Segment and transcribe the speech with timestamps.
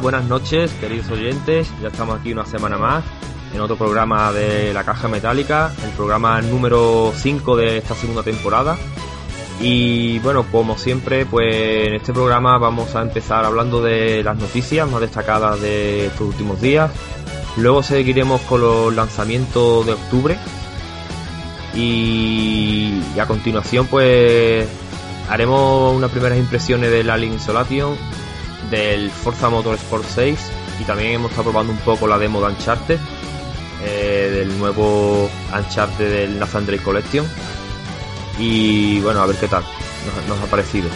[0.00, 1.70] Buenas noches, queridos oyentes.
[1.82, 3.04] Ya estamos aquí una semana más
[3.52, 8.78] en otro programa de La Caja Metálica, el programa número 5 de esta segunda temporada.
[9.60, 14.90] Y bueno, como siempre, pues en este programa vamos a empezar hablando de las noticias
[14.90, 16.90] más destacadas de estos últimos días.
[17.58, 20.38] Luego seguiremos con los lanzamientos de octubre.
[21.74, 24.66] Y, a continuación, pues
[25.28, 27.94] haremos unas primeras impresiones del Alien Isolation,
[28.72, 30.38] del Forza Motorsport 6
[30.80, 32.98] y también hemos estado probando un poco la demo de Uncharted,
[33.84, 37.26] eh, del nuevo Uncharted del Nathan Drake Collection.
[38.38, 40.88] Y bueno, a ver qué tal nos, nos ha parecido.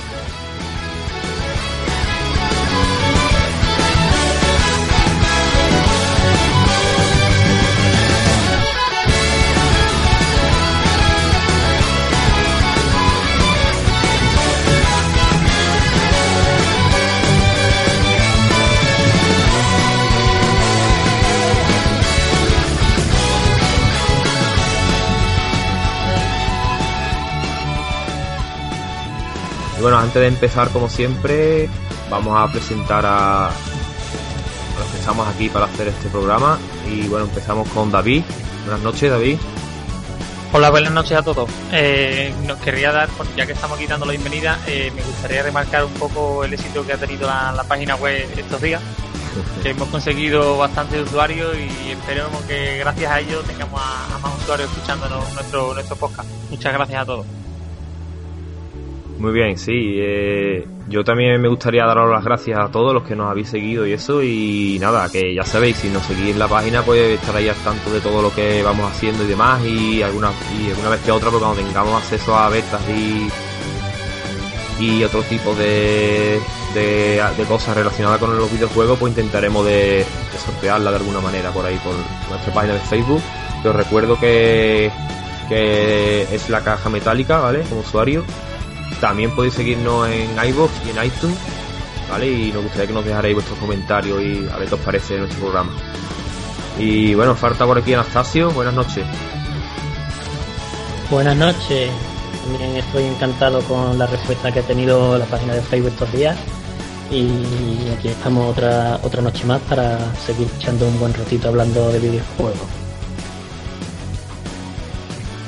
[29.97, 31.71] Bueno, antes de empezar, como siempre,
[32.11, 33.51] vamos a presentar a,
[34.79, 36.59] los que estamos aquí para hacer este programa.
[36.87, 38.23] Y bueno, empezamos con David.
[38.67, 39.39] Buenas noches, David.
[40.53, 41.49] Hola, buenas noches a todos.
[41.73, 45.87] Eh, nos querría dar, ya que estamos aquí dando la bienvenida, eh, me gustaría remarcar
[45.87, 48.83] un poco el éxito que ha tenido la, la página web estos días.
[49.63, 54.35] Que hemos conseguido bastantes usuarios y esperemos que gracias a ello tengamos a, a más
[54.43, 56.29] usuarios escuchándonos nuestro, nuestro podcast.
[56.51, 57.27] Muchas gracias a todos.
[59.19, 59.97] Muy bien, sí.
[59.99, 63.87] eh, yo también me gustaría daros las gracias a todos los que nos habéis seguido
[63.87, 64.23] y eso.
[64.23, 68.01] Y nada, que ya sabéis, si nos seguís la página, pues estaréis al tanto de
[68.01, 69.65] todo lo que vamos haciendo y demás.
[69.65, 73.29] Y alguna, y alguna vez que otra, pues cuando tengamos acceso a betas y,
[74.85, 76.39] y otro tipo de,
[76.75, 81.65] de, cosas relacionadas con los videojuegos, pues intentaremos de, de sortearla de alguna manera por
[81.65, 81.95] ahí, por
[82.29, 83.23] nuestra página de Facebook.
[83.65, 84.91] Os recuerdo que,
[85.49, 87.63] que es la caja metálica, ¿vale?
[87.63, 88.23] Como usuario.
[89.01, 91.37] También podéis seguirnos en iVoox y en iTunes,
[92.11, 92.31] ¿vale?
[92.31, 95.41] Y nos gustaría que nos dejarais vuestros comentarios y a ver qué os parece nuestro
[95.41, 95.73] programa.
[96.79, 99.05] Y bueno, falta por aquí Anastasio, buenas noches.
[101.11, 101.91] Buenas noches.
[102.43, 106.37] También estoy encantado con la respuesta que ha tenido la página de Facebook estos días.
[107.11, 111.99] Y aquí estamos otra otra noche más para seguir echando un buen ratito hablando de
[112.01, 112.69] videojuegos.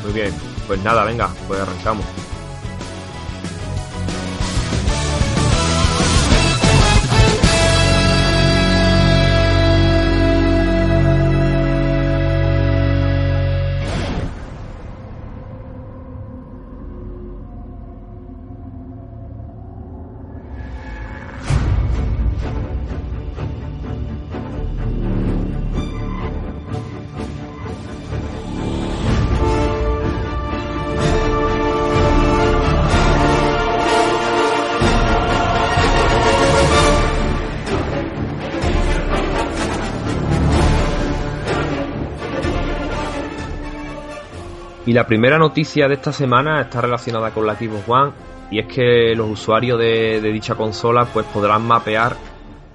[0.04, 0.32] Muy bien,
[0.66, 2.04] pues nada, venga, pues arrancamos.
[44.88, 48.12] Y la primera noticia de esta semana está relacionada con la Xbox One
[48.50, 52.16] y es que los usuarios de, dicha consola pues podrán mapear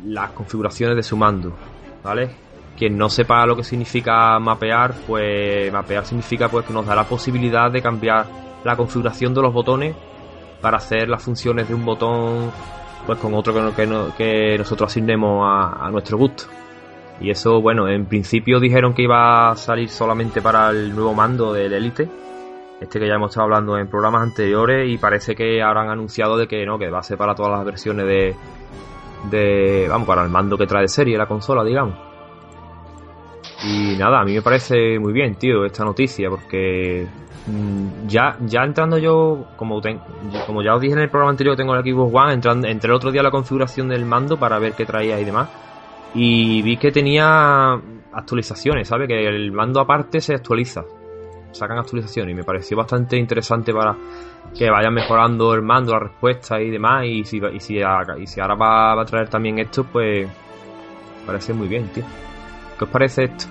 [0.05, 1.55] las configuraciones de su mando,
[2.03, 2.29] ¿vale?
[2.77, 7.05] Quien no sepa lo que significa mapear, pues mapear significa pues que nos da la
[7.05, 8.27] posibilidad de cambiar
[8.63, 9.95] la configuración de los botones
[10.61, 12.51] para hacer las funciones de un botón
[13.07, 16.43] pues con otro que, no- que, no- que nosotros asignemos a nuestro gusto.
[17.23, 21.53] Y eso, bueno, en principio dijeron que iba a salir solamente para el nuevo mando
[21.53, 22.07] del Elite,
[22.81, 26.37] este que ya hemos estado hablando en programas anteriores, y parece que ahora han anunciado
[26.37, 28.35] de que no, que va a ser para todas las versiones de,
[29.31, 31.95] de vamos, para el mando que trae de serie la consola, digamos.
[33.63, 37.07] Y nada, a mí me parece muy bien, tío, esta noticia, porque
[37.47, 40.01] mm, ya, ya entrando yo, como, ten-
[40.45, 42.89] como ya os dije en el programa anterior que tengo el Xbox One, entrando, entré
[42.89, 45.47] el otro día a la configuración del mando para ver qué traía y demás,
[46.15, 47.73] y vi que tenía
[48.11, 49.07] actualizaciones, ¿sabes?
[49.07, 50.83] Que el mando aparte se actualiza,
[51.51, 53.95] sacan actualizaciones, y me pareció bastante interesante para
[54.57, 58.39] que vayan mejorando el mando, la respuesta y demás, y si, y si, y si
[58.39, 60.27] ahora va, va a traer también esto, pues
[61.25, 62.03] parece muy bien, tío.
[62.77, 63.45] ¿Qué os parece esto?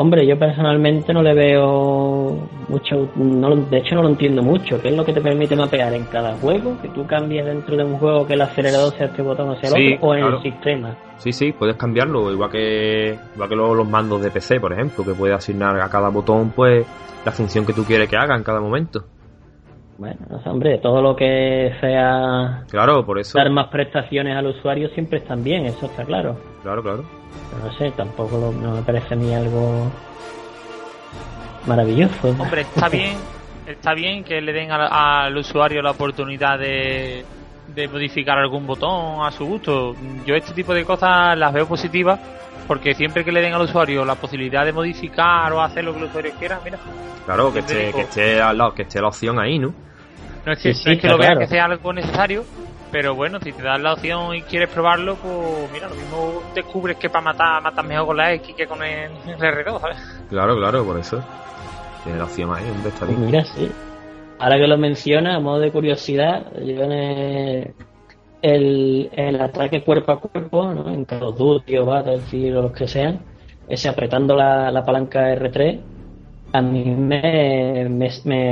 [0.00, 4.80] Hombre, yo personalmente no le veo mucho, no, de hecho no lo entiendo mucho.
[4.80, 6.80] ¿Qué es lo que te permite mapear en cada juego?
[6.80, 9.68] Que tú cambies dentro de un juego que el acelerador sea este botón o sea
[9.68, 10.36] el Sí, otro, o en claro.
[10.38, 10.96] el sistema.
[11.18, 15.04] Sí, sí, puedes cambiarlo, igual que igual que los, los mandos de PC, por ejemplo,
[15.04, 16.86] que puedes asignar a cada botón pues
[17.26, 19.04] la función que tú quieres que haga en cada momento.
[20.00, 20.16] Bueno,
[20.46, 23.36] hombre, todo lo que sea claro, por eso.
[23.36, 26.38] dar más prestaciones al usuario siempre están bien, eso está claro.
[26.62, 27.04] Claro, claro.
[27.50, 29.92] Pero no sé, tampoco no me parece a mí algo
[31.66, 32.30] maravilloso.
[32.30, 33.18] Hombre, está bien,
[33.66, 37.22] está bien que le den al, usuario la oportunidad de,
[37.68, 39.94] de modificar algún botón a su gusto.
[40.24, 42.18] Yo este tipo de cosas las veo positivas
[42.66, 45.98] porque siempre que le den al usuario la posibilidad de modificar o hacer lo que
[45.98, 46.78] el usuario quiera, mira.
[47.26, 49.89] Claro, que esté, que esté, al lado, que esté la opción ahí, ¿no?
[50.44, 52.44] No es que, sí, que lo vea que sea algo necesario,
[52.90, 56.96] pero bueno, si te das la opción y quieres probarlo, pues mira, lo mismo descubres
[56.96, 60.24] que para matar matas mejor con la X que con el, R2, ¿sabes?
[60.28, 61.22] Claro, claro, por eso.
[62.04, 63.70] Tiene la opción ahí, un pues Mira, sí.
[64.38, 67.74] Ahora que lo menciona, a modo de curiosidad, yo en
[68.42, 70.88] el, ataque cuerpo a cuerpo, ¿no?
[70.88, 73.20] en Call of Duty o Battlefield o los que sean,
[73.68, 75.80] ese apretando la, la palanca R3,
[76.52, 77.88] a mí me,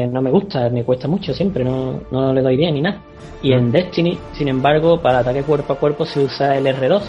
[0.06, 3.02] no me gusta, me cuesta mucho siempre, no, no le doy bien ni nada.
[3.42, 7.02] Y en Destiny, sin embargo, para ataque cuerpo a cuerpo se usa el R2.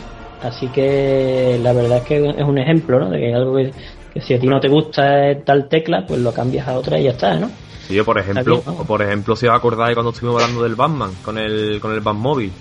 [0.44, 3.10] Así que la verdad es que es un ejemplo, ¿no?
[3.10, 3.74] De que algo que,
[4.22, 7.12] si a ti no te gusta tal tecla, pues lo cambias a otra y ya
[7.12, 7.50] está, ¿no?
[7.88, 11.38] Sí, yo por ejemplo, por ejemplo, si os acordáis cuando estuvimos hablando del Batman con
[11.38, 12.52] el con el Batmóvil,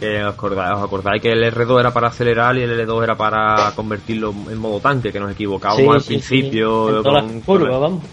[0.00, 4.34] que os acordáis, que el R2 era para acelerar y el L2 era para convertirlo
[4.50, 7.02] en modo tanque, que nos equivocábamos al principio.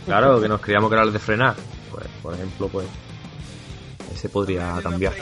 [0.06, 1.56] Claro, que nos creíamos que era el de frenar.
[1.90, 2.86] Pues, por ejemplo, pues
[4.14, 5.14] ese podría cambiar.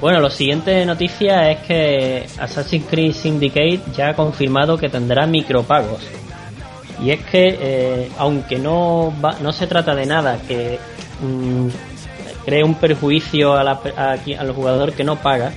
[0.00, 6.00] Bueno, lo siguiente noticia es que Assassin's Creed Syndicate ya ha confirmado que tendrá micropagos.
[7.02, 9.12] Y es que, eh, aunque no,
[9.42, 10.78] no se trata de nada que
[11.20, 11.68] mm,
[12.44, 15.52] cree un perjuicio a al jugador que no paga,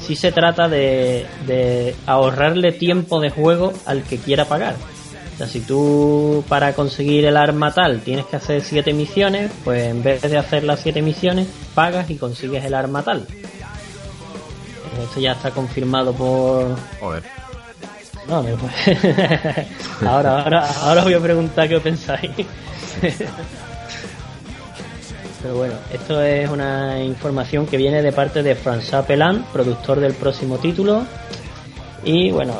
[0.00, 4.76] sí se trata de, de ahorrarle tiempo de juego al que quiera pagar.
[5.34, 9.82] O sea, si tú para conseguir el arma tal tienes que hacer 7 misiones, pues
[9.82, 13.26] en vez de hacer las 7 misiones, pagas y consigues el arma tal.
[15.02, 16.76] Esto ya está confirmado por.
[17.00, 17.22] Joder.
[18.28, 18.36] No,
[20.08, 22.30] ahora, ahora, ahora voy a preguntar qué pensáis.
[25.42, 30.14] Pero bueno, esto es una información que viene de parte de François Pelan, productor del
[30.14, 31.04] próximo título.
[32.04, 32.54] Y bueno,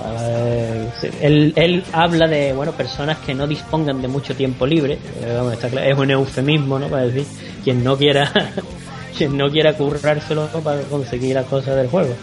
[1.21, 4.99] él, él, habla de bueno personas que no dispongan de mucho tiempo libre.
[5.21, 6.89] Eh, es un eufemismo, ¿no?
[6.89, 7.27] Para decir
[7.63, 8.31] quien no quiera
[9.17, 12.15] quien no quiera currárselo para conseguir las cosas del juego.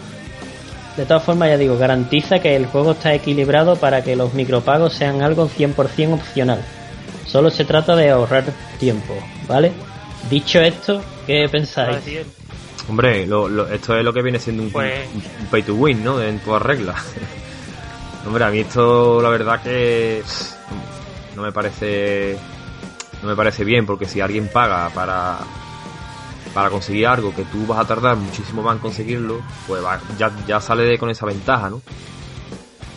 [0.96, 4.92] De todas formas, ya digo, garantiza que el juego está equilibrado para que los micropagos
[4.92, 6.60] sean algo 100% opcional.
[7.26, 8.44] Solo se trata de ahorrar
[8.78, 9.14] tiempo,
[9.48, 9.72] ¿vale?
[10.28, 11.96] Dicho esto, ¿qué pensáis?
[12.88, 15.08] Hombre, esto es lo que viene siendo un, pues-
[15.50, 16.20] pay to win, ¿no?
[16.20, 17.00] En todas reglas.
[18.26, 20.22] Hombre, a mí esto la verdad que
[21.34, 22.36] no me parece
[23.22, 25.38] no me parece bien porque si alguien paga para
[26.54, 29.82] para conseguir algo que tú vas a tardar muchísimo más en conseguirlo, pues
[30.18, 31.80] ya, ya sale con esa ventaja, ¿no?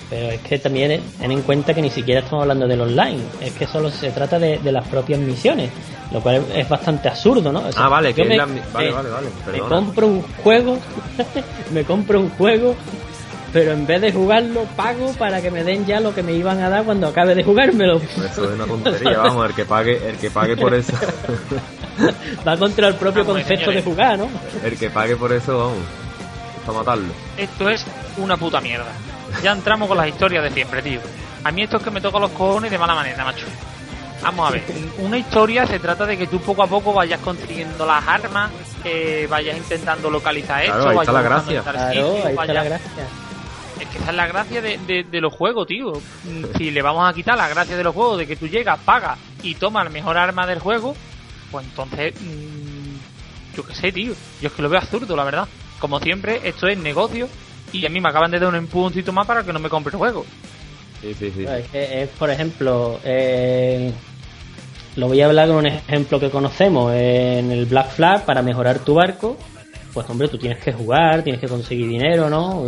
[0.09, 3.53] Pero es que también ten en cuenta que ni siquiera estamos hablando del online, es
[3.53, 5.71] que solo se trata de, las propias misiones,
[6.11, 7.63] lo cual es bastante absurdo, ¿no?
[7.75, 10.77] ah, vale, que me, vale, vale, vale, Me compro un juego,
[11.73, 12.75] me compro un juego,
[13.51, 16.61] pero en vez de jugarlo, pago para que me den ya lo que me iban
[16.61, 17.97] a dar cuando acabe de jugármelo.
[17.97, 20.93] Eso es una tontería, vamos, el que pague, el que pague por eso.
[22.47, 24.27] Va contra el propio concepto de jugar, ¿no?
[24.63, 25.83] El que pague por eso, vamos,
[26.63, 27.13] para matarlo.
[27.37, 27.83] Esto es
[28.17, 28.91] una puta mierda.
[29.43, 30.99] Ya entramos con las historias de siempre, tío.
[31.43, 33.45] A mí esto es que me toca los cojones de mala manera, macho.
[34.21, 34.63] Vamos a ver,
[34.97, 38.49] una historia se trata de que tú poco a poco vayas consiguiendo las armas,
[38.81, 41.61] que vayas intentando localizar esto, claro, ahí está la gracia.
[41.61, 43.07] Claro, ahí está la gracia.
[43.79, 45.93] Es que esa es la gracia de, de, los juegos, tío.
[46.57, 49.19] Si le vamos a quitar la gracia de los juegos, de que tú llegas, pagas
[49.43, 50.95] y tomas la mejor arma del juego,
[51.51, 54.13] pues entonces, mm, yo qué sé, tío.
[54.41, 55.47] Yo es que lo veo absurdo, la verdad.
[55.79, 57.27] Como siempre, esto es negocio
[57.79, 59.91] y a mí me acaban de dar un empujoncito más para que no me compre
[59.91, 60.25] el juego.
[61.01, 61.45] Sí, sí, sí.
[61.73, 63.91] Es, por ejemplo, eh,
[64.95, 66.93] lo voy a hablar con un ejemplo que conocemos.
[66.93, 69.37] En el Black Flag, para mejorar tu barco,
[69.93, 72.65] pues hombre, tú tienes que jugar, tienes que conseguir dinero, ¿no?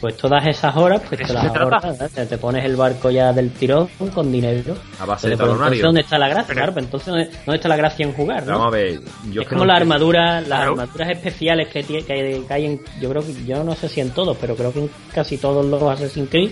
[0.00, 2.26] Pues todas esas horas, pues te las ahorras, ¿eh?
[2.26, 4.74] te pones el barco ya del tirón con dinero.
[4.98, 6.54] A base de pues, entonces, ¿dónde está la gracia?
[6.54, 8.46] Claro, pues entonces, ¿dónde está la gracia en jugar?
[8.46, 12.80] Vamos a ver, yo es como la armadura, las armaduras especiales que, que, hay en,
[12.98, 15.66] yo creo que, yo no sé si en todos, pero creo que en casi todos
[15.66, 16.50] los Assassin's Creed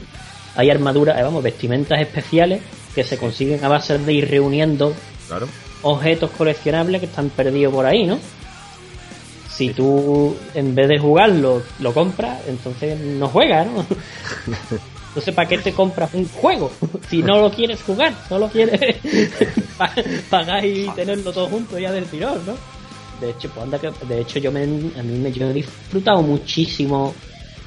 [0.55, 2.61] hay armaduras, eh, vamos, vestimentas especiales
[2.95, 4.93] que se consiguen a base de ir reuniendo
[5.26, 5.47] Claro.
[5.83, 8.19] objetos coleccionables que están perdidos por ahí, ¿no?
[9.59, 13.85] Si tú en vez de jugarlo lo compras, entonces no juegas, ¿no?
[15.09, 16.71] Entonces, ¿para qué te compras un juego?
[17.09, 18.97] Si no lo quieres jugar, no lo quieres
[19.79, 19.91] pa-
[20.31, 22.55] pagar y tenerlo todo junto ya del tirón, ¿no?
[23.21, 24.67] De hecho, pues anda que, de hecho yo me, a
[25.03, 27.15] mí me yo he disfrutado muchísimo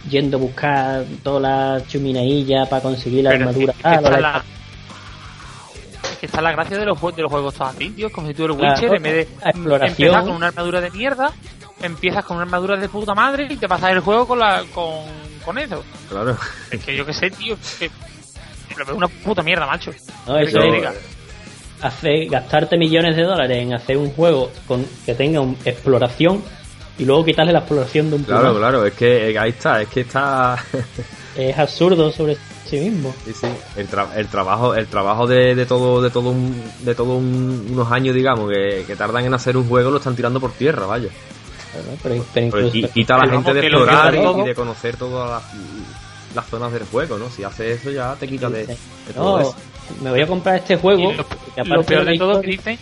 [0.10, 3.72] yendo a buscar toda la chuminailla para conseguir la Pero armadura.
[3.74, 4.44] es que tal, está la-
[6.04, 8.10] es que está la gracia de los, de los juegos todos así, tío.
[8.12, 10.08] Como si tú eres Claro, Witcher, en vez de la exploración.
[10.08, 11.32] empezar con una armadura de mierda,
[11.82, 15.06] empiezas con una armadura de puta madre y te pasas el juego con la con,
[15.46, 15.84] con eso.
[16.10, 16.38] Claro.
[16.70, 17.56] Es que yo qué sé, tío.
[17.80, 19.92] Que, que lo veo una puta mierda, macho.
[20.28, 20.84] No, eso es-
[21.82, 26.44] hacer, gastarte millones de dólares en hacer un juego con que tenga un- exploración
[27.00, 29.88] y luego quitarle la exploración de un Claro, claro, es que eh, ahí está, es
[29.90, 30.64] que está
[31.36, 32.36] Es absurdo sobre
[32.66, 33.16] sí mismo.
[33.26, 33.48] Sí, sí.
[33.78, 37.68] El, tra- el trabajo, el trabajo de, de todo, de todo, un, de todo un-
[37.72, 40.86] unos años, digamos, que, que tardan en hacer un juego, lo están tirando por tierra,
[40.86, 41.08] vaya.
[41.74, 44.56] Pero, pero- pero Porque incluso- qui- quita a la pero gente de explorar y, de
[44.56, 45.54] conocer todas las,
[46.36, 47.30] las zonas del juego, ¿no?
[47.30, 48.78] Si hace eso ya te quita de, de
[49.10, 49.56] no, todo eso.
[50.02, 51.12] me voy a comprar este juego.
[51.12, 52.78] Y lo, peor la de todo que dicen.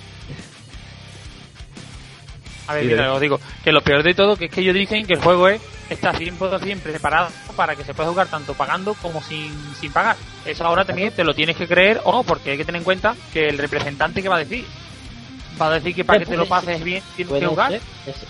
[2.67, 4.75] A ver, mira, de- os digo, que lo peor de todo que es que ellos
[4.75, 8.93] dicen que el juego es está 100% preparado para que se pueda jugar tanto pagando
[8.95, 10.15] como sin, sin pagar.
[10.45, 12.85] Eso ahora también te lo tienes que creer o no, porque hay que tener en
[12.85, 14.65] cuenta que el representante que va a decir
[15.59, 17.71] va a decir que para que te lo pases bien tienes que jugar.
[17.71, 17.81] ser,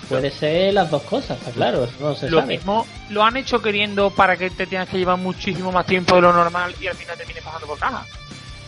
[0.07, 2.55] puede ser las dos cosas, está claro, no se Lo sabe.
[2.57, 6.21] mismo lo han hecho queriendo para que te tengas que llevar muchísimo más tiempo de
[6.21, 8.05] lo normal y al final termines pasando por caja.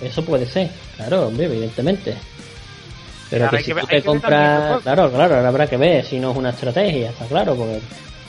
[0.01, 2.15] Eso puede ser, claro, hombre, evidentemente.
[3.29, 6.19] Pero Claro, que si que tú te compras, claro, claro, ahora habrá que ver si
[6.19, 7.79] no es una estrategia, está claro, porque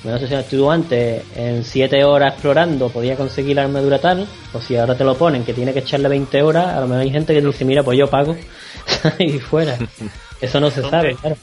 [0.04, 4.60] no sé si tú antes en 7 horas explorando podía conseguir la armadura tal, o
[4.60, 7.10] si ahora te lo ponen que tiene que echarle 20 horas, a lo mejor hay
[7.10, 8.36] gente que dice, mira, pues yo pago
[9.18, 9.78] y fuera.
[10.40, 11.36] Eso no se sabe, claro.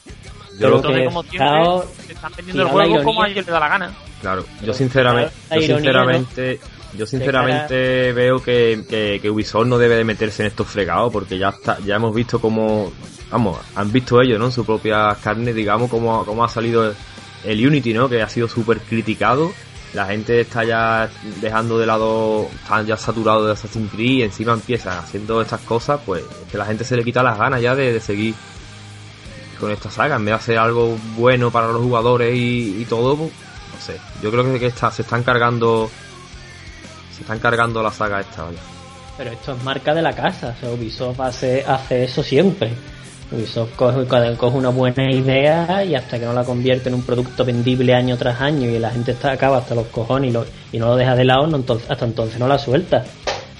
[0.60, 3.60] Yo, Pero Entonces, que como te están vendiendo el juego como a ellos les da
[3.62, 3.94] la gana.
[4.22, 6.60] claro, yo sinceramente, yo sinceramente,
[6.98, 11.38] yo sinceramente veo que, que, que Ubisoft no debe de meterse en estos fregados porque
[11.38, 12.92] ya está, ya hemos visto cómo,
[13.32, 14.48] vamos, han visto ellos, ¿no?
[14.48, 16.94] En su propia carne, digamos, cómo, cómo ha salido
[17.44, 18.10] el, Unity, ¿no?
[18.10, 19.52] Que ha sido súper criticado.
[19.94, 21.10] La gente está ya
[21.42, 26.00] dejando de lado, están ya saturados de Assassin's Creed y encima empiezan haciendo estas cosas,
[26.06, 28.36] pues es que la gente se le quita las ganas ya de, seguir
[29.60, 30.18] con esta saga.
[30.18, 33.32] En vez de hacer algo bueno para los jugadores y, todo, pues,
[33.74, 34.00] no sé.
[34.22, 35.90] Yo creo que, se están cargando,
[37.16, 38.46] se están cargando la saga esta.
[39.18, 42.72] Pero esto es marca de la casa, o sea, Ubisoft hace, hace eso siempre.
[43.32, 44.06] Ubisoft coge,
[44.38, 48.18] coge una buena idea y hasta que no la convierte en un producto vendible año
[48.18, 50.96] tras año y la gente está acaba hasta los cojones y, lo- y no lo
[50.96, 53.04] deja de lado, no, entonces, hasta entonces no la suelta.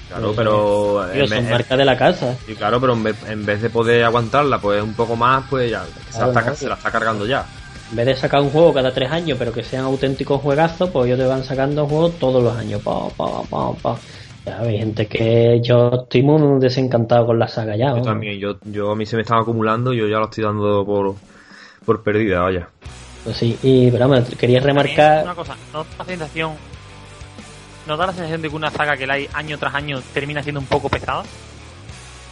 [0.08, 2.34] Claro, pero en son vez, marca de la casa.
[2.44, 5.70] sí, claro, pero en vez, en vez de poder aguantarla, pues un poco más, pues
[5.70, 7.46] ya se, Claro, la está, no, se la está cargando ya.
[7.90, 11.06] En vez de sacar un juego cada tres años, pero que sean auténticos juegazos, pues
[11.06, 12.82] ellos te van sacando juegos todos los años.
[12.82, 13.96] Pa, pa, pa, pa.
[14.46, 17.86] Ya, hay gente que yo estoy muy desencantado con la saga ya.
[17.88, 18.06] Yo vamos.
[18.06, 21.14] también, yo, yo a mí se me estaba acumulando, yo ya lo estoy dando por,
[21.84, 22.68] por perdida, vaya.
[23.24, 25.24] Pues sí, y pero vamos, quería remarcar.
[25.24, 26.52] Una cosa, ¿no da la sensación,
[27.86, 30.42] ¿no da la sensación de que una saga que la hay año tras año termina
[30.42, 31.22] siendo un poco pesada?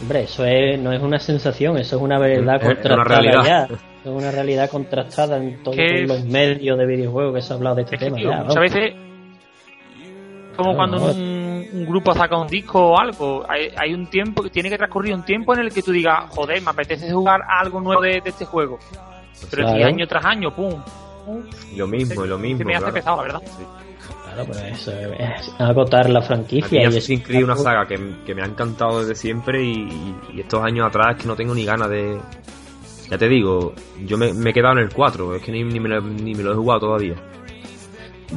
[0.01, 3.21] Hombre, eso es, no es una sensación, eso es una verdad Es- es una contrastada
[3.21, 3.67] realidad.
[3.69, 3.75] ya.
[4.03, 7.75] Es una realidad contrastada en todos Que- los medios de videojuegos que se ha hablado
[7.75, 8.17] de este Es que, tema.
[8.17, 8.93] tío, ya, muchas veces,
[10.55, 11.05] como cuando no.
[11.05, 11.11] un,
[11.73, 15.13] un grupo saca un disco o algo, hay, hay un tiempo, que tiene que transcurrir
[15.13, 18.29] un tiempo en el que tú digas, joder, me apetece jugar algo nuevo de, de
[18.29, 18.79] este juego.
[19.49, 19.87] Pero si Claro.
[19.87, 20.81] año tras año, pum,
[21.25, 21.43] pum,
[21.75, 22.57] lo mismo, lo mismo.
[22.59, 22.93] se me hace claro.
[22.93, 23.41] pesado, la verdad.
[24.25, 26.81] Claro, pero eso es agotar la franquicia.
[26.81, 30.63] y Assassin's Creed una saga que, que me ha encantado desde siempre y, y estos
[30.63, 32.19] años atrás que no tengo ni ganas de...
[33.09, 33.73] Ya te digo,
[34.05, 36.35] yo me, me he quedado en el 4, es que ni, ni, me, lo, ni
[36.35, 37.15] me lo he jugado todavía.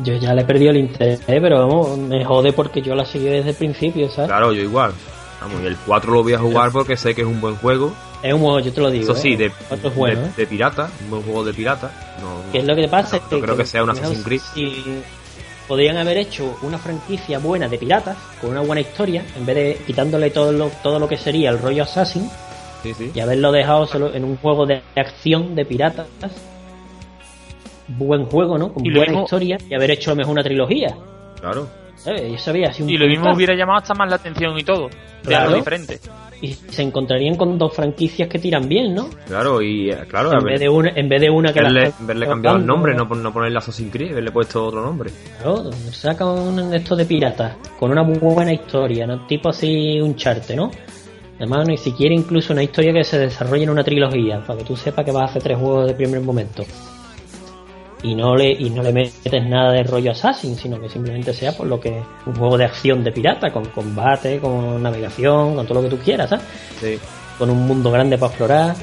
[0.02, 3.26] Yo ya le he perdido el interés, pero vamos, me jode porque yo la seguí
[3.26, 4.28] desde el principio, ¿sabes?
[4.30, 4.92] Claro, yo igual.
[5.40, 7.92] Vamos, y el 4 lo voy a jugar porque sé que es un buen juego.
[8.22, 9.04] Es un juego, yo te lo digo.
[9.04, 9.36] Eso sí, ¿eh?
[9.36, 10.32] de, es bueno, de, ¿eh?
[10.36, 11.90] de pirata, un buen juego de pirata.
[12.20, 13.16] No, ¿Qué es lo que pasa?
[13.18, 14.40] no es que, creo que sea un Assassin's Creed.
[14.54, 15.02] Si
[15.66, 19.84] podrían haber hecho una franquicia buena de piratas, con una buena historia, en vez de
[19.86, 22.30] quitándole todo lo, todo lo que sería el rollo Assassin,
[22.82, 23.10] Sí, sí.
[23.14, 26.06] y haberlo dejado solo en un juego de acción de piratas.
[27.98, 28.72] Buen juego, ¿no?
[28.72, 30.94] Con Y buena mismo- historia, y haber hecho a lo mejor una trilogía.
[31.40, 31.66] Claro.
[31.96, 32.22] ¿sabes?
[32.30, 34.64] Y eso había sido un Y lo mismo hubiera llamado hasta más la atención y
[34.64, 34.94] todo, de
[35.24, 35.44] Claro.
[35.44, 36.00] algo diferente.
[36.40, 39.08] Y se encontrarían con dos franquicias que tiran bien, ¿no?
[39.28, 41.60] Claro, y eh, claro, a En ver, vez, de una, en vez de una que
[41.60, 45.10] verle, verle cambiado el nombre, no, no ponerle Assassin's Creed, haberle puesto otro nombre.
[45.40, 49.24] Claro, saca un esto de piratas con una muy buena historia, ¿no?
[49.28, 50.72] Tipo así un charte, ¿no?
[51.36, 54.74] Además, ni siquiera incluso una historia que se desarrolle en una trilogía, para que tú
[54.76, 56.64] sepas que vas a hacer tres juegos de primer momento.
[58.04, 61.56] Y no le, y no le metes nada de rollo Assassin, sino que simplemente sea
[61.56, 65.80] por lo que un juego de acción de pirata, con combate, con navegación, con todo
[65.80, 66.44] lo que tú quieras, ¿sabes?
[66.80, 66.98] Sí.
[67.38, 68.76] Con un mundo grande para explorar.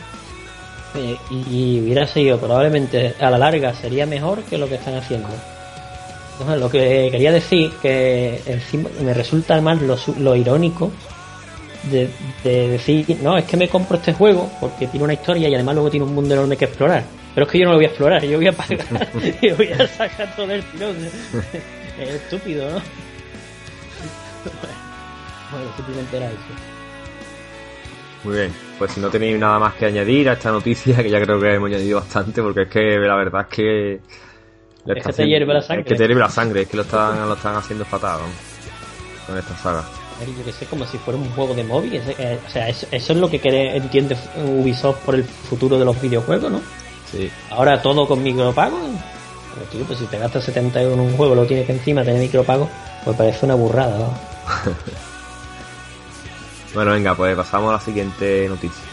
[0.95, 4.95] Eh, y, y hubiera sido probablemente a la larga sería mejor que lo que están
[4.95, 5.27] haciendo.
[6.39, 10.89] Entonces, lo que quería decir que encima me resulta además lo, lo irónico
[11.91, 12.09] de,
[12.43, 15.75] de decir, no, es que me compro este juego porque tiene una historia y además
[15.75, 17.03] luego tiene un mundo enorme que explorar.
[17.39, 19.09] Pero es que yo no lo voy a explorar, yo voy a pagar
[19.41, 20.97] y voy a sacar todo el tirón.
[21.97, 22.81] Es estúpido, ¿no?
[25.51, 26.37] Bueno, simplemente era eso.
[28.25, 31.21] Muy bien, pues si no tenéis nada más que añadir a esta noticia, que ya
[31.21, 33.99] creo que hemos añadido bastante, porque es que la verdad es que...
[34.85, 35.85] le Es que te hierve la Es sangre.
[35.85, 39.27] que te hierve la sangre, es que lo están, lo están haciendo fatal, ¿no?
[39.27, 39.85] Con esta saga.
[40.37, 41.95] Yo que sé, como si fuera un juego de móvil.
[41.95, 45.85] eh, o sea, eso, eso es lo que quiere, entiende Ubisoft por el futuro de
[45.85, 46.61] los videojuegos, ¿no?
[47.11, 48.77] Sí, Ahora todo con micropago.
[49.55, 52.03] Pero tío, pues si te gastas 70 euros en un juego, lo tienes que encima
[52.03, 52.69] tener micropago,
[53.03, 54.13] pues parece una burrada, ¿no?
[56.73, 58.83] Bueno, venga, pues pasamos a la siguiente noticia.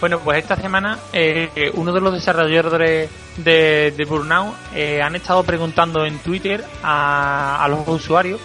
[0.00, 5.42] Bueno, pues esta semana eh, uno de los desarrolladores de, de Burnout eh, han estado
[5.42, 8.40] preguntando en Twitter a, a los usuarios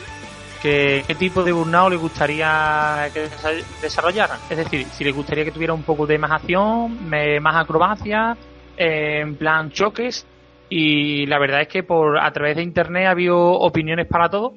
[0.62, 4.40] que, qué tipo de Burnout les gustaría que desa- desarrollaran.
[4.50, 8.36] Es decir, si les gustaría que tuviera un poco de más acción, me- más acrobacia,
[8.78, 10.26] eh, en plan choques.
[10.70, 14.54] Y la verdad es que por a través de internet ha habido opiniones para todo.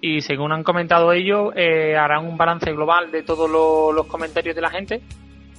[0.00, 4.62] Y según han comentado ellos, eh, harán un balance global de todos los- comentarios de
[4.62, 5.00] la gente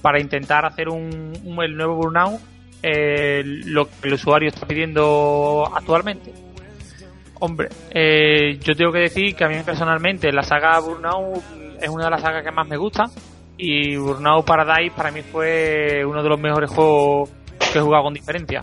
[0.02, 2.40] para intentar hacer un, un- el nuevo Burnout
[2.82, 6.32] eh, lo que el usuario está pidiendo actualmente.
[7.40, 11.42] Hombre, eh, yo tengo que decir que a mí personalmente la saga Burnout
[11.80, 13.04] es una de las sagas que más me gusta
[13.56, 17.30] y Burnout Paradise para mí fue uno de los mejores juegos
[17.74, 18.60] que he jugado con diferencia.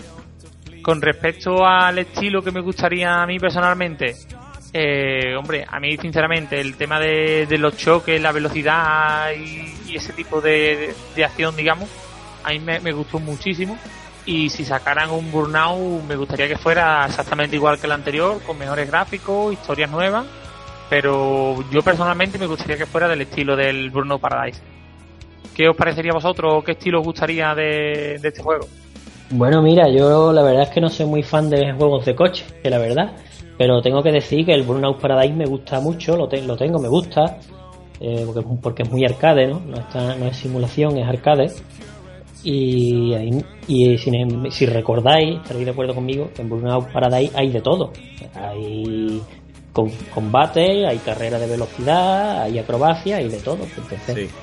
[0.81, 4.15] Con respecto al estilo que me gustaría a mí personalmente,
[4.73, 10.39] eh, hombre, a mí sinceramente el tema de, los choques, la velocidad y, ese tipo
[10.39, 11.89] de, acción, digamos,
[12.43, 13.77] a mí me, gustó muchísimo.
[14.25, 18.57] Y si sacaran un Burnout, me gustaría que fuera exactamente igual que el anterior, con
[18.57, 20.25] mejores gráficos, historias nuevas.
[20.89, 24.61] Pero yo personalmente me gustaría que fuera del estilo del Burnout Paradise.
[25.55, 26.63] ¿Qué os parecería a vosotros?
[26.63, 28.67] ¿Qué estilo os gustaría de este juego?
[29.31, 32.45] Bueno, mira, yo la verdad es que no soy muy fan de juegos de coche,
[32.61, 33.11] que la verdad.
[33.57, 36.79] Pero tengo que decir que el Burnout Paradise me gusta mucho, lo, te- lo tengo,
[36.79, 37.37] me gusta.
[37.99, 39.59] eh, porque, porque es muy arcade, ¿no?
[39.59, 41.51] No, está, no es simulación, es arcade.
[42.43, 43.13] Y,
[43.67, 44.11] y si,
[44.49, 47.91] si recordáis, estaréis de acuerdo conmigo, en Burnout Paradise hay de todo.
[48.33, 49.21] Hay
[50.13, 53.59] combate, hay carrera de velocidad, hay acrobacia, hay de todo.
[53.77, 54.35] Entonces, Sí.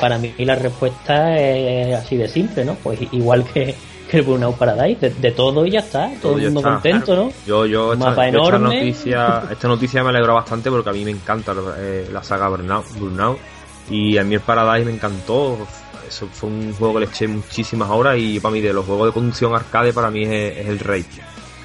[0.00, 2.74] para mí la respuesta es así de simple, ¿no?
[2.82, 3.74] Pues igual que,
[4.14, 6.72] que el Burnout Paradise, de, de todo y ya está, todo, el ya mundo está.
[6.72, 7.32] contento, ¿no?
[7.46, 11.04] Yo, yo esta, mapa yo esta noticia, esta noticia me alegró bastante porque a mí
[11.04, 13.38] me encanta eh, la saga Burnout, Burnout
[13.90, 15.58] y a mí el Paradise me encantó.
[16.08, 19.08] Eso fue un juego que le eché muchísimas horas y para mí de los juegos
[19.08, 21.04] de conducción arcade para mí es, es el rey.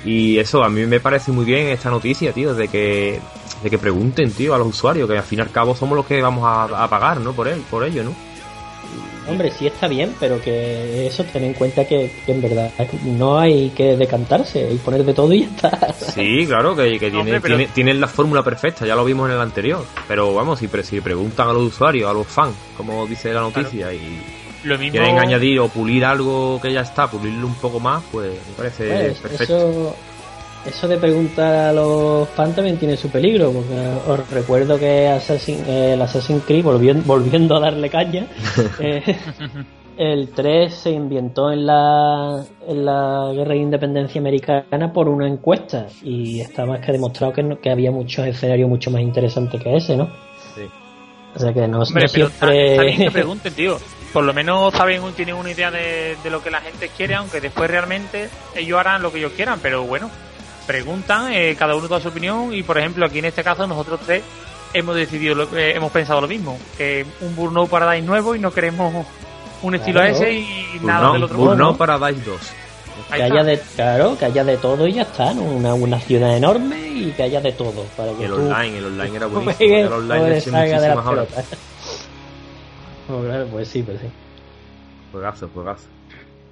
[0.05, 3.19] Y eso a mí me parece muy bien esta noticia, tío, de que
[3.62, 6.05] de que pregunten, tío, a los usuarios, que al fin y al cabo somos los
[6.05, 7.33] que vamos a, a pagar, ¿no?
[7.33, 8.13] Por él, por ello, ¿no?
[9.27, 12.71] Hombre, sí está bien, pero que eso ten en cuenta que, que en verdad
[13.03, 15.93] no hay que decantarse y poner de todo y ya está.
[15.93, 19.41] Sí, claro, que, que Hombre, pero- tienen la fórmula perfecta, ya lo vimos en el
[19.41, 19.86] anterior.
[20.08, 23.41] Pero vamos, si, pre- si preguntan a los usuarios, a los fans, como dice la
[23.41, 24.19] noticia, y
[24.63, 24.93] Lo mismo.
[24.93, 28.88] quieren añadir o pulir algo que ya está, pulirlo un poco más, pues me parece
[28.88, 29.43] Pues, perfecto.
[29.43, 29.95] eso,
[30.65, 33.76] eso de preguntar a los fans también tiene su peligro, porque
[34.08, 38.28] os recuerdo que Assassin, eh, el Assassin's Creed, volviendo, volviendo a darle caña,
[38.80, 39.02] eh,
[39.98, 45.88] el 3 se inventó en la, en la Guerra de Independencia Americana por una encuesta
[46.04, 49.76] y está más que demostrado que, no- que había muchos escenarios mucho más interesantes que
[49.76, 50.10] ese, ¿no?
[50.56, 50.62] Sí.
[51.36, 52.72] O sea que no, Hombre, no está, siempre...
[52.72, 53.78] está bien que pregunten, tío.
[54.13, 57.39] Por lo menos saben, tienen una idea de, de lo que la gente quiere, aunque
[57.39, 59.60] después realmente ellos harán lo que ellos quieran.
[59.62, 60.10] Pero bueno,
[60.69, 62.53] preguntan, eh, cada uno da su opinión.
[62.53, 64.21] Y por ejemplo, aquí en este caso, nosotros tres
[64.71, 68.51] hemos decidido, lo- eh, hemos pensado lo mismo: que un Burnout Paradise nuevo y no
[68.51, 69.05] queremos
[69.63, 70.15] un estilo Claro.
[70.15, 71.38] ese y nada del Burnout, otro.
[71.38, 71.77] Burnout ¿no?
[71.77, 72.53] Paradise 2.
[73.10, 75.41] Ahí que haya de claro que haya de todo y ya está ¿no?
[75.41, 78.86] una, una ciudad enorme y que haya de todo para que el tú online, el
[78.86, 79.75] online era buenísimo.
[79.75, 81.27] El online le muchísimas horas.
[83.08, 84.08] claro, pues sí pues sí
[85.12, 85.89] Juegazo, juegazo.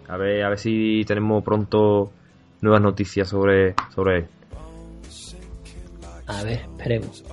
[0.07, 2.11] A ver, a ver si tenemos pronto
[2.61, 4.25] nuevas noticias sobre, sobre él.
[6.25, 7.23] a ver esperemos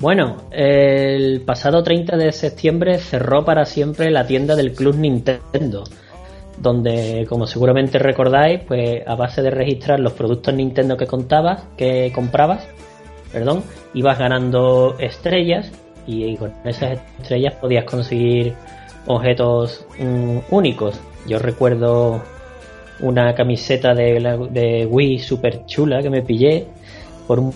[0.00, 5.84] Bueno, el pasado 30 de septiembre cerró para siempre la tienda del Club Nintendo,
[6.58, 12.12] donde, como seguramente recordáis, pues a base de registrar los productos Nintendo que contabas, que
[12.14, 12.68] comprabas,
[13.32, 13.62] perdón,
[13.94, 15.72] ibas ganando estrellas
[16.06, 18.54] y con esas estrellas podías conseguir
[19.06, 21.00] objetos mm, únicos.
[21.26, 22.22] Yo recuerdo
[23.00, 26.66] una camiseta de, de Wii super chula que me pillé
[27.26, 27.52] por un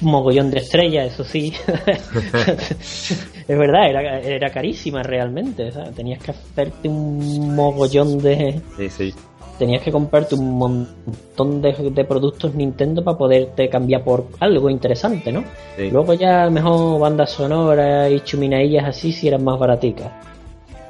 [0.00, 1.52] mogollón de estrellas, eso sí.
[3.48, 5.70] es verdad, era, era carísima realmente.
[5.94, 8.60] Tenías que hacerte un mogollón de.
[8.76, 9.14] Sí, sí.
[9.58, 15.42] Tenías que comprarte un montón de, productos Nintendo para poderte cambiar por algo interesante, ¿no?
[15.76, 20.12] Luego ya mejor bandas sonoras y chuminaillas así si eran más baraticas.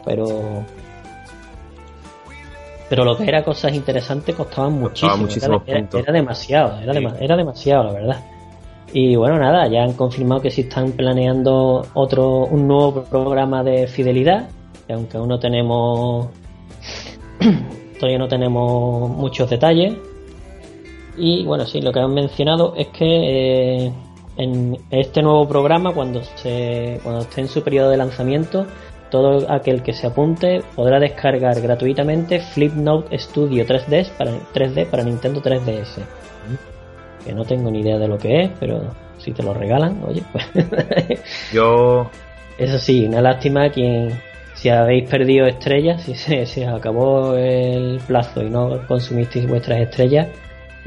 [0.05, 0.65] Pero
[2.89, 5.29] pero lo que era cosas interesantes costaban muchísimo.
[5.67, 8.25] era, demasiado, era, era demasiado, la verdad.
[8.93, 13.87] Y bueno, nada, ya han confirmado que sí están planeando otro, un nuevo programa de
[13.87, 14.49] fidelidad,
[14.87, 16.29] que aunque aún no tenemos,
[18.01, 19.95] todavía no tenemos muchos detalles.
[21.19, 23.93] Y bueno, sí, lo que han mencionado es que eh,
[24.39, 28.67] en este nuevo programa, cuando, se, cuando esté en su periodo de lanzamiento,
[29.11, 35.43] todo aquel que se apunte podrá descargar gratuitamente Flipnote Studio 3D para, 3D para Nintendo
[35.43, 36.03] 3DS
[37.25, 38.81] que no tengo ni idea de lo que es, pero
[39.19, 40.47] si te lo regalan, oye, pues.
[41.53, 42.11] Yo.
[42.57, 44.11] Eso sí, una lástima que
[44.55, 50.29] si habéis perdido estrellas, si se, acabó el plazo y no consumisteis vuestras estrellas,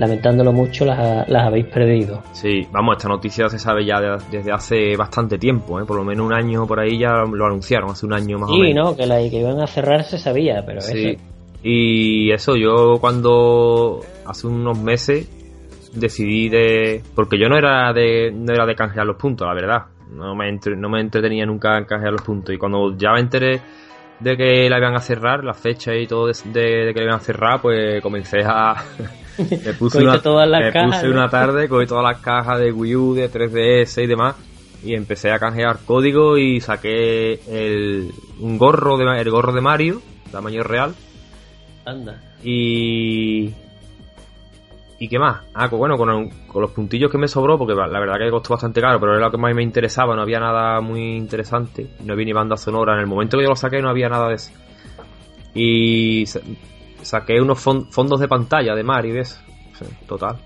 [0.01, 2.23] lamentándolo mucho, las, las, habéis perdido.
[2.31, 5.85] Sí, vamos, esta noticia se sabe ya desde hace bastante tiempo, ¿eh?
[5.85, 8.53] por lo menos un año por ahí ya lo anunciaron, hace un año más o
[8.53, 8.67] menos.
[8.67, 11.19] Sí, no, que la que iban a cerrar se sabía, pero sí.
[11.61, 15.29] Y eso, yo cuando hace unos meses
[15.93, 19.81] decidí de porque yo no era de no era de canjear los puntos la verdad
[20.09, 23.59] no me no me entretenía nunca en canjear los puntos y cuando ya me enteré
[24.21, 27.19] de que la iban a cerrar la fecha y todo de, que la iban a
[27.19, 28.75] cerrar pues comencé a
[29.65, 34.03] me puse, una, puse una tarde cogí todas las cajas de Wii U de 3DS
[34.03, 34.35] y demás
[34.83, 40.01] y empecé a canjear código y saqué el un gorro de el gorro de Mario
[40.31, 40.93] tamaño real
[41.85, 43.53] anda y
[45.01, 45.41] ¿Y qué más?
[45.55, 46.29] Ah, pues bueno, con,
[46.61, 49.31] los puntillos que me sobró, porque la verdad que costó bastante caro, pero era lo
[49.31, 52.93] que más me interesaba, no había nada muy interesante, no había ni banda sonora.
[52.93, 54.51] En el momento que yo lo saqué no había nada de eso.
[55.55, 56.25] Y
[57.01, 59.41] saqué unos fondos de pantalla de Mario, ¿ves?
[60.07, 60.37] total.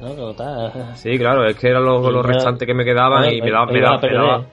[0.00, 0.92] No, total.
[0.94, 4.00] Sí, claro, es que eran los, restantes que me quedaban y me daba, me, daba,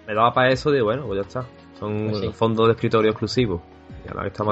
[0.07, 1.45] me, daba, para eso de, bueno, pues ya está.
[1.79, 3.61] Son pues fondos de escritorio exclusivos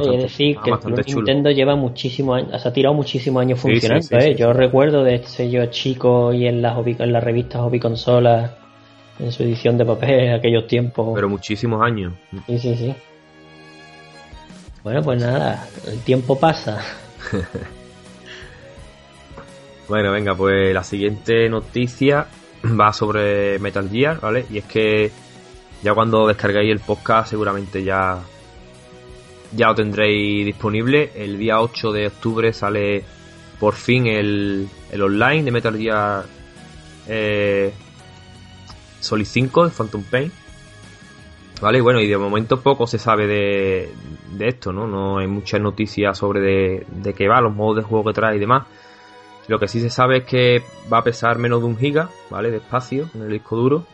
[0.02, 4.18] es decir, que Nintendo lleva muchísimos años, ha tirado muchísimos años funcionando.
[4.18, 4.36] ¿eh?
[4.36, 8.52] Yo recuerdo de yo chico y en las, en las revistas Hobby Consolas,
[9.20, 11.12] en su edición de papel en aquellos tiempos.
[11.16, 12.14] Pero muchísimos años.
[12.46, 12.96] Sí, sí, sí.
[14.84, 16.82] Bueno, pues nada, el tiempo pasa.
[19.88, 22.28] bueno, venga, pues la siguiente noticia
[22.80, 24.46] va sobre Metal Gear, ¿vale?
[24.50, 25.12] Y es que
[25.84, 28.20] ya cuando descarguéis el podcast seguramente ya
[29.54, 31.12] ya lo tendréis disponible.
[31.16, 33.04] El día 8 de octubre sale
[33.60, 36.26] por fin el, el online de Metal Gear
[37.08, 37.74] eh,
[39.00, 40.32] Solid 5 de Phantom Pain.
[41.62, 43.92] Vale, bueno, y de momento poco se sabe de,
[44.32, 44.88] de esto, ¿no?
[44.88, 48.36] No hay muchas noticias sobre de, de qué va, los modos de juego que trae
[48.36, 48.66] y demás.
[49.48, 50.62] Lo que sí se sabe es que
[50.92, 52.52] va a pesar menos de un giga, ¿vale?
[52.52, 53.86] De espacio en el disco duro.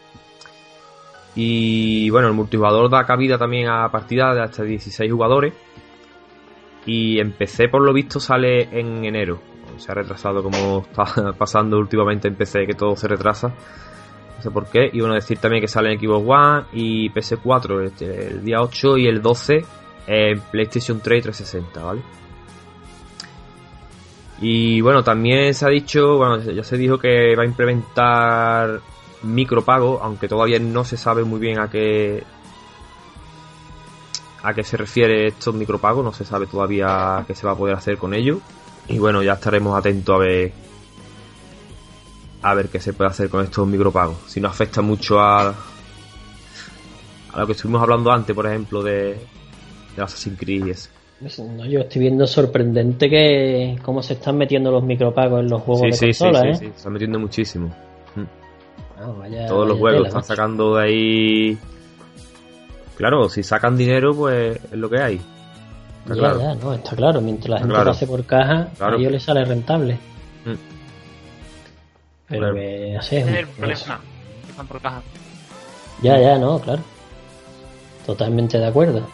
[1.35, 5.53] Y bueno, el multijugador da cabida también a partidas de hasta 16 jugadores.
[6.85, 9.39] Y en PC, por lo visto, sale en enero.
[9.77, 13.49] Se ha retrasado como está pasando últimamente en PC, que todo se retrasa.
[13.49, 14.89] No sé por qué.
[14.91, 18.97] Y bueno, decir también que sale en Xbox One y PS4 este, el día 8
[18.97, 19.65] y el 12
[20.07, 22.01] en PlayStation 3 y 360, ¿vale?
[24.41, 28.81] Y bueno, también se ha dicho, bueno, ya se dijo que va a implementar
[29.23, 32.23] micropago, aunque todavía no se sabe muy bien a qué
[34.43, 37.75] a qué se refiere estos micropagos, no se sabe todavía qué se va a poder
[37.75, 38.39] hacer con ellos.
[38.89, 40.51] Y bueno, ya estaremos atentos a ver
[42.41, 44.17] a ver qué se puede hacer con estos micropagos.
[44.27, 45.55] Si no afecta mucho a
[47.33, 49.25] a lo que estuvimos hablando antes, por ejemplo, de,
[49.95, 50.89] de Assassin's Creed y eso.
[51.69, 56.07] yo estoy viendo sorprendente que cómo se están metiendo los micropagos en los juegos de
[56.07, 57.73] consola, sí, sí, sí, se están metiendo muchísimo.
[59.03, 61.57] Ah, Todos los juegos están sacando de ahí.
[62.95, 65.21] Claro, si sacan dinero, pues es lo que hay.
[66.03, 66.39] Está claro.
[66.39, 67.21] ya, no, está claro.
[67.21, 69.95] Mientras la gente lo hace por caja, a ellos les sale rentable.
[70.45, 70.53] Mm.
[72.27, 73.99] Pero que, así es el problema,
[74.49, 75.01] están por caja.
[76.01, 76.81] Ya, ya, no, claro.
[78.05, 79.05] Totalmente de acuerdo.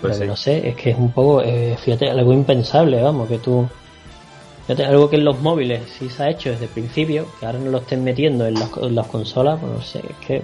[0.00, 0.22] Pues sí.
[0.22, 3.68] que no sé, es que es un poco, eh, fíjate, algo impensable, vamos, que tú...
[4.66, 7.58] Fíjate, algo que en los móviles sí se ha hecho desde el principio, que ahora
[7.58, 10.42] no lo estén metiendo en las, en las consolas, pues no sé, es que...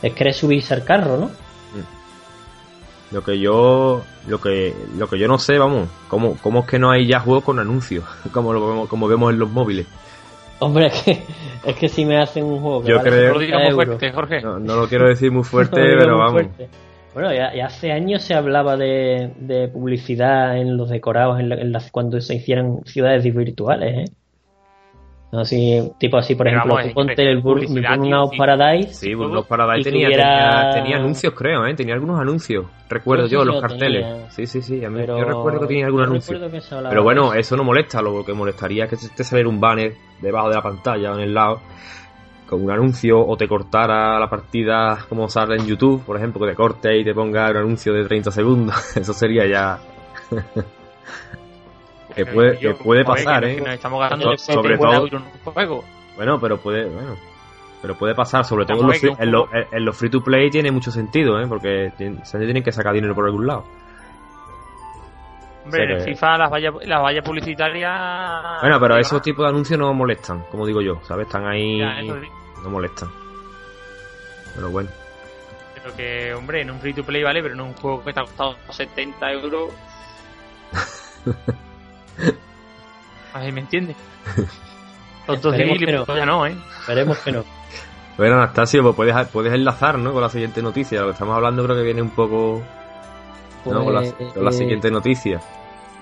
[0.00, 1.30] Es querer subirse al carro, ¿no?
[3.10, 6.78] Lo que yo, lo que, lo que yo no sé, vamos, cómo, cómo es que
[6.78, 9.86] no hay ya juegos con anuncios, como lo vemos, como vemos en los móviles.
[10.60, 11.22] Hombre, es que,
[11.64, 13.70] es que si me hacen un juego que Yo vale creo- No lo digas muy
[13.70, 14.40] 50 fuerte, Jorge.
[14.42, 16.32] No, no lo quiero decir muy fuerte, No pero muy vamos.
[16.32, 16.68] fuerte.
[17.20, 21.56] Bueno, ya, ya hace años se hablaba de, de publicidad en los decorados en la-
[21.56, 24.12] en las, cuando se hicieran ciudades virtuales, ¿eh?
[25.32, 28.38] Así, tipo así, por ejemplo, vamos, tú ponte el Burnout sí.
[28.38, 28.94] Paradise.
[28.94, 31.74] Sí, Burnout Paradise tenía, hubiera- tenía, tenía anuncios, creo, ¿eh?
[31.74, 32.66] Tenía algunos anuncios.
[32.88, 34.06] Recuerdo yo, sí, los lo carteles.
[34.06, 34.30] tenía.
[34.30, 34.84] Sí, sí, sí.
[34.84, 36.38] a mí- Pero yo recuerdo que tenía algún anuncio.
[36.88, 37.40] Pero bueno, eso.
[37.40, 38.00] eso no molesta.
[38.00, 41.20] Lo que molestaría es que te saliera un banner debajo de la pantalla o en
[41.22, 41.60] el lado
[42.48, 46.52] con un anuncio o te cortara la partida como sale en YouTube, por ejemplo, que
[46.52, 48.74] te corte y te ponga un anuncio de 30 segundos.
[48.96, 49.78] Eso sería ya.
[52.14, 53.62] que puede, que puede pasar, ¿eh?
[53.74, 55.84] Estamos gastando sobre 70 todo- juego.
[56.16, 57.14] Bueno, pero puede, bueno,
[57.80, 60.50] pero puede pasar, sobre todo en los, en, los, juego- en los free to play
[60.50, 61.46] tiene mucho sentido, ¿eh?
[61.48, 61.92] Porque
[62.24, 63.64] se tienen que sacar dinero por algún lado.
[65.64, 68.60] Hombre, en FIFA las vallas las vallas publicitarias.
[68.62, 71.26] Bueno, pero esos tipos de anuncios no molestan, como digo yo, ¿sabes?
[71.26, 72.26] Están ahí, ya, eso sí.
[72.62, 73.10] No molestan.
[74.54, 74.88] Pero bueno,
[75.74, 78.20] Pero que, hombre, en un free to play vale, pero en un juego que te
[78.20, 79.72] ha costado 70 euros.
[83.34, 83.96] A ver, ¿me entiendes?
[85.28, 86.06] De que no.
[86.06, 86.56] ya no, ¿eh?
[86.80, 87.44] Esperemos que no.
[88.16, 90.12] bueno Anastasio, pues puedes, puedes enlazar, ¿no?
[90.14, 91.00] Con la siguiente noticia.
[91.00, 92.62] Lo que estamos hablando creo que viene un poco,
[93.66, 93.84] ¿no?
[93.84, 95.38] Con la, Pues, con la eh, siguiente noticia.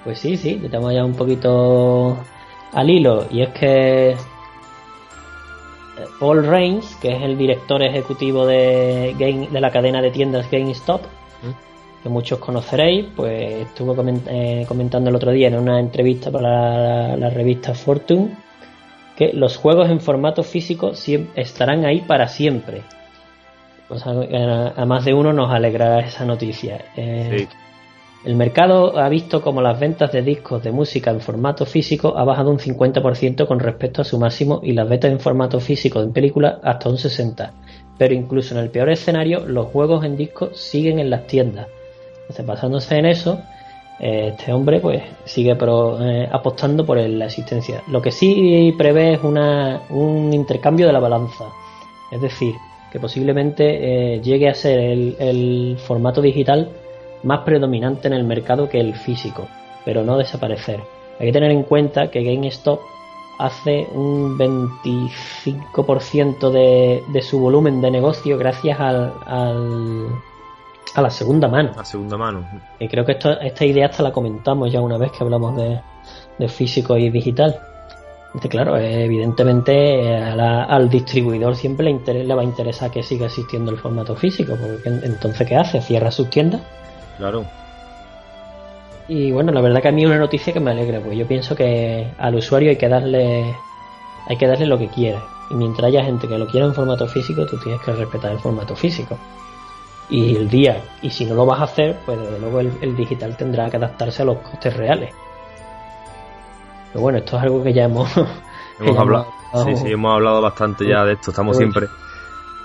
[0.05, 2.17] Pues sí, sí, estamos ya un poquito
[2.73, 3.27] al hilo.
[3.29, 4.17] Y es que eh,
[6.21, 11.03] Paul Reigns, que es el director ejecutivo de, Game, de la cadena de tiendas GameStop,
[12.03, 17.09] que muchos conoceréis, pues estuvo coment- eh, comentando el otro día en una entrevista para
[17.09, 18.37] la, la revista Fortune
[19.17, 20.93] que los juegos en formato físico
[21.35, 22.83] estarán ahí para siempre.
[24.77, 26.85] A más de uno nos alegrará esa noticia.
[26.97, 27.49] Eh, Sí.
[28.27, 32.25] El mercado ha visto como las ventas de discos de música en formato físico ha
[32.25, 36.13] bajado un 50% con respecto a su máximo y las ventas en formato físico en
[36.13, 37.51] películas hasta un 60%.
[37.97, 41.69] Pero incluso en el peor escenario, los juegos en disco siguen en las tiendas.
[42.23, 43.39] Entonces, basándose en eso,
[44.01, 47.83] eh, este hombre pues sigue pro- eh, apostando por la existencia.
[47.89, 51.45] Lo que sí prevé es una, un intercambio de la balanza.
[52.11, 52.55] Es decir,
[52.91, 56.69] que posiblemente eh, llegue a ser el formato digital
[57.23, 59.47] más predominante en el mercado que el físico,
[59.85, 60.81] pero no desaparecer.
[61.19, 62.81] Hay que tener en cuenta que GameStop
[63.39, 70.09] hace un 25% de, de su volumen de negocio gracias al, al-
[70.95, 71.73] a la segunda mano.
[71.77, 72.47] A segunda mano.
[72.79, 75.81] Y creo que esto, esta idea hasta la comentamos ya una vez que hablamos de,
[76.39, 77.57] de físico y digital.
[78.29, 82.45] Entonces, claro, eh, evidentemente eh, a la- al distribuidor siempre le, inter- le va a
[82.45, 85.81] interesar que siga existiendo el formato físico, porque en- entonces ¿qué hace?
[85.81, 86.61] Cierra sus tiendas.
[87.17, 87.45] Claro.
[89.09, 91.27] Y bueno, la verdad que a mí es una noticia que me alegra, porque yo
[91.27, 93.55] pienso que al usuario hay que darle
[94.29, 95.23] hay que darle lo que quiera.
[95.51, 98.39] Y mientras haya gente que lo quiera en formato físico, tú tienes que respetar el
[98.41, 99.17] formato físico.
[100.09, 102.97] Y el día, y si no lo vas a hacer, pues desde luego el, el
[102.97, 105.13] digital tendrá que adaptarse a los costes reales.
[106.93, 108.09] Pero bueno, esto es algo que ya hemos,
[108.81, 109.27] Hemos hablado,
[109.65, 111.87] sí, sí, hemos hablado bastante ya de esto, estamos siempre.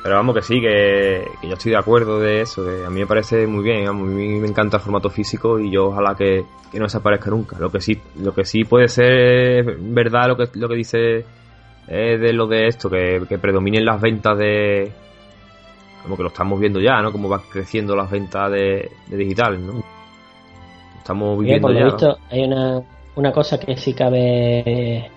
[0.03, 2.99] Pero vamos que sí, que, que yo estoy de acuerdo de eso, que a mí
[3.01, 6.43] me parece muy bien, a mí me encanta el formato físico y yo ojalá que,
[6.71, 7.57] que no desaparezca nunca.
[7.59, 11.25] Lo que sí, lo que sí puede ser verdad lo que, lo que dice
[11.87, 14.91] es de lo de esto, que, que predominen las ventas de
[16.01, 17.11] como que lo estamos viendo ya, ¿no?
[17.11, 19.83] Como van creciendo las ventas de, de digital, ¿no?
[20.97, 21.85] Estamos viviendo por lo ya.
[21.85, 22.81] visto, hay una,
[23.15, 25.11] una cosa que sí cabe,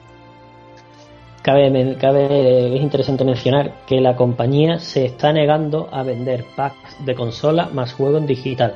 [1.44, 7.14] cabe, cabe, es interesante mencionar, que la compañía se está negando a vender packs de
[7.14, 8.74] consola más juego en digital.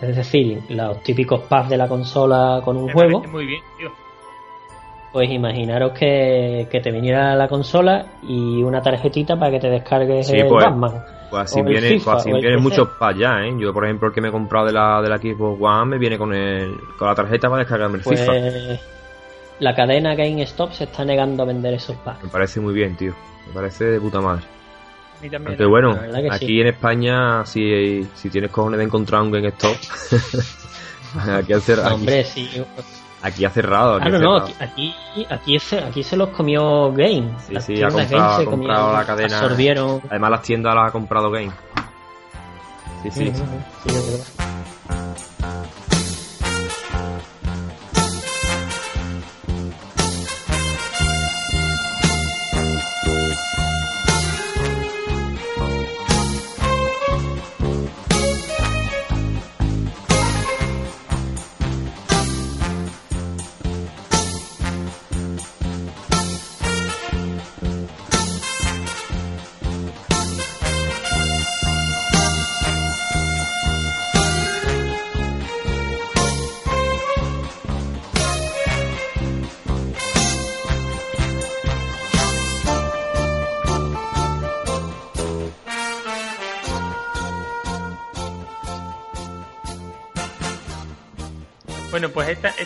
[0.00, 3.60] Es decir, los típicos packs de la consola con un Me juego, parece muy bien,
[3.78, 3.90] tío.
[5.12, 10.26] pues imaginaros que, que te viniera la consola y una tarjetita para que te descargues
[10.26, 10.92] Sí, el pues, Batman.
[11.30, 13.54] Pues así viene, FIFA, pues así vienen muchos para allá, ¿eh?
[13.58, 15.98] Yo, por ejemplo, el que me he comprado de la, de la Xbox One me
[15.98, 18.32] viene con el, con la tarjeta para descargarme el Pues FIFA.
[19.60, 22.22] La cadena GameStop se está negando a vender esos packs.
[22.24, 23.14] Me parece muy bien, tío.
[23.46, 24.42] Me parece de puta madre.
[25.20, 25.46] También.
[25.46, 25.98] Aunque bueno,
[26.30, 26.60] aquí sí.
[26.60, 29.74] en España, si, si tienes cojones de encontrar un GameStop,
[31.38, 32.50] aquí aquí, Hombre, sí.
[33.22, 33.96] Aquí ha cerrado.
[33.96, 34.94] Aquí ah, no, no, aquí,
[35.30, 37.30] aquí, se, aquí se los comió Game.
[37.38, 39.38] Sí, sí, ha comprado, ha comprado la cadena.
[39.38, 40.02] Absorbieron.
[40.10, 41.50] Además, las tiendas las ha comprado Game.
[43.02, 43.32] Sí, sí.
[43.32, 43.42] sí,
[43.90, 44.44] sí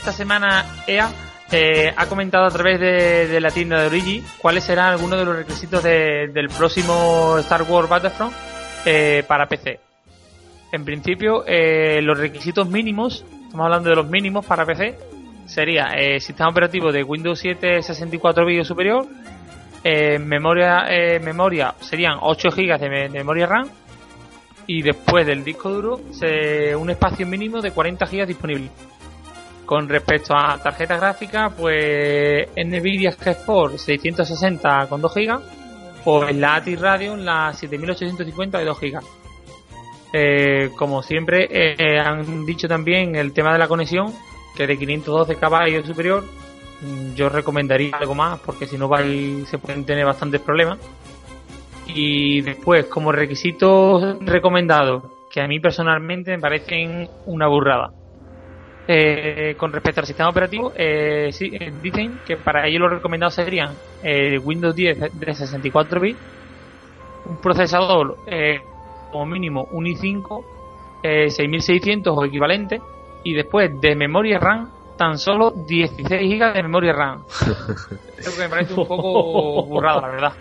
[0.08, 1.10] esta, semana EA
[1.52, 5.36] eh, ha comentado a través de, la tienda de Origi cuáles serán algunos de los
[5.36, 8.32] requisitos del próximo Star Wars Battlefront
[8.86, 9.80] eh, para PC.
[10.72, 14.96] En principio, eh, los requisitos mínimos, estamos hablando de los mínimos para PC,
[15.44, 15.88] sería
[16.20, 19.06] sistema operativo de Windows 7 64 bits superior,
[20.20, 20.84] memoria
[21.20, 23.68] memoria serían 8 GB de, memoria RAM
[24.66, 26.00] y después del disco duro
[26.78, 28.70] un espacio mínimo de 40 GB disponible.
[29.68, 35.40] Con respecto a tarjeta gráfica, pues Nvidia GeForce 660 con 2 GB
[36.06, 38.98] o la ATI Radeon la 7850 de 2 GB.
[40.14, 44.10] Eh, como siempre, eh, han dicho también el tema de la conexión,
[44.56, 48.88] que de 512 caballos superior, mm, yo recomendaría algo más, porque si no
[49.44, 50.78] se pueden tener bastantes problemas.
[51.86, 57.97] Y después, como requisitos recomendados, que a mí personalmente me parecen una burrada.
[58.90, 63.34] Eh, con respecto al sistema operativo, eh, sí, eh, dicen que para ello los recomendados
[63.34, 63.74] serían
[64.42, 66.18] Windows 10 de 64 bits,
[67.26, 68.16] un procesador
[69.12, 70.42] como mínimo un i5
[71.28, 72.80] 6600 o equivalente,
[73.24, 77.24] y después de memoria RAM tan solo 16 GB de memoria RAM.
[78.16, 80.32] Creo que me parece un poco burrado, la verdad.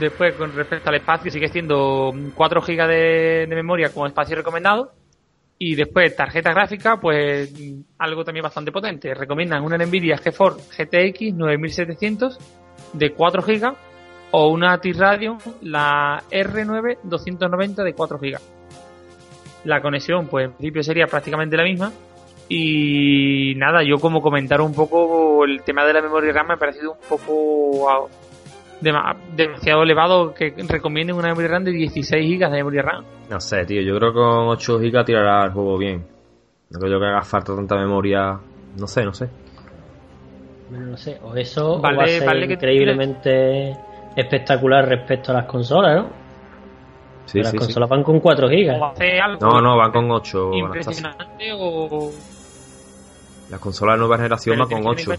[0.00, 4.90] Después, con respecto al espacio, sigue siendo 4 GB de memoria como espacio recomendado
[5.58, 7.52] y después, tarjeta gráfica, pues
[7.98, 9.14] algo también bastante potente.
[9.14, 12.38] Recomiendan una Nvidia GeForce GTX 9700
[12.92, 13.74] de 4 GB
[14.32, 18.38] o una T-Radio, la R9 290 de 4 GB.
[19.64, 21.92] La conexión, pues en principio sería prácticamente la misma.
[22.48, 26.58] Y nada, yo como comentar un poco el tema de la memoria RAM me ha
[26.58, 28.08] parecido un poco
[28.80, 33.04] demasiado elevado que recomienden una memoria RAM de 16 GB de memoria RAM.
[33.30, 36.06] No sé, tío, yo creo que con 8 GB tirará el juego bien.
[36.70, 38.38] No creo que haga falta tanta memoria.
[38.78, 39.28] No sé, no sé.
[40.70, 43.76] Bueno, no sé, o eso vale, va a ser increíblemente
[44.16, 46.26] espectacular respecto a las consolas, ¿no?
[47.26, 49.40] Sí, las consolas van con 4 GB.
[49.40, 50.50] No, no, van con 8.
[50.54, 52.10] Impresionante o.
[53.50, 55.12] Las consolas de nueva generación van con 8.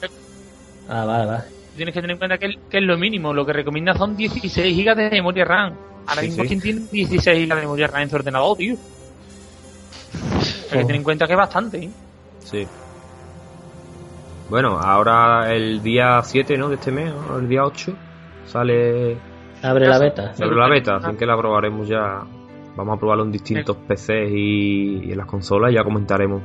[0.89, 3.33] Ah, vale, vale tienes que tener en cuenta que, es lo mínimo.
[3.33, 5.73] Lo que recomienda son 16 GB de memoria RAM.
[6.07, 8.75] Ahora mismo, ¿quién tiene 16 GB de memoria RAM en su ordenador, tío?
[10.71, 11.89] Hay que tener en cuenta que es bastante, ¿eh?
[12.39, 12.67] Sí.
[14.49, 16.69] Bueno, ahora el día 7, ¿no?
[16.69, 17.37] De este mes, ¿no?
[17.37, 17.93] el día 8,
[18.45, 19.17] sale.
[19.61, 20.33] Abre la beta.
[20.41, 22.21] Abre la beta, así que la probaremos ya.
[22.75, 26.41] Vamos a probarlo en distintos PCs y, en las consolas y ya comentaremos.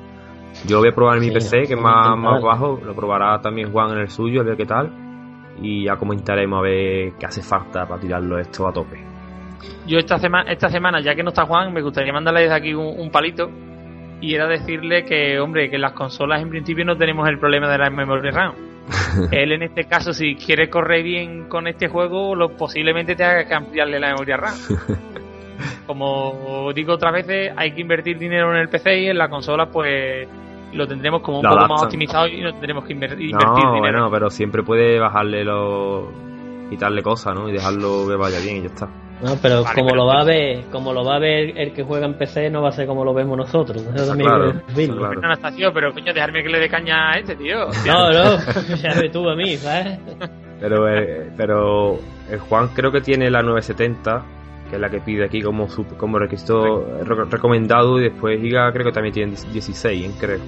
[0.66, 2.80] Yo voy a probar en mi PC, que es más, más bajo.
[2.84, 5.11] Lo probará también Juan en el suyo, a ver qué tal
[5.62, 8.98] y ya comentaremos a ver qué hace falta para tirarlo esto a tope.
[9.86, 12.74] Yo esta semana, esta semana ya que no está Juan, me gustaría mandarle desde aquí
[12.74, 13.50] un, palito
[14.20, 17.70] y era decirle que, hombre, que en las consolas en principio no tenemos el problema
[17.70, 18.54] de la memoria RAM.
[19.30, 23.54] Él en este caso, si quiere correr bien con este juego, lo posiblemente tenga que
[23.54, 24.54] ampliarle la memoria RAM.
[25.86, 29.66] Como digo otras veces, hay que invertir dinero en el PC y en la consola,
[29.66, 30.28] pues
[30.72, 33.78] lo tendremos como un poco más optimizado y no tendremos que invertir, no, dinero.
[33.80, 36.10] Bueno, pero siempre puede bajarle lo
[36.70, 37.48] quitarle cosas, ¿no?
[37.48, 38.88] Y dejarlo que vaya bien y ya está.
[39.22, 42.06] No, pero como lo va a ver, como lo va a ver el que juega
[42.06, 43.80] en PC, no va a ser como lo vemos nosotros.
[43.94, 45.72] Eso también claro, claro.
[45.72, 47.66] pero coño, dejarme que le dé caña a este tío.
[47.86, 48.38] No, no,
[48.82, 50.00] ya ves tú a mí, ¿sabes?
[50.58, 51.98] Pero, eh, pero
[52.30, 54.41] el Juan creo que tiene la 970
[54.72, 55.66] que es la que pide aquí como
[55.98, 60.16] como requisito recomendado y después Giga creo que también tiene 16, ¿eh?
[60.18, 60.40] creo.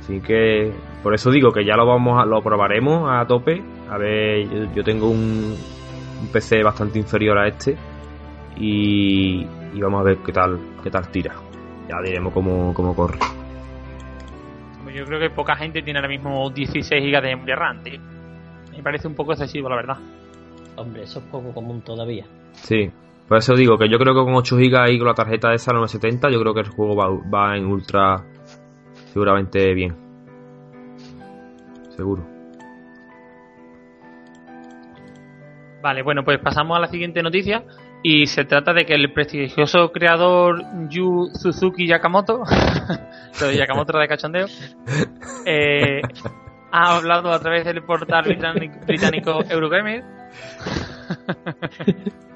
[0.00, 3.62] Así que por eso digo que ya lo vamos a, lo probaremos a tope.
[3.88, 5.54] A ver, yo, tengo un,
[6.22, 7.76] un, PC bastante inferior a este
[8.56, 11.36] y, y, vamos a ver qué tal qué tal tira.
[11.88, 13.20] Ya diremos cómo, cómo corre.
[14.92, 18.00] yo creo que poca gente tiene ahora mismo 16 GB de memoria RAM, tío.
[18.72, 19.98] Me parece un poco excesivo, la verdad.
[20.74, 22.26] Hombre, eso es poco común todavía.
[22.52, 22.90] Sí,
[23.28, 25.56] por eso digo que yo creo que con 8 GB y con la tarjeta de
[25.56, 28.24] esa 970, yo creo que el juego va, va en ultra
[29.12, 29.96] seguramente bien.
[31.96, 32.26] Seguro.
[35.82, 37.64] Vale, bueno, pues pasamos a la siguiente noticia.
[38.04, 42.42] Y se trata de que el prestigioso creador Yu Suzuki Yakamoto,
[43.40, 44.46] de Yakamoto de cachondeo,
[45.46, 46.00] eh,
[46.72, 50.02] ha hablado a través del portal británico, británico Eurogamer.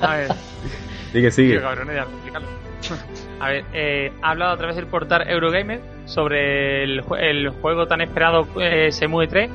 [0.00, 0.28] a ver.
[1.12, 1.60] Sigue, sigue.
[1.60, 2.06] Cabrón, ya.
[3.40, 7.86] A ver, eh, ha hablado a través del portal Eurogamer sobre el, jue- el juego
[7.86, 9.50] tan esperado eh, Semue 3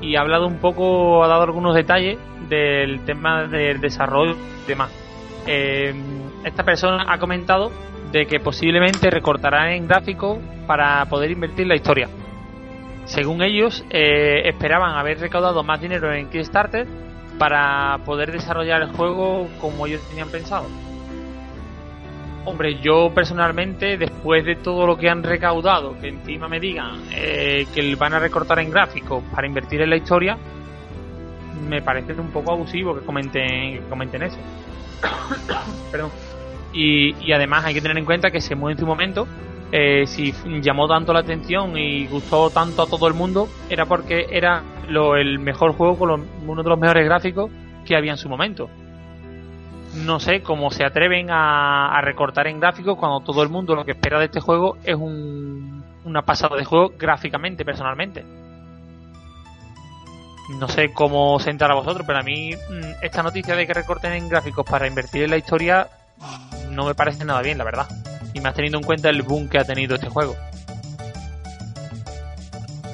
[0.00, 2.18] y ha hablado un poco, ha dado algunos detalles
[2.48, 4.90] del tema del desarrollo y demás.
[5.46, 5.92] Eh,
[6.44, 7.70] esta persona ha comentado
[8.12, 12.08] de que posiblemente recortará en gráficos para poder invertir la historia.
[13.04, 16.86] Según ellos, eh, esperaban haber recaudado más dinero en Kickstarter
[17.40, 20.66] para poder desarrollar el juego como ellos tenían pensado.
[22.44, 27.66] Hombre, yo personalmente, después de todo lo que han recaudado, que encima me digan eh,
[27.74, 30.36] que van a recortar en gráficos para invertir en la historia,
[31.66, 34.36] me parece un poco abusivo que comenten, comenten eso.
[35.90, 36.10] Perdón.
[36.74, 39.26] Y, y además hay que tener en cuenta que se mueve en su momento.
[39.72, 44.26] Eh, si llamó tanto la atención y gustó tanto a todo el mundo, era porque
[44.30, 47.50] era lo, el mejor juego con los- uno de los mejores gráficos
[47.84, 48.68] que había en su momento
[49.94, 53.92] no sé cómo se atreven a, recortar en gráficos cuando todo el mundo lo que
[53.92, 58.24] espera de este juego es un, una pasada de juego gráficamente, personalmente.
[60.58, 64.12] No sé cómo sentar a vosotros, pero a mí mm, esta noticia de que recorten
[64.12, 65.88] en gráficos para invertir en la historia
[66.70, 67.86] no me parece nada bien, la verdad.
[68.32, 70.36] Y más teniendo en cuenta el boom que ha tenido este juego.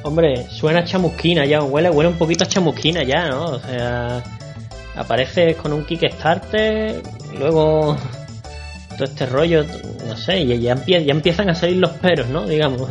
[0.02, 3.44] Hombre, suena chamusquina ya, huele, huele un poquito a chamusquina ya, ¿no?
[3.46, 4.22] O sea,
[4.94, 7.02] apareces con un Kickstarter,
[7.38, 7.96] luego
[8.96, 9.64] todo este rollo,
[10.06, 12.46] no sé, y ya, ya empiezan a salir los peros, ¿no?
[12.46, 12.88] Digamos.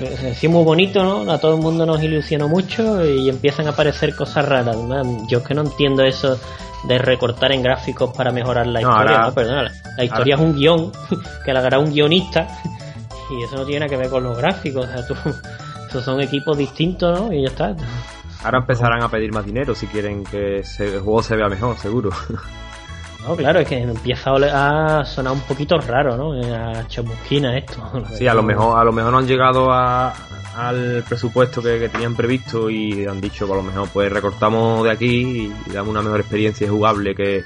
[0.00, 1.30] decir, muy bonito, ¿no?
[1.30, 4.76] A todo el mundo nos ilusionó mucho y empiezan a aparecer cosas raras.
[5.28, 6.40] Yo es que no entiendo eso
[6.84, 9.34] de recortar en gráficos para mejorar la No, historia, ahora- ¿no?
[9.34, 9.62] Perdona,
[9.96, 10.92] la, historia es un guion
[11.44, 12.46] que la hará un guionista
[13.30, 14.86] y eso no tiene nada que ver con los gráficos.
[14.86, 15.14] O sea, tú,
[15.88, 17.32] esos son equipos distintos, ¿no?
[17.32, 17.74] Y ya está.
[18.44, 22.10] Ahora empezarán a pedir más dinero si quieren que el juego se vea mejor, seguro.
[23.28, 26.32] No, claro, es que empieza a, a sonar un poquito raro, ¿no?
[26.32, 27.76] A chamusquina esto.
[28.16, 30.12] Sí, a lo mejor, a lo mejor no han llegado a-
[30.56, 34.82] al presupuesto que, que tenían previsto y han dicho que a lo mejor pues recortamos
[34.82, 37.36] de aquí y damos una mejor experiencia jugable que...
[37.38, 37.44] eh,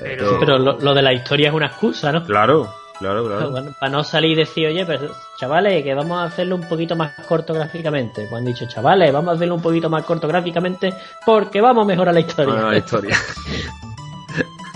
[0.00, 2.22] Pero- Sí, pero lo, lo de la historia es una excusa, ¿no?
[2.24, 3.50] Claro, claro, claro.
[3.50, 6.94] Bueno, para no salir y decir, oye, pero chavales, que vamos a hacerlo un poquito
[6.94, 8.26] más corto gráficamente.
[8.30, 10.94] Pues han dicho, chavales, vamos a hacerlo un poquito más corto gráficamente
[11.26, 12.52] porque vamos a mejorar la historia.
[12.54, 13.16] Bueno, la historia.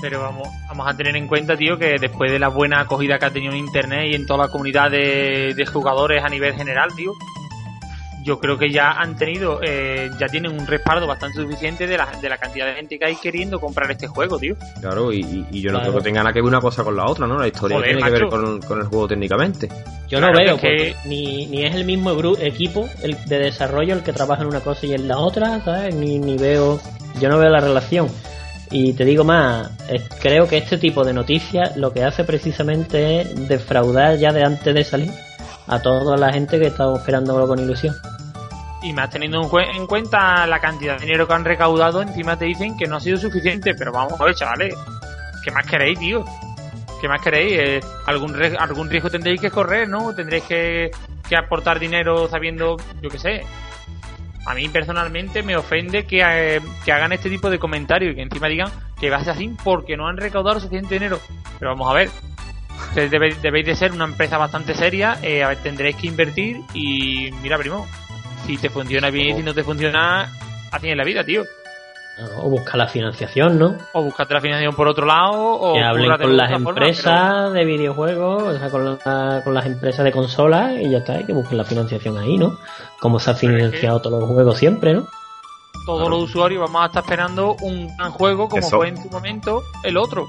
[0.03, 3.25] Pero vamos, vamos a tener en cuenta, tío, que después de la buena acogida que
[3.27, 6.91] ha tenido en internet y en toda la comunidad de, de jugadores a nivel general,
[6.95, 7.13] tío,
[8.25, 12.09] yo creo que ya han tenido, eh, ya tienen un respaldo bastante suficiente de la,
[12.21, 14.55] de la cantidad de gente que hay queriendo comprar este juego, tío.
[14.81, 15.93] Claro, y, y- yo no Claro.
[15.93, 17.39] creo que tenga nada que ver una cosa con la otra, ¿no?
[17.39, 19.69] La historia Joder, tiene que ver con, con el juego técnicamente.
[20.09, 24.03] Yo Claro, no veo, que ni, ni es el mismo equipo el de desarrollo el
[24.05, 25.95] que trabaja en una cosa y en la otra, ¿sabes?
[25.95, 26.81] Ni, ni veo,
[27.21, 28.09] yo no veo la relación.
[28.75, 29.71] Y te digo más,
[30.21, 34.75] creo que este tipo de noticias lo que hace precisamente es defraudar ya de antes
[34.75, 35.11] de salir
[35.67, 37.95] a toda la gente que estaba esperándolo con ilusión.
[38.83, 42.37] Y más teniendo en, cue- en cuenta la cantidad de dinero que han recaudado, encima
[42.39, 43.75] te dicen que no ha sido suficiente.
[43.75, 44.75] Pero vamos a ver, chavales,
[45.45, 46.25] ¿qué más queréis, tío?
[47.01, 47.53] ¿Qué más queréis?
[47.59, 50.15] Eh, algún, algún riesgo tendréis que correr, ¿no?
[50.15, 50.91] Tendréis que,
[51.29, 53.43] que aportar dinero sabiendo, yo qué sé.
[54.47, 58.23] A mí personalmente me ofende que, eh, que hagan este tipo de comentarios y que
[58.23, 58.71] encima digan
[59.01, 61.21] que va a ser así porque no han recaudado suficiente dinero.
[61.59, 62.11] Pero vamos a ver,
[62.95, 67.87] debe- debéis de ser una empresa bastante seria, eh, tendréis que invertir y mira, primo,
[68.47, 70.29] si te funciona bien y si no te funciona,
[70.73, 71.45] así en la vida, tío.
[72.37, 73.75] O buscar la financiación, ¿no?
[73.95, 78.43] O búscate la financiación por otro lado, o que hablen con las empresas de videojuegos,
[78.43, 81.55] o sea, con, la- con las empresas de consolas y ya está, hay que buscar
[81.55, 82.59] la financiación ahí, ¿no?
[83.01, 85.07] Como se ha financiado todos los juegos siempre, ¿no?
[85.87, 86.11] todos Claro.
[86.17, 88.77] los usuarios vamos a estar esperando un gran juego como Eso.
[88.77, 90.29] fue en su momento el otro.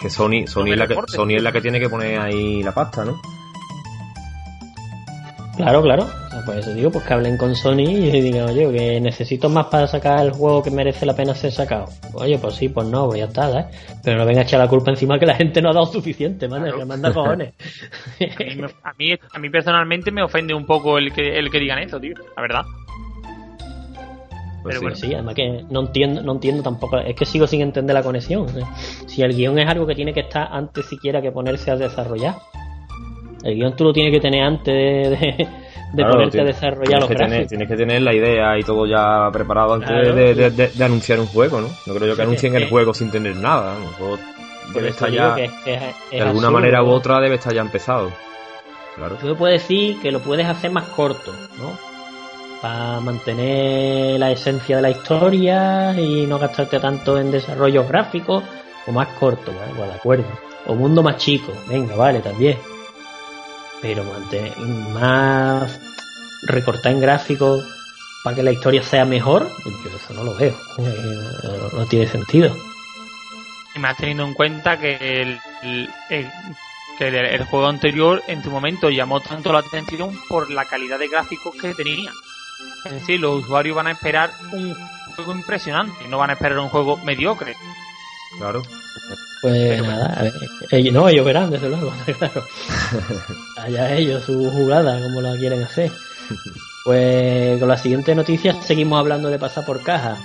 [0.00, 0.96] Que Sony, Sony, es la que.
[1.08, 3.20] Sony es la que tiene que poner ahí la pasta, ¿no?
[5.56, 6.06] Claro, claro.
[6.46, 9.86] Pues eso digo, pues que hablen con Sony y digan, oye, que necesito más para
[9.86, 11.86] sacar el juego que merece la pena ser sacado.
[12.14, 13.66] Oye, pues sí, pues no, pues ya está, ¿eh?
[14.02, 16.48] Pero no venga a echar la culpa encima que la gente no ha dado suficiente,
[16.48, 17.54] man, que manda cojones.
[18.82, 22.00] a, mí, a, mí, personalmente me ofende un poco el que, el que digan esto,
[22.00, 22.62] tío, la verdad.
[24.62, 27.62] Pues Pero bueno, sí, además que no entiendo, no entiendo tampoco, es que sigo sin
[27.62, 28.46] entender la conexión.
[29.06, 32.36] Si el guion es algo que tiene que estar antes siquiera que ponerse a desarrollar.
[33.42, 34.74] El guion tú lo tienes que tener antes
[35.20, 35.48] de,
[35.92, 39.30] de, ponerte a desarrollar los que tener, Tienes que tener la idea y todo ya
[39.32, 40.14] preparado antes
[40.76, 41.68] de, anunciar un juego, ¿no?
[41.86, 43.76] No creo yo que anuncien el juego sin tener nada.
[44.74, 48.10] debe estar ya, de alguna manera u otra debe estar ya empezado.
[48.94, 49.16] Claro.
[49.16, 51.78] Tú puedes decir que lo puedes hacer más corto, ¿no?
[52.60, 58.44] Para mantener la esencia de la historia y no gastarte tanto en desarrollos gráficos,
[58.86, 59.72] o más corto, ¿vale?
[59.76, 60.24] Pues de acuerdo.
[60.66, 62.56] O mundo más chico, venga, vale, también
[63.82, 64.04] pero
[64.94, 65.80] más
[66.42, 67.64] recortar en gráficos
[68.22, 72.56] para que la historia sea mejor, yo eso no lo veo, eh, no, tiene sentido.
[73.74, 75.40] Y más teniendo en cuenta que el,
[76.98, 81.08] que el, juego anterior en su momento llamó tanto la atención por la calidad de
[81.08, 82.12] gráficos que tenía.
[82.84, 84.76] Es decir, los usuarios van a esperar un
[85.16, 87.56] juego impresionante, no van a esperar un juego mediocre.
[88.38, 88.62] Claro.
[89.42, 90.32] Pues nada, a ver,
[90.70, 92.44] ellos, no, ellos verán, desde luego, claro.
[93.56, 95.90] Allá ellos, su jugada, como la quieren hacer.
[96.84, 100.16] Pues con la siguiente noticia seguimos hablando de pasar por caja.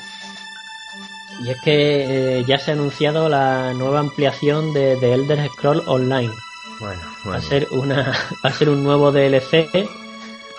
[1.43, 5.83] Y es que eh, ya se ha anunciado la nueva ampliación de, de Elder Scroll
[5.87, 6.33] Online.
[6.79, 7.31] Bueno, bueno.
[7.31, 8.03] Va a ser una,
[8.45, 9.67] va a ser un nuevo DLC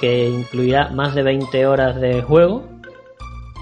[0.01, 2.78] que incluirá más de 20 horas de juego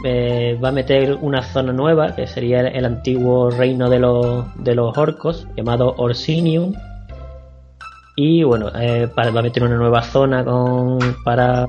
[0.05, 4.75] eh, va a meter una zona nueva, que sería el, antiguo reino de los, de
[4.75, 6.75] los orcos, llamado Orsinium.
[8.15, 11.67] Y bueno, eh, va a meter una nueva zona con, para,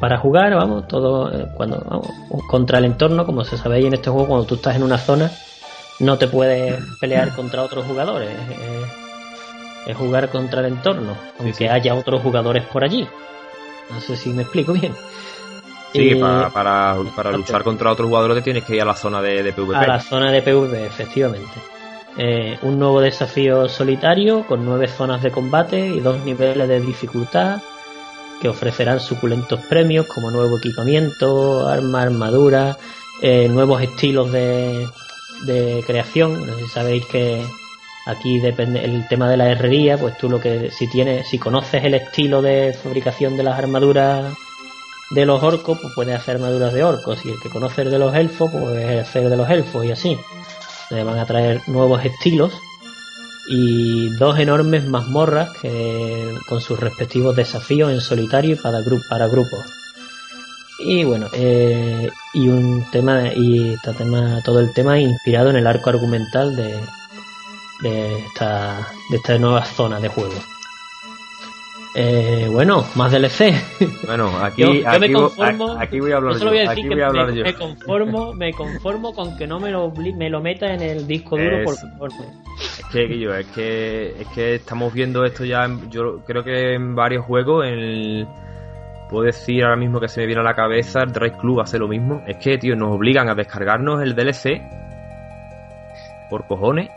[0.00, 2.02] para jugar, vamos, todo eh, cuando
[2.48, 5.30] contra el entorno, como se sabe en este juego, cuando tú estás en una zona,
[6.00, 8.30] no te puedes pelear contra otros jugadores.
[9.86, 13.06] es jugar contra el entorno, aunque haya otros jugadores por allí.
[13.90, 14.92] No sé si me explico bien.
[15.94, 19.76] Sí, para, para, luchar contra otros jugadores tienes que ir a la zona de, PvP.
[19.76, 21.52] A la zona de PvP, efectivamente.
[22.18, 27.60] Eh, un nuevo desafío solitario con nueve zonas de combate y dos niveles de dificultad
[28.40, 32.76] que ofrecerán suculentos premios como nuevo equipamiento, arma, armadura,
[33.22, 34.88] eh, nuevos estilos de,
[35.46, 36.44] de creación.
[36.44, 37.46] No sé si sabéis que
[38.06, 41.84] aquí depende el tema de la herrería, pues tú lo que si tienes, si conoces
[41.84, 44.34] el estilo de fabricación de las armaduras
[45.10, 47.24] de los orcos, pues puede hacer armaduras de orcos.
[47.24, 50.18] Y el que conoce de los elfos, pues puede hacer de los elfos y así.
[50.90, 52.52] Le van a traer nuevos estilos
[53.48, 58.78] y dos enormes mazmorras que, con sus respectivos desafíos en solitario y para,
[59.08, 59.64] para grupos.
[60.78, 65.66] Y bueno, eh, y un tema, y este tema, todo el tema inspirado en el
[65.66, 66.80] arco argumental de,
[67.82, 70.34] de, esta, de esta nueva zona de juego.
[71.96, 73.54] Eh, bueno, más DLC.
[74.06, 74.64] Bueno, aquí,
[74.98, 76.48] me conformo, aquí voy a hablar yo.
[76.48, 77.44] voy a hablar me, yo.
[77.44, 81.36] me, conformo, me conformo con que no me lo, me lo meta en el disco
[81.36, 82.10] duro, por favor.
[82.58, 86.96] Es que, yo, es que, es que estamos viendo esto ya, yo creo que en
[86.96, 88.26] varios juegos, en
[89.08, 91.78] puedo decir ahora mismo que se me viene a la cabeza, el Drive Club hace
[91.78, 92.22] lo mismo.
[92.26, 94.60] Es que, tío, nos obligan a descargarnos el DLC
[96.28, 96.90] por cojones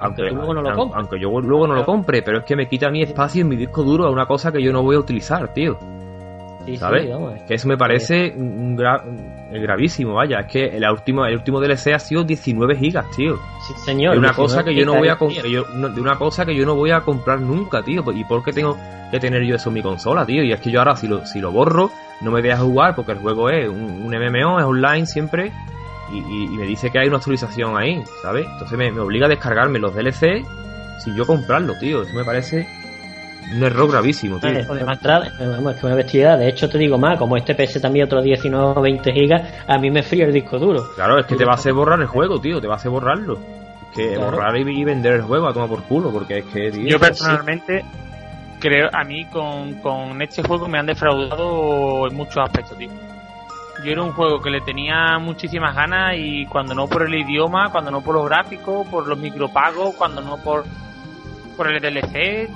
[0.00, 0.98] aunque, luego no lo compre.
[0.98, 3.56] aunque yo luego no lo compre, pero es que me quita mi espacio en mi
[3.56, 5.78] disco duro a una cosa que yo no voy a utilizar, tío.
[6.76, 7.08] ¿Sabes?
[7.48, 8.32] que eso me parece
[9.50, 10.40] gravísimo, vaya.
[10.40, 13.36] Es que el último, el último DLC ha sido 19 gigas, tío.
[13.66, 14.12] Sí, señor.
[14.12, 16.92] De una cosa que yo no voy a de una cosa que yo no voy
[16.92, 18.04] a comprar nunca, tío.
[18.12, 18.76] ¿Y por qué tengo
[19.10, 20.44] que tener yo eso en mi consola, tío?
[20.44, 21.90] Y es que yo ahora si lo, si lo borro,
[22.20, 25.52] no me voy a jugar porque el juego es un, un MMO, es online siempre
[26.12, 28.46] y, me dice que hay una actualización ahí, ¿sabes?
[28.46, 30.44] Entonces me, obliga a descargarme los DLC
[30.98, 32.02] sin yo comprarlo, tío.
[32.02, 32.66] Eso me parece
[33.54, 34.50] un error gravísimo, tío.
[34.50, 34.66] Vale, es
[35.80, 36.38] que una bestialidad.
[36.38, 39.78] De hecho, te digo más, como este PS también otros 19 o 20 gigas, a
[39.78, 40.92] mí me fría el disco duro.
[40.94, 42.60] Claro, es que te va a hacer borrar el juego, tío.
[42.60, 43.38] Te va a hacer borrarlo.
[43.90, 46.98] Es que borrar y, vender el juego a tomar por culo, porque es que, Yo
[46.98, 47.84] personalmente
[48.58, 52.90] creo, a mí con, con este juego me han defraudado en muchos aspectos, tío
[53.84, 57.70] yo era un juego que le tenía muchísimas ganas y cuando no por el idioma,
[57.70, 60.64] cuando no por los gráficos, por los micropagos, cuando no por,
[61.56, 62.48] por el DLC,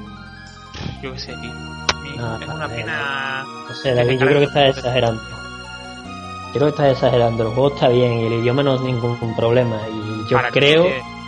[1.03, 1.53] yo qué sé, tío.
[2.41, 3.45] es una pena.
[3.69, 5.23] No sé, David, yo creo que estás exagerando.
[6.53, 7.43] Creo que estás exagerando.
[7.49, 9.77] El juego está bien y el idioma no es ningún problema.
[9.89, 10.87] Y yo creo.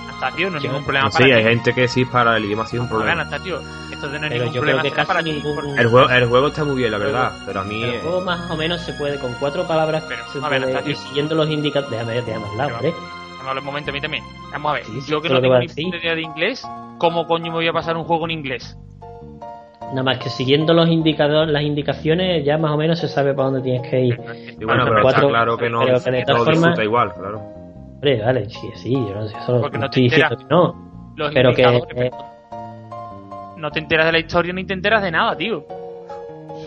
[0.09, 1.11] Hasta, tío, no es ningún problema.
[1.11, 3.22] sí, hay gente que sí para el idioma ha sido un problema.
[3.22, 3.61] Hasta, tío,
[3.97, 5.78] Esto de no hay Pero ningún yo problema creo que será para casi ti, ningún-
[5.78, 7.82] El juego, el juego está muy bien, la verdad, pero a mí...
[7.82, 10.72] El juego más o menos se puede, con cuatro palabras, Pero, se a ver, puede
[10.72, 10.90] Anastasio.
[10.90, 11.90] ir siguiendo los indicadores.
[11.90, 12.94] Déjame, déjame hablar, hombre.
[13.44, 14.24] Vamos un momento a mí también.
[14.53, 16.66] Vamos a ver, Sí, sí, yo que no tengo ni idea de inglés,
[16.99, 18.76] ¿cómo coño me voy a pasar un juego en inglés?
[19.90, 23.51] Nada más que siguiendo los indicadores, las indicaciones, ya más o menos se sabe para
[23.51, 24.20] dónde tienes que ir.
[24.61, 26.57] Y bueno, pero cuatro- está claro que no, pero que de no todas lo formas-
[26.57, 27.38] disfruta igual, claro.
[27.38, 31.12] Hombre, vale, sí, sí, yo no sé, eso Porque no te estoy diciendo que no.
[31.16, 32.11] Los Pero que, eh,
[33.57, 35.65] no te enteras de la historia ni te enteras de nada, tío.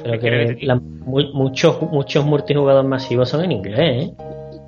[0.04, 4.14] pero ¿qué quieres que la- muchos, muchos multijugadores masivos son en inglés, ¿eh?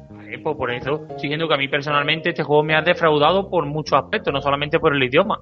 [0.09, 3.65] Vale, pues por eso, siguiendo que a mí personalmente este juego me ha defraudado por
[3.65, 5.39] muchos aspectos, no solamente por el idioma.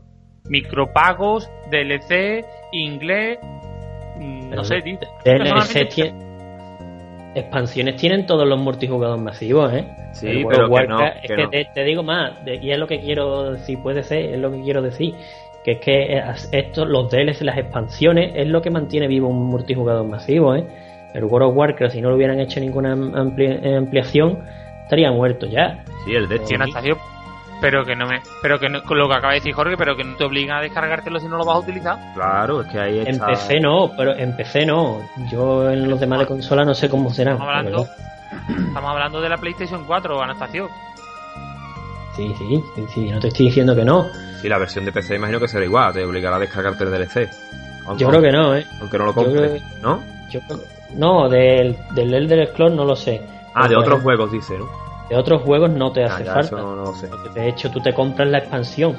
[0.49, 3.39] Micropagos, DLC, inglés,
[4.17, 4.97] mm, no Pero sé, tío.
[5.23, 6.29] DLC tiene-
[7.35, 9.87] Expansiones tienen todos los multijugadores masivos, ¿eh?
[10.13, 11.49] Sí, El pero of que no, Warcraft- que es que no.
[11.51, 14.51] te, te digo más, de- y es lo que quiero decir, puede ser, es lo
[14.51, 15.13] que quiero decir,
[15.63, 19.45] que es que eh, esto, los DLC, las expansiones, es lo que mantiene vivo un
[19.47, 20.65] multijugador masivo, ¿eh?
[21.13, 24.39] El World of Warcraft, si no le hubieran hecho ninguna ampli- ampliación,
[24.83, 25.83] estaría muerto ya.
[26.05, 26.55] Sí, el Destiny.
[26.61, 26.97] Anastasio,
[27.61, 29.95] pero que no me, pero que no, con lo que acaba de decir Jorge, pero
[29.97, 31.97] que no te obligan a descargártelo si no lo vas a utilizar.
[32.13, 33.25] Claro, es que ahí En está...
[33.27, 35.01] PC no, pero en PC no.
[35.31, 37.33] Yo en los demás de consola no sé cómo serán.
[37.33, 37.87] Estamos la hablando,
[38.67, 40.69] estamos hablando de la PlayStation 4, Anastasio.
[42.19, 44.07] Sí, sí, sí, sí, no te estoy diciendo que no.
[44.41, 47.29] Sí, la versión de PC imagino que será igual, te obligará a descargarte el DLC.
[47.85, 48.65] Aunque, Yo creo que no, ¿eh?
[48.81, 49.99] Aunque no lo yo compres, ¿no?
[50.29, 50.41] Yo
[50.95, 53.21] no, del, del Elder Scrolls no lo sé.
[53.53, 54.67] Ah, de otros juegos, dice, ¿no?
[55.09, 56.47] De otros juegos no te Ah, hace ya, falta.
[56.47, 57.07] eso no, no lo sé.
[57.07, 58.97] Porque De hecho, tú te compras la expansión.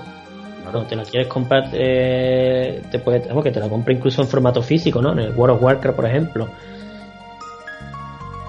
[0.62, 4.28] Cuando te la quieres comprar, eh, te puede, vamos, que te la compra incluso en
[4.28, 5.12] formato físico, ¿no?
[5.12, 6.48] En el World of Warcraft, por ejemplo.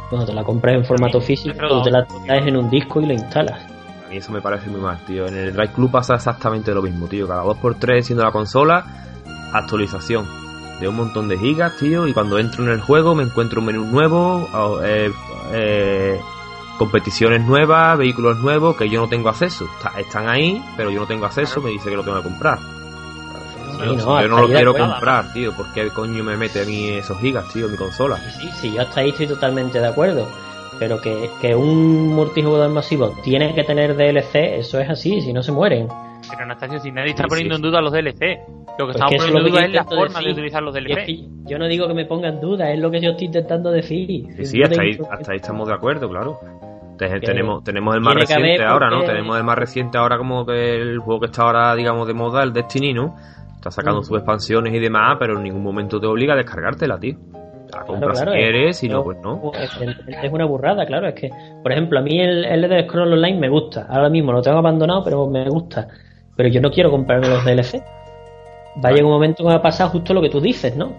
[0.10, 3.06] Cuando te la compras en formato físico, tú te la traes en un disco y
[3.08, 3.62] la instalas.
[4.12, 5.26] Mí eso me parece muy mal, tío.
[5.26, 7.28] En el Drive Club pasa exactamente lo mismo, tío.
[7.28, 8.86] Cada 2x3 siendo la consola,
[9.54, 10.28] actualización
[10.82, 12.08] de un montón de gigas, tío.
[12.08, 14.50] Y cuando entro en el juego me encuentro un menú nuevo,
[14.84, 15.12] eh,
[15.54, 16.20] eh,
[16.78, 19.66] competiciones nuevas, vehículos nuevos que yo no tengo acceso.
[19.78, 22.60] Está- están ahí, pero yo no tengo acceso, me dice que lo tengo que comprar.
[23.78, 25.54] No, yo no lo quiero comprar, tío.
[25.54, 28.18] ¿Por qué coño me mete a mí esos gigas, tío, en mi consola?
[28.40, 30.28] Sí, sí, yo hasta ahí estoy totalmente de acuerdo.
[30.80, 35.44] Pero que, que un multijugador masivo tiene que tener DLC, eso es así, si no
[35.44, 35.88] se mueren.
[36.30, 37.60] Pero Anastasio, si nadie está Sí, poniendo sí.
[37.60, 38.40] en duda los DLC,
[38.80, 41.06] lo que Pues estamos poniendo en duda es la forma de utilizar los es DLC.
[41.06, 44.28] que yo no digo que me pongan dudas, es lo que yo estoy intentando decir.
[44.38, 46.40] Sí, sí, hasta ahí, hasta ahí estamos de acuerdo, claro.
[46.98, 49.04] Tenemos, tenemos el más reciente ahora, ¿no?
[49.04, 52.44] Tenemos el más reciente ahora como que el juego que está ahora, digamos, de moda,
[52.44, 53.16] el Destiny, ¿no?
[53.56, 57.16] Está sacando sus expansiones y demás, pero en ningún momento te obliga a descargártela, tío.
[57.72, 59.52] Te la compras claro, si es- quieres, si no, no, pues no.
[59.54, 59.78] Es,
[60.24, 61.08] es una burrada, claro.
[61.08, 61.30] Es que,
[61.64, 63.88] por ejemplo, a mí el, el Elder Scrolls Online me gusta.
[63.90, 65.88] Ahora mismo lo tengo abandonado, pero me gusta.
[66.36, 67.82] Pero yo no quiero comprarme los DLC.
[68.84, 70.94] Va a llegar un momento que va a pasar justo lo que tú dices, ¿no?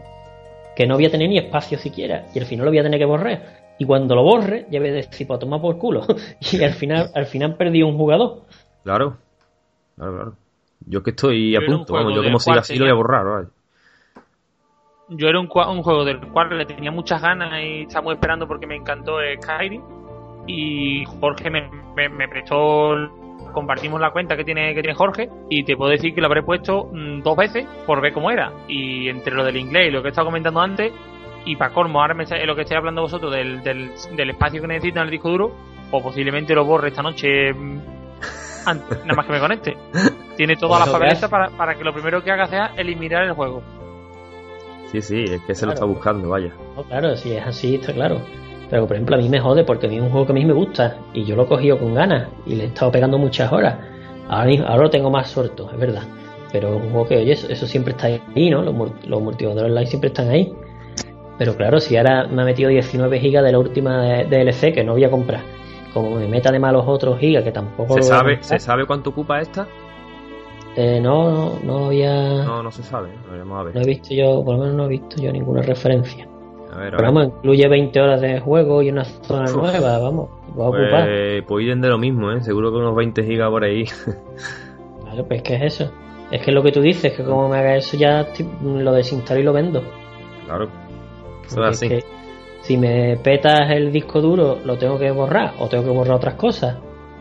[0.75, 2.27] Que no voy a tener ni espacio siquiera.
[2.35, 3.43] Y al final lo voy a tener que borrar.
[3.79, 6.03] Y cuando lo borre, ya voy a decir, pues toma por culo.
[6.53, 8.43] y al final, al final perdí un jugador.
[8.85, 9.17] Claro.
[9.97, 10.33] Claro, claro.
[10.87, 13.25] Yo es que estoy a punto, vamos, yo como siga así lo voy a borrar,
[13.27, 13.47] vale.
[15.17, 18.77] Yo era un, juego del cual le tenía muchas ganas y estamos esperando porque me
[18.77, 19.83] encantó Skyrim.
[20.47, 22.95] Y Jorge me, me- me prestó,
[23.53, 26.43] compartimos la cuenta que tiene, que tiene Jorge y te puedo decir que lo habré
[26.43, 28.53] puesto mm, dos veces por ver cómo era.
[28.69, 30.93] Y entre lo del inglés y lo que he estado comentando antes,
[31.45, 34.69] y para colmo, ahora me, lo que estoy hablando vosotros del, del, del espacio que
[34.69, 35.53] necesita en el disco duro,
[35.91, 37.79] o posiblemente lo borre esta noche mm,
[38.67, 39.77] an- nada más que me conecte.
[40.37, 42.73] Tiene todas las lo que papeletas hace- para, para que lo primero que haga sea
[42.77, 43.63] eliminar el juego.
[44.93, 46.53] Sí, sí, es que se lo está buscando, vaya.
[46.77, 48.19] No, claro, si es así, está claro.
[48.71, 50.35] Pero por ejemplo, a mí me jode porque a mí es un juego que a
[50.35, 53.19] mí me gusta y yo lo he cogido con ganas y le he estado pegando
[53.19, 53.77] muchas horas.
[54.29, 56.03] Ahora, mismo- ahora lo tengo más suelto, es verdad.
[56.53, 58.63] Pero es un juego que, oye, eso, eso siempre está ahí, ¿no?
[58.63, 58.75] Los,
[59.07, 60.53] los multijugadores online siempre están ahí.
[61.39, 64.85] Pero claro, si ahora me ha metido 19 gigas de la última de- DLC que
[64.85, 65.41] no voy a comprar,
[65.93, 68.61] como me meta de malos otros gigas que tampoco ¿Se lo voy a sabe, comprar,
[68.61, 69.67] ¿Se sabe cuánto ocupa esta?
[70.77, 72.45] Eh, no, no, no había.
[72.45, 73.11] No, no se sabe.
[73.29, 76.27] A ver, No he visto yo, por lo menos no he visto yo ninguna referencia.
[76.73, 79.57] A ver, a Pero vamos, incluye 20 horas de juego y una zona Uf.
[79.57, 81.05] nueva, vamos, va a ocupar.
[81.05, 82.41] Pues, pues ir de lo mismo, ¿eh?
[82.41, 83.85] Seguro que unos 20 gigas por ahí.
[85.05, 85.93] Claro, pues ¿qué es eso?
[86.31, 88.27] Es que es lo que tú dices, que como me haga eso ya
[88.65, 89.83] lo desinstalo y lo vendo.
[90.47, 90.71] claro.
[91.45, 91.89] Eso es así.
[91.89, 92.05] que
[92.63, 96.35] si me petas el disco duro, lo tengo que borrar o tengo que borrar otras
[96.37, 96.79] cosas.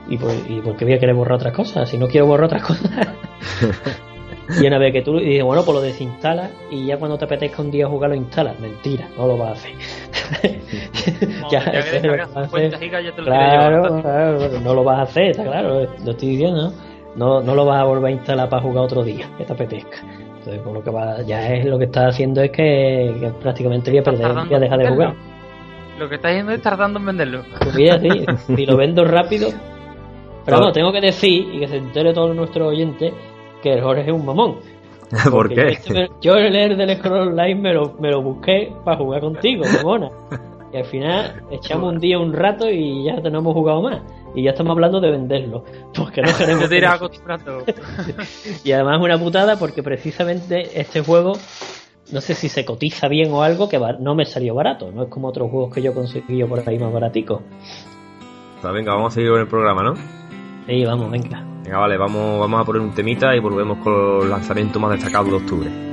[0.10, 1.90] ¿Y por, y por qué voy a querer borrar otras cosas?
[1.90, 2.92] Si no quiero borrar otras cosas.
[4.62, 7.62] y una vez que tú dices, bueno, pues lo desinstalas y ya cuando te apetezca
[7.62, 8.60] un día jugar lo instalas.
[8.60, 9.72] Mentira, no lo vas a hacer.
[11.52, 12.80] Ya, ya, que eso es lo vas a 50 hacer.
[12.80, 14.02] gigas ya te lo quieres llevar.
[14.02, 16.72] Claro, no lo vas a hacer, está claro, lo estoy diciendo.
[17.16, 19.98] No, no lo vas a volver a instalar para jugar otro día, que te apetezca.
[20.38, 24.00] Entonces, por lo que va, ya es lo que está haciendo es que, prácticamente voy
[24.00, 25.14] a perder, voy a dejar de jugar.
[26.00, 27.44] Lo que está haciendo es tardando en venderlo.
[27.60, 28.26] Pues mira, sí,
[28.56, 29.50] si lo vendo rápido.
[30.46, 33.14] Pero bueno, tengo que decir, y que se entere todo nuestro oyente,
[33.62, 34.58] que el Jorge es un mamón.
[35.32, 35.78] ¿Por qué?
[36.22, 40.10] Yo, el leer del Scroll Online me lo, me lo busqué para jugar contigo, mamona.
[40.74, 44.02] Y al final echamos un día, un rato y ya no hemos jugado más.
[44.34, 45.66] Y ya estamos hablando de venderlo.
[45.94, 46.70] Porque no queremos.
[46.70, 47.64] te acostumbrando.
[48.64, 51.34] y además es una putada porque precisamente este juego,
[52.14, 54.92] no sé si se cotiza bien o algo, que no me salió barato.
[54.94, 57.42] No es como otros juegos que yo conseguí por ahí más baratico.
[58.62, 60.21] Pues venga, vamos a seguir con el programa, ¿no?
[60.68, 61.44] Sí, vamos, venga.
[61.64, 65.30] Venga, vale, vamos, vamos a poner un temita y volvemos con los lanzamientos más destacados
[65.30, 65.91] de octubre.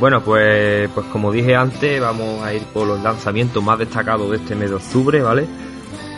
[0.00, 4.38] Bueno, pues, pues como dije antes, vamos a ir por los lanzamientos más destacados de
[4.38, 5.46] este mes de octubre, ¿vale?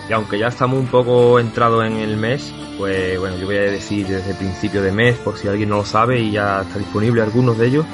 [0.09, 3.63] Y aunque ya estamos un poco entrados en el mes, pues bueno, yo voy a
[3.63, 6.79] decir desde el principio de mes, por si alguien no lo sabe y ya está
[6.79, 7.85] disponible algunos de ellos.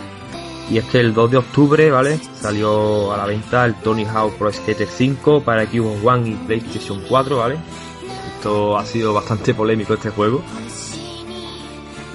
[0.71, 2.21] Y es que el 2 de octubre, ¿vale?
[2.39, 7.03] Salió a la venta el Tony Hawk Pro Skater 5 para Xbox One y PlayStation
[7.09, 7.57] 4, ¿vale?
[8.37, 10.43] Esto ha sido bastante polémico este juego.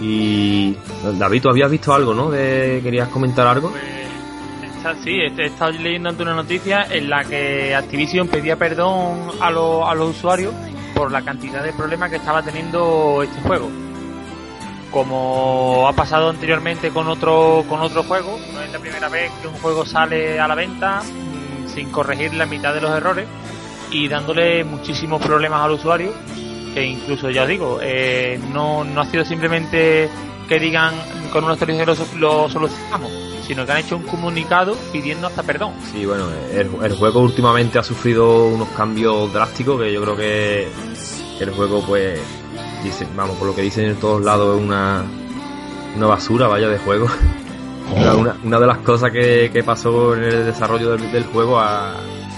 [0.02, 0.76] Y
[1.18, 2.32] David, tú habías visto algo, ¿no?
[2.32, 3.72] ¿Querías comentar algo?
[3.72, 9.48] Pues, sí, he estado leyendo ante una noticia en la que Activision pedía perdón a,
[9.48, 9.52] a
[9.96, 10.54] los usuarios
[10.94, 13.70] por la cantidad de problemas que estaba teniendo este juego.
[14.92, 19.48] Como ha pasado anteriormente con otro con otro juego, no es la primera vez que
[19.48, 23.26] un juego sale a la venta mm, sin corregir la mitad de los errores
[23.90, 26.14] y dándole muchísimos problemas al usuario,
[26.74, 30.10] que incluso ya os digo, eh, no, no ha sido simplemente
[30.48, 30.94] que digan
[31.32, 33.12] con unos actualización lo, solucionamos,
[33.46, 35.74] sino que han hecho un comunicado pidiendo hasta perdón.
[35.92, 40.68] Sí, bueno, el, juego últimamente ha sufrido unos cambios drásticos que yo creo que,
[41.40, 42.20] el juego, pues,
[42.84, 45.04] dice, vamos, por lo que dicen en todos lados, es una,
[45.96, 47.08] una basura, vaya, de juego.
[47.94, 51.60] Una, una, de las cosas que, que pasó en el desarrollo del, juego,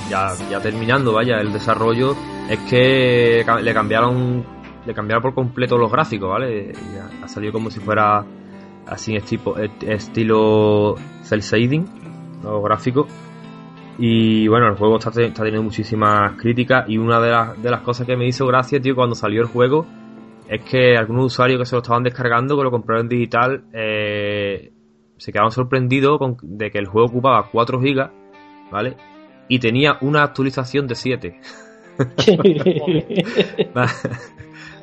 [0.09, 2.15] ya, ya terminando, vaya, el desarrollo,
[2.49, 4.45] es que le cambiaron
[4.85, 6.71] le cambiaron por completo los gráficos, ¿vale?
[7.23, 8.23] ha salido como si fuera
[8.85, 11.85] así tipo, estilo cel shading,
[12.43, 13.07] los gráficos.
[13.97, 18.05] Y bueno, el juego está, teniendo muchísimas críticas y una de las, de las cosas
[18.05, 19.85] que me hizo gracia, tío, cuando salió el juego,
[20.49, 24.71] es que algunos usuarios que se lo estaban descargando, que lo compraron en digital, eh,
[25.17, 28.11] se quedaron sorprendidos con, de que el juego ocupaba 4 GB,
[28.69, 28.97] ¿vale?
[29.47, 31.39] Y tenía una actualización de 7.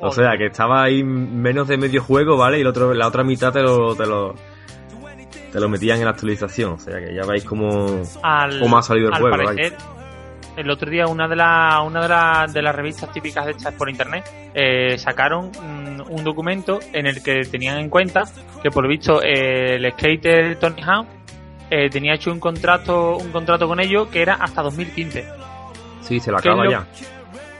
[0.05, 2.57] O sea, que estaba ahí menos de medio juego, ¿vale?
[2.57, 4.35] Y el otro, la otra mitad te lo, te lo,
[5.49, 6.73] te lo metían en la actualización.
[6.73, 8.01] O sea, que ya veis cómo,
[8.59, 9.37] cómo ha salido el juego.
[9.37, 9.77] Parecer,
[10.57, 14.29] el otro día una de, la, una de, de las revistas típicas hechas por internet
[14.53, 15.51] eh, sacaron
[16.09, 18.23] un documento en el que tenían en cuenta
[18.61, 21.07] que por lo visto eh, el skater Tony Hawk
[21.69, 25.25] eh, tenía hecho un contrato un contrato con ellos que era hasta 2015.
[26.01, 26.85] Sí, se lo acaba ya.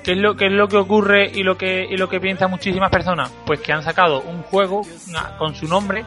[0.04, 2.52] ¿Qué es lo, qué es lo que ocurre y lo que, y lo que piensan
[2.52, 3.32] muchísimas personas?
[3.46, 4.82] Pues que han sacado un juego
[5.38, 6.04] con su nombre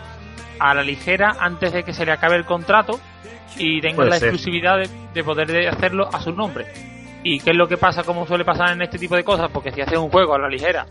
[0.58, 3.00] a la ligera antes de que se le acabe el contrato
[3.56, 4.78] y tengan la exclusividad
[5.14, 6.66] de, poder hacerlo a su nombre.
[7.22, 9.50] ¿Y qué es lo que pasa, como suele pasar en este tipo de cosas?
[9.50, 10.86] Porque si haces un juego a la ligera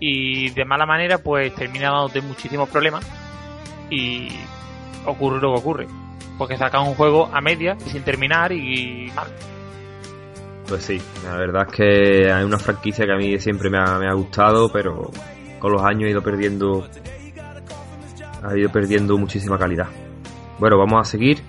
[0.00, 3.06] y de mala manera, pues termina dándote muchísimos problemas
[3.90, 4.28] y
[5.04, 5.86] ocurre lo que ocurre.
[6.38, 9.10] Porque sacan un juego a media y sin terminar y.
[10.68, 14.12] Pues sí, la verdad es que hay una franquicia que a mí siempre me ha,
[14.14, 15.10] gustado, pero
[15.60, 16.86] con los años ha ido perdiendo
[18.42, 19.86] ha ido perdiendo muchísima calidad.
[20.58, 21.42] Bueno, vamos a seguir.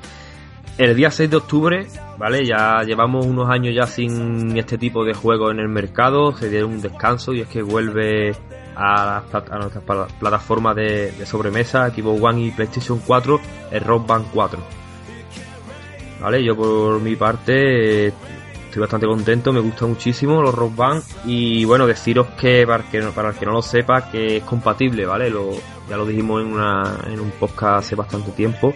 [0.78, 1.88] El día 6 de octubre,
[2.20, 2.46] ¿vale?
[2.46, 6.74] Ya llevamos unos años ya sin este tipo de juegos en el mercado, se dieron
[6.74, 8.36] un descanso y es que vuelve
[8.78, 9.84] a, a nuestras
[10.20, 13.40] plataformas de, de, sobremesa, Xbox One y PlayStation 4,
[13.72, 14.60] el Rock Band 4.
[16.22, 16.44] ¿Vale?
[16.44, 21.88] Yo por mi parte estoy bastante contento, me gusta muchísimo los Rock Band y bueno,
[21.88, 25.30] deciros que para, que, para el que no lo sepa, que es compatible, ¿vale?
[25.30, 25.52] Lo,
[25.90, 28.74] ya lo dijimos en, una, en un podcast hace bastante tiempo,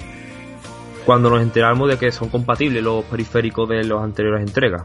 [1.05, 4.83] cuando nos enteramos de que son compatibles los periféricos de las anteriores entregas,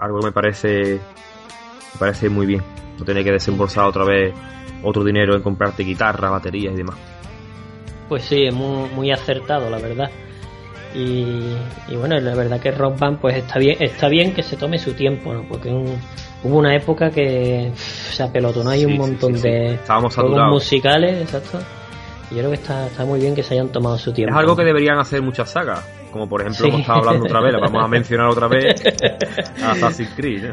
[0.00, 1.00] algo que me parece,
[1.94, 2.62] me parece muy bien,
[2.98, 4.34] no tener que desembolsar otra vez
[4.82, 6.96] otro dinero en comprarte guitarras, baterías y demás.
[8.08, 10.10] Pues sí, es muy, muy acertado, la verdad.
[10.94, 11.54] Y,
[11.94, 14.94] bueno, la verdad que Rock Band pues está bien, está bien que se tome su
[14.94, 15.42] tiempo, ¿no?
[15.46, 21.58] Porque hubo una época que se apelotonó hay un montón de juegos musicales, exacto.
[22.30, 24.34] Y yo creo que está, está muy bien que se hayan tomado su tiempo.
[24.34, 25.84] Es algo que deberían hacer muchas sagas.
[26.12, 28.82] Como por ejemplo, hemos estado hablando otra vez, la vamos a mencionar otra vez,
[29.62, 30.52] Assassin's Creed.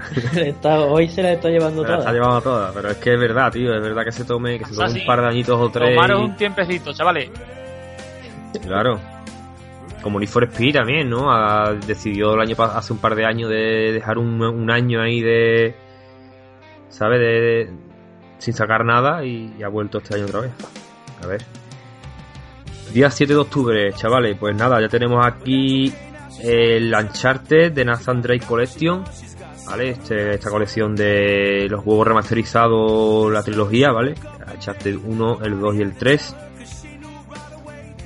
[0.89, 1.99] hoy se la está llevando toda.
[1.99, 4.65] está llevando toda, pero es que es verdad, tío, es verdad que se tome, que
[4.65, 5.95] se tome un par de añitos o tres.
[5.95, 7.29] Tomaron un tiempecito, chavales.
[8.61, 8.99] Claro
[10.05, 11.31] como Need for Speed también, ¿no?
[11.31, 15.75] Ha, decidió el año hace un par de años de dejar un, año ahí de.
[16.89, 17.19] ¿Sabes?
[17.19, 17.73] De,
[18.37, 20.51] sin sacar nada y, ha vuelto este año otra vez.
[21.23, 21.41] A ver.
[22.93, 24.37] Día 7 de octubre, chavales.
[24.39, 25.93] Pues nada, ya tenemos aquí
[26.41, 29.03] el Uncharted de Nathan Drake Collection.
[29.67, 29.89] ¿Vale?
[29.89, 34.13] Este, esta colección de los juegos remasterizados, la trilogía, ¿vale?
[34.53, 36.35] Uncharted 1, el 2 y el 3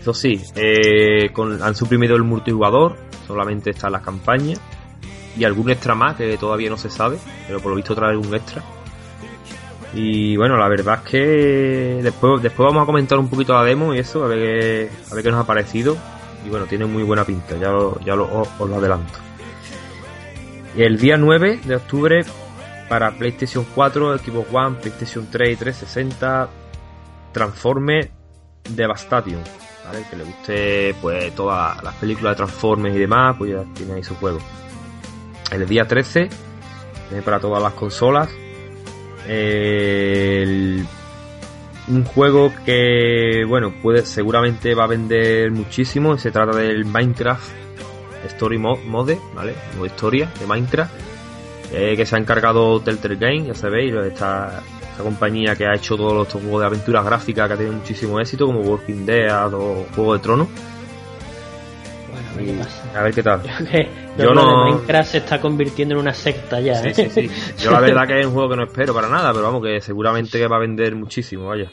[0.01, 1.29] eso sí, eh,
[1.61, 2.95] han suprimido el multijugador,
[3.27, 4.55] solamente está la campaña
[5.37, 7.17] y algún extra más que todavía no se sabe,
[7.47, 8.63] pero por lo visto trae algún extra.
[9.93, 13.93] Y bueno, la verdad es que después, después vamos a comentar un poquito la demo
[13.93, 15.97] y eso, a ver qué, a ver qué nos ha parecido.
[16.45, 17.71] Y bueno, tiene muy buena pinta, ya,
[18.05, 19.19] ya lo, os, lo adelanto.
[20.75, 22.23] Y el día 9 de octubre
[22.87, 26.49] para PlayStation 4, Xbox One, PlayStation 3 y 360,
[27.33, 28.11] Transforme
[28.69, 29.41] Devastation
[30.09, 34.03] que le guste pues todas las películas de Transformers y demás, pues ya tiene ahí
[34.03, 34.39] su juego.
[35.51, 36.29] El día 13,
[37.25, 38.29] para todas las consolas.
[41.87, 46.17] Un juego que, bueno, puede, seguramente va a vender muchísimo.
[46.17, 47.51] Se trata del Minecraft
[48.25, 49.55] Story Mode, ¿vale?
[49.75, 50.93] Modo historia de Minecraft.
[51.71, 55.95] Eh, que se ha encargado Telltale Game, ya sabéis, esta, esta compañía que ha hecho
[55.95, 59.85] todos estos juegos de aventuras gráficas que ha tenido muchísimo éxito, como Walking Dead o
[59.95, 60.47] Juego de Tronos.
[62.95, 63.41] A ver qué tal.
[64.17, 64.65] Yo no...
[64.65, 66.75] Minecraft se está convirtiendo en una secta ya.
[66.75, 66.93] Sí, ¿eh?
[66.93, 67.29] sí, sí.
[67.63, 69.81] Yo la verdad que es un juego que no espero para nada, pero vamos, que
[69.81, 71.71] seguramente que va a vender muchísimo, vaya.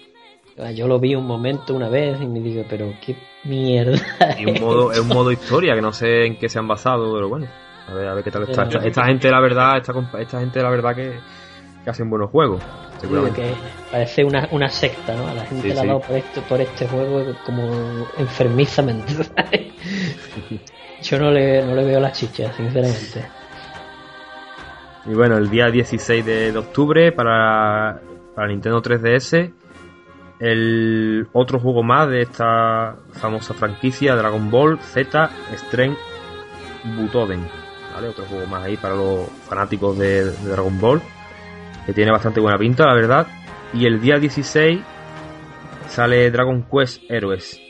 [0.59, 4.01] Ah, yo lo vi un momento una vez y me digo, pero qué mierda.
[4.39, 7.13] Y un modo, es un modo historia que no sé en qué se han basado,
[7.13, 7.47] pero bueno.
[7.89, 8.63] A ver, a ver qué tal está.
[8.63, 11.13] Esta, gente, la verdad, esta, esta gente, la verdad, que,
[11.87, 12.61] que hacen buenos juegos.
[13.01, 13.55] Que
[13.93, 15.29] parece una, una secta, ¿no?
[15.29, 19.13] A la gente la ha dado por, esto, por este juego como enfermizamente.
[21.03, 23.25] Yo no le, no le veo la chicha, sinceramente.
[25.05, 28.01] Y bueno, el día 16 de, octubre para,
[28.35, 29.53] para Nintendo 3DS,
[30.41, 35.99] el otro juego más de esta famosa franquicia Dragon Ball Z Strength
[36.97, 37.47] Butoden.
[37.95, 38.09] ¿vale?
[38.09, 41.01] Otro juego más ahí para los fanáticos de, Dragon Ball,
[41.87, 43.27] que tiene bastante buena pinta, la verdad.
[43.73, 44.81] Y el día 16
[45.87, 47.61] sale Dragon Quest Heroes,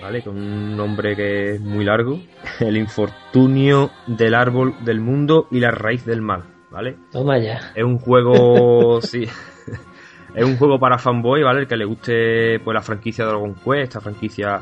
[0.00, 0.22] ¿vale?
[0.22, 2.20] Con un nombre que es muy largo.
[2.60, 6.96] El infortunio del árbol del mundo y la raíz del mal, ¿vale?
[7.10, 7.72] Toma ya.
[7.74, 9.24] Es un juego, sí.
[10.34, 11.60] es un juego para fanboy, ¿vale?
[11.60, 14.60] El que le guste pues la franquicia de Dragon Quest, esta franquicia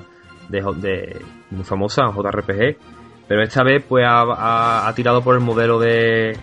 [0.49, 2.77] de, de muy famosa, JRPG
[3.27, 6.37] pero esta vez pues ha, tirado por el modelo de,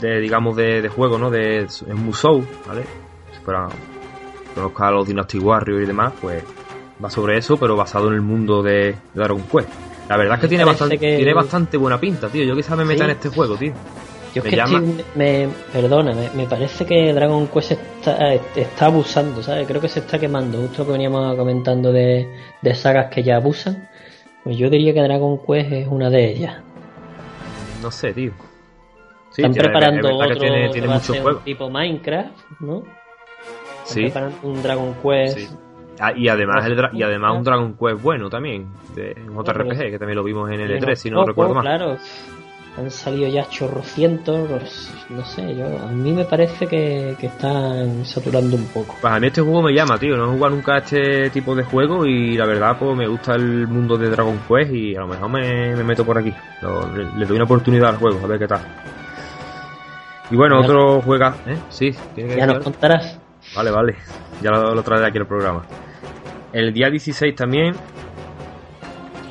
[0.00, 1.30] de digamos, de, juego, ¿no?
[1.30, 2.82] De Musou, ¿vale?
[3.32, 3.68] Si fuera,
[4.54, 6.42] conozca a los Dynasty Warriors y demás, pues
[7.02, 9.68] va sobre eso, pero basado en el mundo de, Dragon Quest.
[10.08, 12.44] La verdad es que tiene bastante, tiene bastante buena pinta, tío.
[12.44, 13.72] Yo quizás me meta en este juego, tío.
[14.34, 19.66] Yo me que me, perdona, me, parece que Dragon Quest está, está abusando, ¿sabes?
[19.66, 20.58] Creo que se está quemando.
[20.58, 22.28] Justo que veníamos comentando de,
[22.60, 23.88] de sagas que ya abusan.
[24.42, 26.56] Pues yo diría que Dragon Quest es una de ellas.
[27.80, 28.32] No sé, tío.
[29.36, 31.40] Están preparando otro tiene, tiene mucho juego.
[31.40, 32.78] tipo Minecraft, ¿no?
[32.78, 34.02] Están sí.
[34.02, 35.52] preparando un Dragon Quest.
[36.00, 39.98] Ah, y además el y además un Dragon Quest bueno también, de un JRPG, que
[39.98, 41.62] también lo vimos en el E3, si no recuerdo mal.
[41.62, 41.96] Claro,
[42.76, 48.66] han salido ya chorrocientos, no sé, yo a mí me parece que, están saturando un
[48.66, 48.96] poco.
[49.00, 51.54] Pues a mí este juego me llama, tío, no he jugado nunca a este tipo
[51.54, 55.00] de juego y la verdad pues me gusta el mundo de Dragon Quest y a
[55.00, 56.34] lo mejor me, meto por aquí,
[57.16, 58.60] le, doy una oportunidad al juego, a ver qué tal.
[60.30, 61.56] Y bueno, otro juega, ¿eh?
[61.68, 63.20] Sí, ya nos contarás.
[63.54, 63.96] Vale, vale,
[64.40, 65.64] ya lo, lo traeré aquí el programa.
[66.52, 67.74] El día 16 también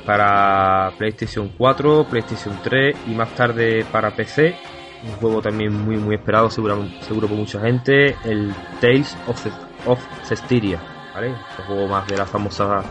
[0.05, 4.55] para PlayStation 4, PlayStation 3 y más tarde para PC.
[5.03, 8.15] Un juego también muy muy esperado, seguro, seguro por mucha gente.
[8.23, 9.45] El Tales of,
[9.85, 10.79] of Cestiria,
[11.13, 11.29] ¿vale?
[11.29, 12.81] Un juego más de la famosa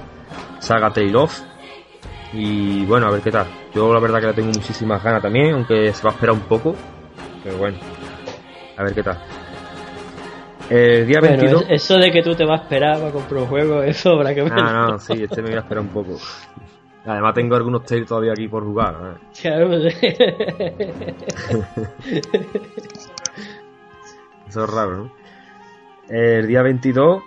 [0.58, 1.40] saga Tale of.
[2.34, 3.46] Y bueno, a ver qué tal.
[3.74, 6.42] Yo la verdad que le tengo muchísimas ganas también, aunque se va a esperar un
[6.42, 6.74] poco.
[7.42, 7.78] Pero bueno,
[8.76, 9.18] a ver qué tal.
[10.70, 11.66] El día 22.
[11.68, 14.40] Eso de que tú te vas a esperar para comprar un juego, eso para que
[14.50, 16.18] Ah, no, sí, este me voy a esperar un poco.
[17.04, 19.18] Además tengo algunos Tales todavía aquí por jugar.
[19.42, 19.44] Pues,
[24.48, 25.12] Eso es raro, ¿no?
[26.08, 27.22] El día 22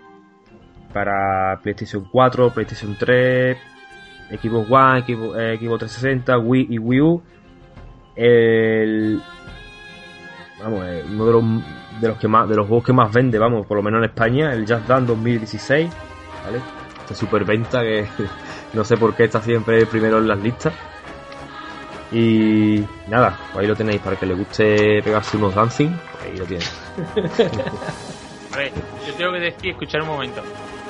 [0.94, 3.58] para PlayStation 4, PlayStation 3,
[4.42, 7.22] Xbox One, Xbox, eh, 360, Wii y Wii U.
[8.16, 9.22] El,
[10.66, 11.44] vamos, eh, uno de los,
[12.02, 14.06] de los que más de los juegos que más vende, vamos, por lo menos en
[14.06, 15.90] España, el Just Dance 2016,
[16.44, 16.60] ¿vale?
[17.02, 18.08] Esta superventa que
[18.74, 20.74] no sé por qué está siempre primero en las listas.
[22.12, 26.38] Y nada, pues ahí lo tenéis para que le guste pegarse unos dancing, pues ahí
[26.38, 26.82] lo tienes.
[28.54, 28.72] a ver,
[29.08, 30.42] yo tengo que decir, escuchar un momento.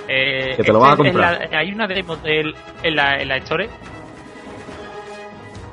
[0.08, 1.50] Eh, que te lo vas a comprar.
[1.54, 3.70] hay una demo en, la, en la Store.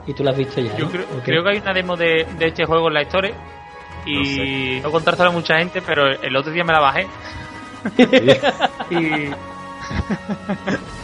[0.07, 0.76] ¿Y tú la has visto ya?
[0.76, 3.34] Yo creo, que hay una demo de, de, este juego en la Store.
[4.05, 7.07] Y no, contárselo a mucha gente, pero el otro día me la bajé.
[8.90, 9.30] y.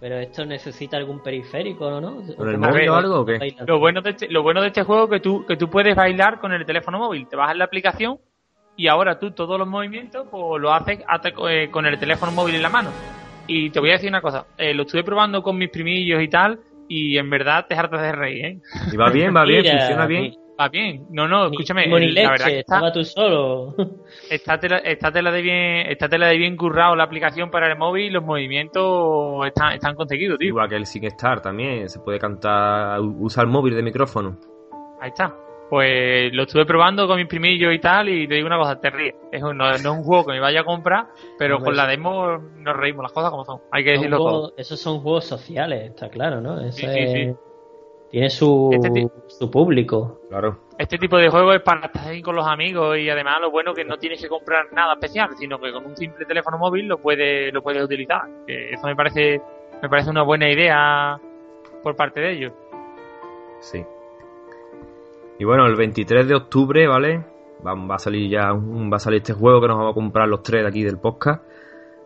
[0.00, 2.22] Pero esto necesita algún periférico, ¿no?
[2.36, 3.54] ¿Con el móvil o algo o qué?
[3.66, 5.96] Lo bueno, de este, lo bueno de este juego es que tú, que tú puedes
[5.96, 7.26] bailar con el teléfono móvil.
[7.26, 8.18] Te bajas la aplicación
[8.76, 11.00] y ahora tú todos los movimientos pues lo haces
[11.48, 12.90] eh, con el teléfono móvil en la mano.
[13.48, 16.28] Y te voy a decir una cosa, eh, lo estuve probando con mis primillos y
[16.28, 18.58] tal, y en verdad te hartas de reír, ¿eh?
[18.92, 20.34] Y va bien, va bien, funciona bien.
[20.60, 21.06] Va bien.
[21.10, 21.86] No, no, escúchame.
[21.86, 23.74] la verdad que estaba tú solo.
[24.30, 24.82] Está tela,
[25.12, 28.24] tela de bien, está tela de bien currado la aplicación para el móvil y los
[28.24, 30.48] movimientos están, están conseguidos, tío.
[30.48, 34.36] Igual que el SingStar también, se puede cantar, usa el móvil de micrófono.
[35.00, 35.34] Ahí está.
[35.70, 38.90] Pues lo estuve probando con mis primillos y tal, y te digo una cosa, te
[38.90, 39.14] ríes.
[39.30, 42.76] Es no, es un juego que me vaya a comprar, pero con la demo nos
[42.76, 43.60] reímos las cosas como son.
[43.70, 44.52] Hay que decirlo todo.
[44.56, 46.60] Esos son juegos sociales, está claro, ¿no?
[46.72, 47.34] sí, sí, sí.
[48.10, 50.20] Tiene su, este su público.
[50.28, 50.58] Claro.
[50.78, 53.74] Este tipo de juego es para estar ahí con los amigos y además lo bueno
[53.74, 56.98] que no tienes que comprar nada especial, sino que con un simple teléfono móvil lo
[56.98, 58.22] puedes lo puedes utilizar.
[58.46, 59.42] eso me parece
[59.82, 61.20] me parece una buena idea
[61.82, 62.52] por parte de ellos.
[63.60, 63.84] Sí.
[65.38, 67.24] Y bueno, el 23 de octubre, ¿vale?
[67.66, 70.42] Va, a salir ya va a salir este juego que nos vamos a comprar los
[70.42, 71.42] tres de aquí del podcast.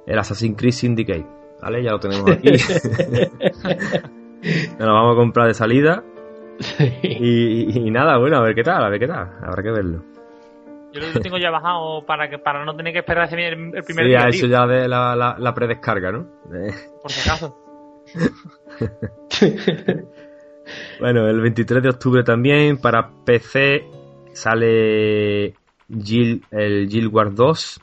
[0.06, 1.26] El Assassin's Creed Syndicate.
[1.60, 1.82] ¿Vale?
[1.82, 2.50] Ya lo tenemos aquí.
[4.42, 6.04] nos lo vamos a comprar de salida.
[7.02, 9.30] Y, nada, bueno, a ver qué tal, a ver qué tal.
[9.42, 10.04] Habrá que verlo.
[10.92, 14.04] Yo lo tengo ya bajado para que para no tener que esperar el, el primer
[14.04, 14.28] sí, día.
[14.28, 16.26] eso ya de la, la, la predescarga, ¿no?
[17.00, 17.56] Por si acaso.
[21.00, 23.86] bueno, el 23 de octubre también para PC
[24.32, 25.54] sale el
[25.88, 27.80] Guild Wars 2,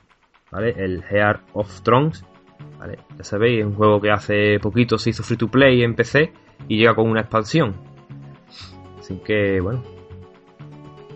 [0.52, 0.76] ¿vale?
[0.78, 2.24] El Heart of Thrones,
[2.78, 3.00] ¿vale?
[3.18, 6.32] Ya sabéis, es un juego que hace poquito se hizo free to play en PC
[6.68, 7.76] y llega con una expansión.
[9.00, 9.84] Así que, bueno,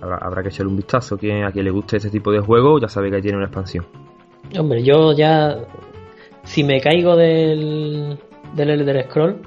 [0.02, 1.18] habrá, que echarle un vistazo.
[1.18, 3.86] Quien, a quien le guste este tipo de juego, ya sabe que tiene una expansión.
[4.58, 5.58] Hombre, yo ya,
[6.44, 8.18] si me caigo del,
[8.54, 9.42] del Elder Scroll,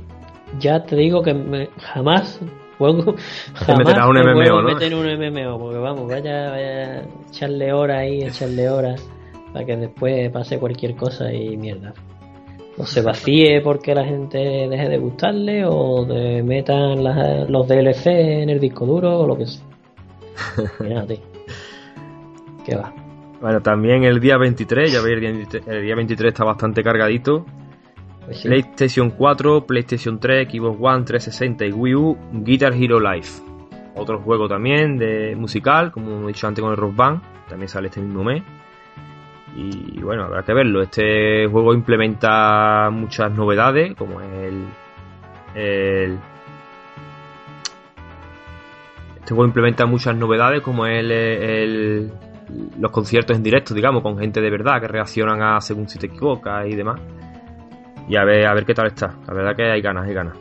[0.59, 2.40] ya te digo que jamás
[2.78, 3.14] juego.
[3.55, 4.74] Jamás un MMO, ¿no?
[4.74, 9.09] meter un MMO, porque vamos, vaya, vaya echarle horas ahí, echarle horas,
[9.53, 11.92] para que después pase cualquier cosa y mierda.
[12.79, 17.03] O se vacíe porque la gente deje de gustarle, o de metan
[17.51, 19.64] los DLC en el disco duro, o lo que sea.
[20.81, 21.16] Mira, tío.
[22.64, 22.93] ¿Qué va?
[23.41, 25.22] Bueno, también el día 23, ya veis,
[25.66, 27.47] el día 23 está bastante cargadito.
[28.24, 33.29] Pues PlayStation 4, PlayStation 3, Xbox One, 360 y Wii U, Guitar Hero Live.
[33.95, 37.87] Otro juego también de musical, como he dicho antes con el Rock Band, también sale
[37.87, 38.43] este mismo mes.
[39.57, 40.83] Y bueno, habrá que verlo.
[40.83, 44.67] Este juego implementa muchas novedades, como el,
[45.55, 46.19] el
[49.27, 52.13] este juego implementa muchas novedades, como el, el,
[52.79, 56.07] los conciertos en directo, digamos, con gente de verdad que reaccionan a según si te
[56.07, 57.01] equivocas y demás.
[58.09, 59.19] Y a ver, a ver qué tal está.
[59.27, 60.39] La verdad que hay ganas, hay ganas.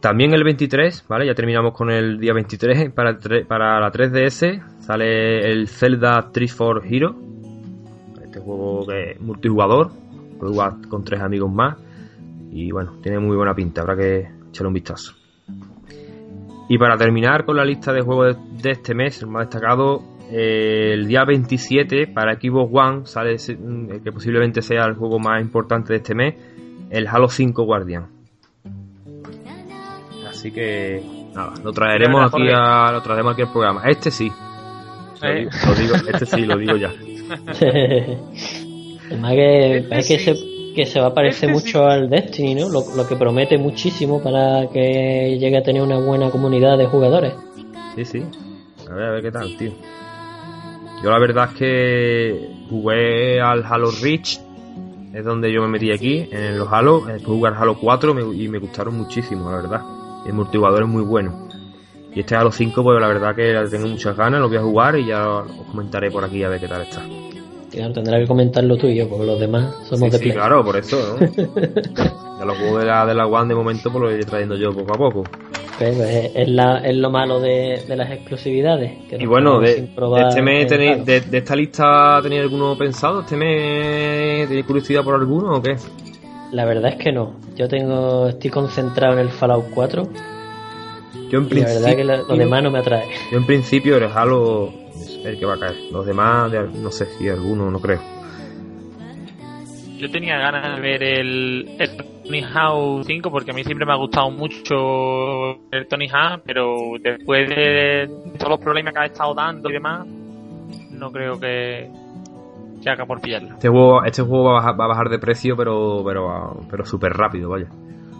[0.00, 1.26] También el 23, ¿vale?
[1.26, 2.90] Ya terminamos con el día 23.
[2.92, 7.14] Para, para la 3DS sale el Zelda 3 for Hero.
[8.24, 9.90] Este juego que es multijugador.
[10.38, 11.76] Puedes jugar con tres amigos más.
[12.50, 13.82] Y bueno, tiene muy buena pinta.
[13.82, 15.12] Habrá que echarle un vistazo.
[16.70, 21.06] Y para terminar con la lista de juegos de este mes, el más destacado, el
[21.06, 25.98] día 27 para Xbox One sale mm, que posiblemente sea el juego más importante de
[25.98, 26.34] este mes,
[26.88, 28.06] el Halo 5 Guardian.
[30.26, 31.02] Así que
[31.34, 33.82] nada, lo traeremos aquí a, lo traeremos aquí al programa.
[33.84, 34.30] Este sí.
[35.20, 36.92] Lo, digo, este sí, lo digo ya.
[39.06, 40.34] Además que, este que, se,
[40.74, 42.68] que se va a parecer este mucho al Destiny, ¿no?
[42.68, 47.32] Lo, lo que promete muchísimo para que llegue a tener una buena comunidad de jugadores.
[47.96, 48.22] Sí, sí.
[48.88, 49.72] A ver, a ver qué tal, tío.
[51.02, 54.40] Yo la verdad es que jugué al Halo Reach,
[55.14, 58.48] es donde yo me metí aquí, en los Halo, después jugué al Halo 4 y
[58.48, 59.80] me gustaron muchísimo, la verdad.
[60.26, 61.47] El multijugador es muy bueno.
[62.14, 64.98] Y este Halo 5, pues la verdad que tengo muchas ganas, lo voy a jugar
[64.98, 67.02] y ya os comentaré por aquí a ver qué tal está.
[67.70, 70.76] Claro, tendrá que comentarlo tú y yo, porque los demás somos de sí, claro, por
[70.76, 71.26] eso, ¿no?
[72.38, 74.72] ya los juegos de la, de la One de momento pues los iré trayendo yo
[74.72, 75.24] poco a poco.
[75.78, 78.98] Pues, pues, es, la, es, lo malo de, las exclusividades.
[79.16, 79.88] y bueno, de,
[80.28, 83.20] este mes de, esta lista tenéis alguno pensado?
[83.20, 85.76] ¿Este mes tenéis curiosidad por alguno o qué?
[86.50, 87.34] La verdad es que no.
[87.54, 90.08] Yo tengo estoy concentrado en el Fallout 4.
[91.30, 93.08] Yo en principio, la verdad que lo demás no me atrae.
[93.30, 94.72] Yo en principio el Halo
[95.24, 95.76] el que va a caer.
[95.92, 98.00] Los demás, no sé si alguno, no creo.
[99.98, 103.92] Yo tenía ganas de ver el, el Tony Hawk 5 porque a mí siempre me
[103.92, 109.34] ha gustado mucho el Tony Hawk, pero después de todos los problemas que ha estado
[109.34, 111.90] dando y demás, no creo que,
[112.80, 113.54] que haga por pillarlo.
[113.54, 116.84] Este juego, este juego va, a bajar, va a bajar de precio, pero pero, pero
[116.84, 117.66] súper rápido, vaya.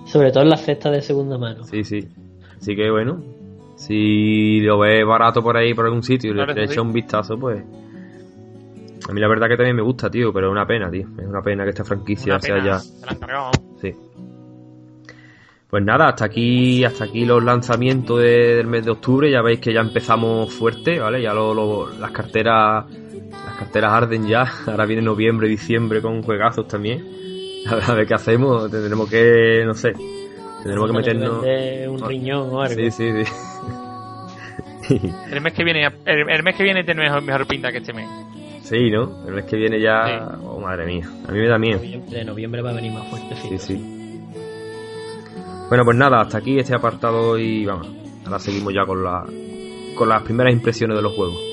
[0.05, 1.63] Sobre todo en la cesta de segunda mano.
[1.63, 2.09] Sí, sí.
[2.61, 3.23] Así que bueno,
[3.77, 7.63] si lo ves barato por ahí, por algún sitio, y le, echas un vistazo, pues.
[9.09, 11.07] A mí la verdad que también me gusta, tío, pero es una pena, tío.
[11.17, 12.79] Es una pena que esta franquicia sea ya.
[12.79, 13.95] Sí.
[15.71, 19.31] Pues nada, hasta aquí, hasta aquí los lanzamientos del mes de octubre.
[19.31, 21.23] Ya veis que ya empezamos fuerte, ¿vale?
[21.23, 24.45] Ya las carteras, las carteras arden ya.
[24.67, 27.07] Ahora viene noviembre, diciembre con juegazos también.
[27.87, 28.71] A ver qué hacemos.
[28.71, 29.93] Tendremos que, no sé,
[30.69, 32.03] tendremos que meternos.
[32.03, 32.75] Un riñón o algo.
[32.75, 33.25] Sí, sí,
[34.89, 35.13] sí.
[35.33, 38.09] el mes que viene, el, mes que viene tiene mejor, mejor pinta que este mes.
[38.63, 39.27] Sí, ¿no?
[39.27, 40.39] El mes que viene ya.
[40.43, 41.09] Oh, madre mía.
[41.27, 41.79] A mí me da miedo.
[41.79, 43.49] Noviembre, noviembre va a venir más fuerte, sí.
[43.49, 43.95] Sí, sí.
[45.69, 47.89] Bueno, pues nada, hasta aquí este apartado y vamos,
[48.25, 49.23] ahora seguimos ya con, la,
[49.95, 51.48] con las primeras impresiones de los juegos.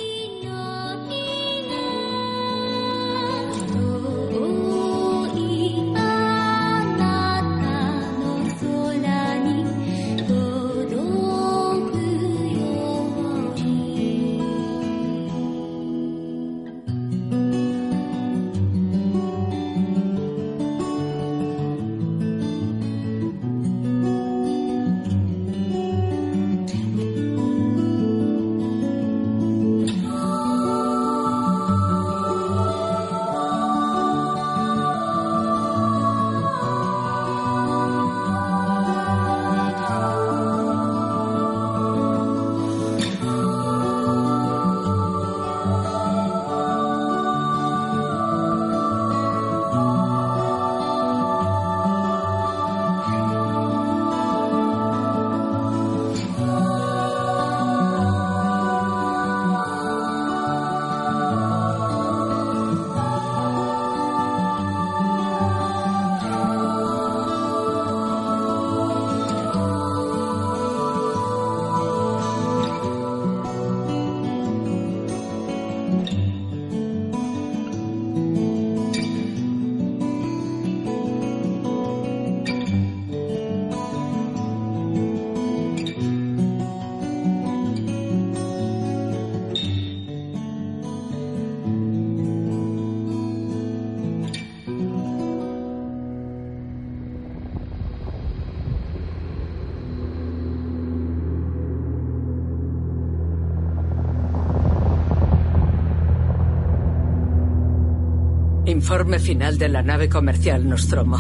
[108.86, 111.18] Informe final de la nave comercial Nostromo.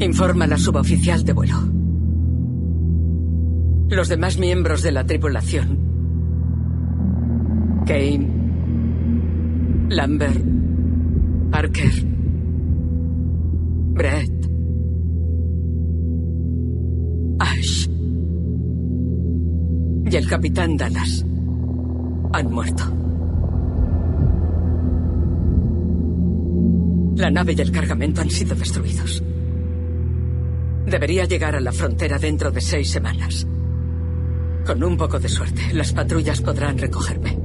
[0.00, 1.56] Informa la suboficial de vuelo.
[3.88, 5.78] Los demás miembros de la tripulación.
[7.86, 8.28] Kane.
[9.88, 10.44] Lambert.
[11.52, 12.04] Parker.
[13.94, 14.50] Brett.
[17.38, 17.88] Ash.
[20.04, 21.24] Y el capitán Dallas.
[22.34, 23.01] Han muerto.
[27.22, 29.22] La nave y el cargamento han sido destruidos.
[30.84, 33.46] Debería llegar a la frontera dentro de seis semanas.
[34.66, 37.38] Con un poco de suerte, las patrullas podrán recogerme.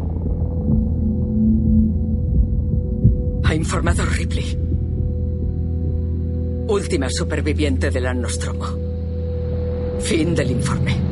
[3.44, 4.58] Ha informado Ripley.
[6.70, 8.66] Última superviviente del Nostromo.
[10.00, 11.07] Fin del informe.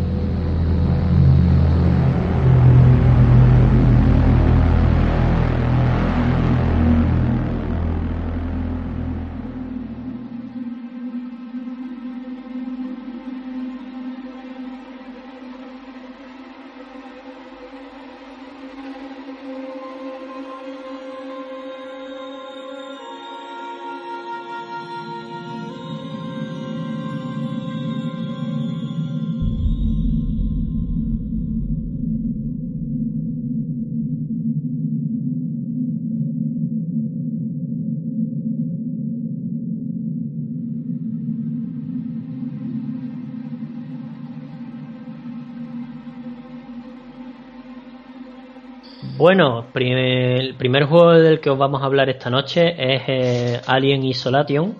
[49.26, 54.04] Bueno, el primer juego del que os vamos a hablar esta noche es eh, Alien
[54.04, 54.76] Isolation,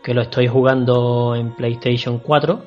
[0.00, 2.62] que lo estoy jugando en PlayStation 4.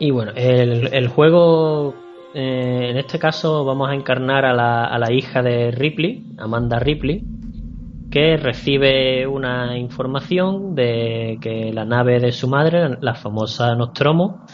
[0.00, 1.94] Y bueno, el, juego,
[2.34, 6.80] eh, en este caso vamos a encarnar a la, a la hija de Ripley, Amanda
[6.80, 7.22] Ripley,
[8.10, 14.44] que recibe una información de que la nave de su madre, la famosa Nostromo,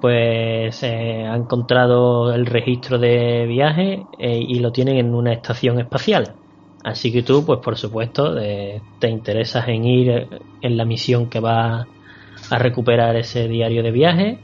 [0.00, 5.78] pues eh, ha encontrado el registro de viaje eh, y lo tienen en una estación
[5.80, 6.34] espacial.
[6.82, 10.28] Así que tú, pues por supuesto, te interesas en ir
[10.62, 11.86] en la misión que va
[12.48, 14.38] a recuperar ese diario de viaje.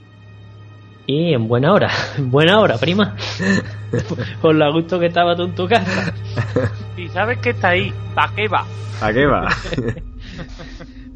[1.07, 3.17] Y en buena hora, en buena hora, prima.
[4.43, 6.13] Por lo gusto que estaba tú en tu casa.
[6.97, 8.65] Y sabes que está ahí, ¿para qué va?
[8.99, 9.49] ¿Para qué va?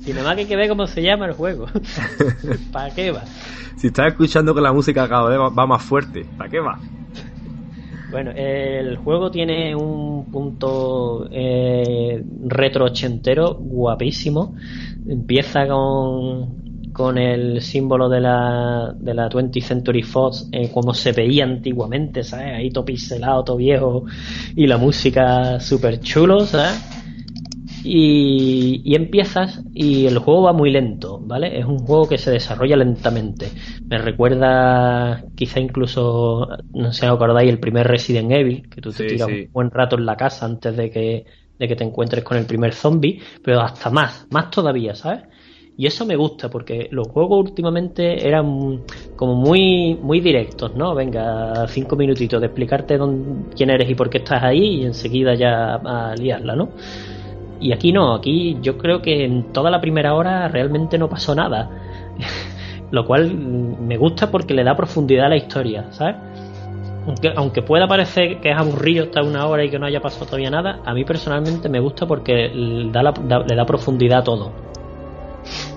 [0.00, 1.66] Si nada más que, que ver cómo se llama el juego.
[2.72, 3.24] ¿Para qué va?
[3.76, 6.78] Si estás escuchando que la música cada vez va más fuerte, ¿para qué va?
[8.10, 14.56] Bueno, el juego tiene un punto eh, retro ochentero guapísimo.
[15.06, 21.12] Empieza con, con el símbolo de la, de la 20th Century Fox, eh, como se
[21.12, 22.54] veía antiguamente, ¿sabes?
[22.56, 24.04] Ahí todo pixelado, todo viejo,
[24.56, 26.99] y la música súper chulo, ¿sabes?
[27.82, 31.58] Y, empiezas y el juego va muy lento, ¿vale?
[31.58, 33.48] Es un juego que se desarrolla lentamente.
[33.88, 39.06] Me recuerda quizá incluso, no sé si acordáis, el primer Resident Evil, que tú te
[39.06, 41.24] tiras un buen rato en la casa antes de que,
[41.58, 45.22] de que te encuentres con el primer zombie, pero hasta más, más todavía, ¿sabes?
[45.80, 48.84] Y eso me gusta porque los juegos últimamente eran
[49.16, 50.94] como muy, muy directos, ¿no?
[50.94, 52.98] Venga, cinco minutitos de explicarte
[53.56, 56.68] quién eres y por qué estás ahí y enseguida ya a liarla, ¿no?
[57.60, 61.34] Y aquí no, aquí yo creo que en toda la primera hora realmente no pasó
[61.34, 61.70] nada.
[62.90, 66.16] Lo cual me gusta porque le da profundidad a la historia, ¿sabes?
[67.36, 70.50] Aunque, pueda parecer que es aburrido estar una hora y que no haya pasado todavía
[70.50, 74.70] nada, a mí personalmente me gusta porque le da profundidad a todo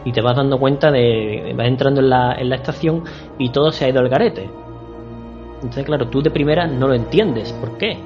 [0.05, 1.53] y te vas dando cuenta de.
[1.55, 3.03] vas entrando en la, en la estación
[3.37, 4.49] y todo se ha ido al garete.
[5.55, 7.53] Entonces, claro, tú de primera no lo entiendes.
[7.53, 7.97] ¿Por qué?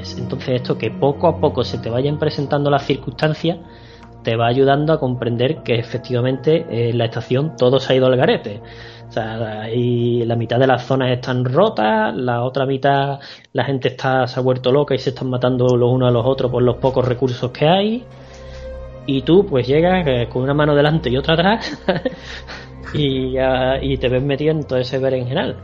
[0.00, 3.58] Y, es entonces esto que poco a poco se te vayan presentando las circunstancias
[4.22, 8.16] te va ayudando a comprender que efectivamente en la estación todo se ha ido al
[8.16, 8.60] garete.
[9.08, 13.18] O sea, ahí la mitad de las zonas están rotas, la otra mitad
[13.52, 16.24] la gente está se ha vuelto loca y se están matando los unos a los
[16.26, 18.04] otros por los pocos recursos que hay
[19.06, 21.82] y tú pues llegas eh, con una mano delante y otra atrás
[22.94, 23.36] y,
[23.82, 25.56] y, te ves metido en todo ese berenjenal.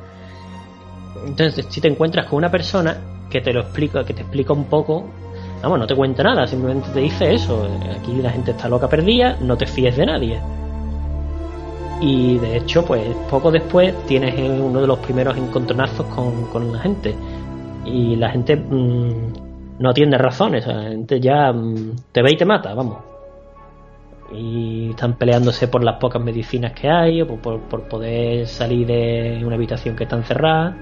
[1.25, 2.97] Entonces, si te encuentras con una persona
[3.31, 5.05] que te lo explica, que te explica un poco,
[5.63, 7.69] vamos, no te cuenta nada, simplemente te dice eso,
[7.99, 10.41] aquí la gente está loca perdida, no te fíes de nadie.
[12.01, 16.79] Y de hecho, pues poco después tienes uno de los primeros encontronazos con, con la
[16.81, 17.15] gente.
[17.85, 19.33] Y la gente mm,
[19.79, 22.99] no tiene razones, la gente ya mm, te ve y te mata, vamos
[24.33, 29.57] y están peleándose por las pocas medicinas que hay o por, poder salir de una
[29.57, 30.77] habitación que está encerrada.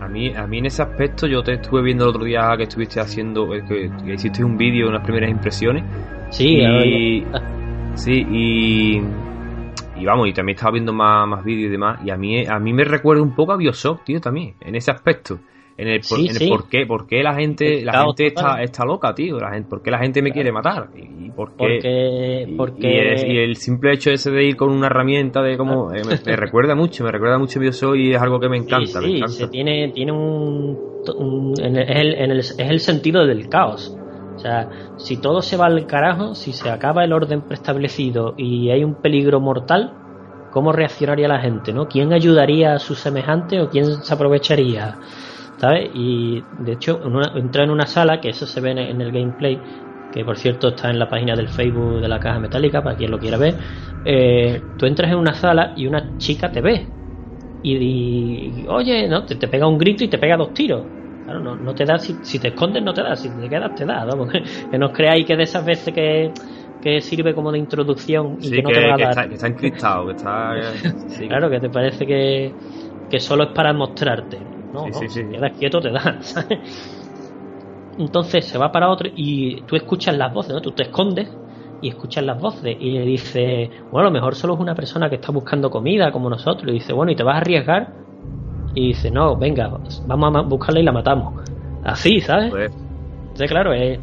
[0.00, 2.64] A mí, a mí en ese aspecto yo te estuve viendo el otro día que
[2.64, 5.84] estuviste haciendo, eh, que, hiciste un vídeo, unas primeras impresiones.
[6.30, 7.26] Sí, y,
[7.94, 9.02] sí, y,
[9.96, 12.58] y vamos, y también estaba viendo más, más vídeos y demás, y a mí, a
[12.58, 15.40] mí me recuerda un poco a Bioshock, tío, también, en ese aspecto
[15.78, 16.00] en el,
[16.48, 19.38] por, qué, por qué la gente, la gente está, está loca, tío.
[19.38, 20.88] La gente, ¿Por qué la gente me quiere matar?
[20.96, 25.56] Y, por qué, porque, Y, el, simple hecho ese de ir con una herramienta de
[25.56, 28.56] como eh, me, recuerda mucho, me recuerda mucho a soy y es algo que me
[28.56, 29.00] encanta.
[29.00, 33.96] Sí, Se tiene, tiene un, es, el, es el sentido del caos.
[34.34, 38.70] O sea, si todo se va al carajo, si se acaba el orden preestablecido y
[38.70, 39.92] hay un peligro mortal,
[40.50, 41.72] ¿cómo reaccionaría la gente?
[41.72, 41.86] ¿no?
[41.86, 44.98] ¿Quién ayudaría a su semejante o quién se aprovecharía?
[45.58, 45.90] ¿Sabes?
[45.94, 47.00] Y de hecho,
[47.36, 49.60] entra en una sala, que eso se ve en el gameplay,
[50.12, 53.10] que por cierto está en la página del Facebook de la caja metálica, para quien
[53.10, 53.54] lo quiera ver.
[54.04, 56.86] Eh, tú entras en una sala y una chica te ve.
[57.62, 59.24] Y, oye, ¿no?
[59.24, 60.86] Te, pega un grito y te pega dos tiros.
[61.24, 63.84] Claro, no, no te da, si, te escondes no te da, si te quedas te
[63.84, 64.30] da, vamos,
[64.70, 66.32] que no os creáis que de esas veces que,
[66.80, 69.10] que sirve como de introducción y que no te va a dar.
[69.10, 70.54] Está, que está encriptado, que está.
[71.28, 72.54] Claro, que te parece que,
[73.10, 74.57] que solo es para mostrarte.
[74.86, 76.18] No, no, si quedas quieto te da,
[77.98, 80.60] Entonces se va para otro y tú escuchas las voces, ¿no?
[80.60, 81.28] Tú te escondes
[81.82, 85.08] y escuchas las voces y le dice, bueno, a lo mejor solo es una persona
[85.08, 86.70] que está buscando comida como nosotros.
[86.70, 87.92] Y dice, bueno, ¿y te vas a arriesgar?
[88.74, 89.68] Y dice, no, venga,
[90.06, 91.42] vamos a buscarla y la matamos.
[91.84, 92.50] Así, ¿sabes?
[92.50, 92.72] Pues.
[93.20, 93.98] Entonces, claro, es,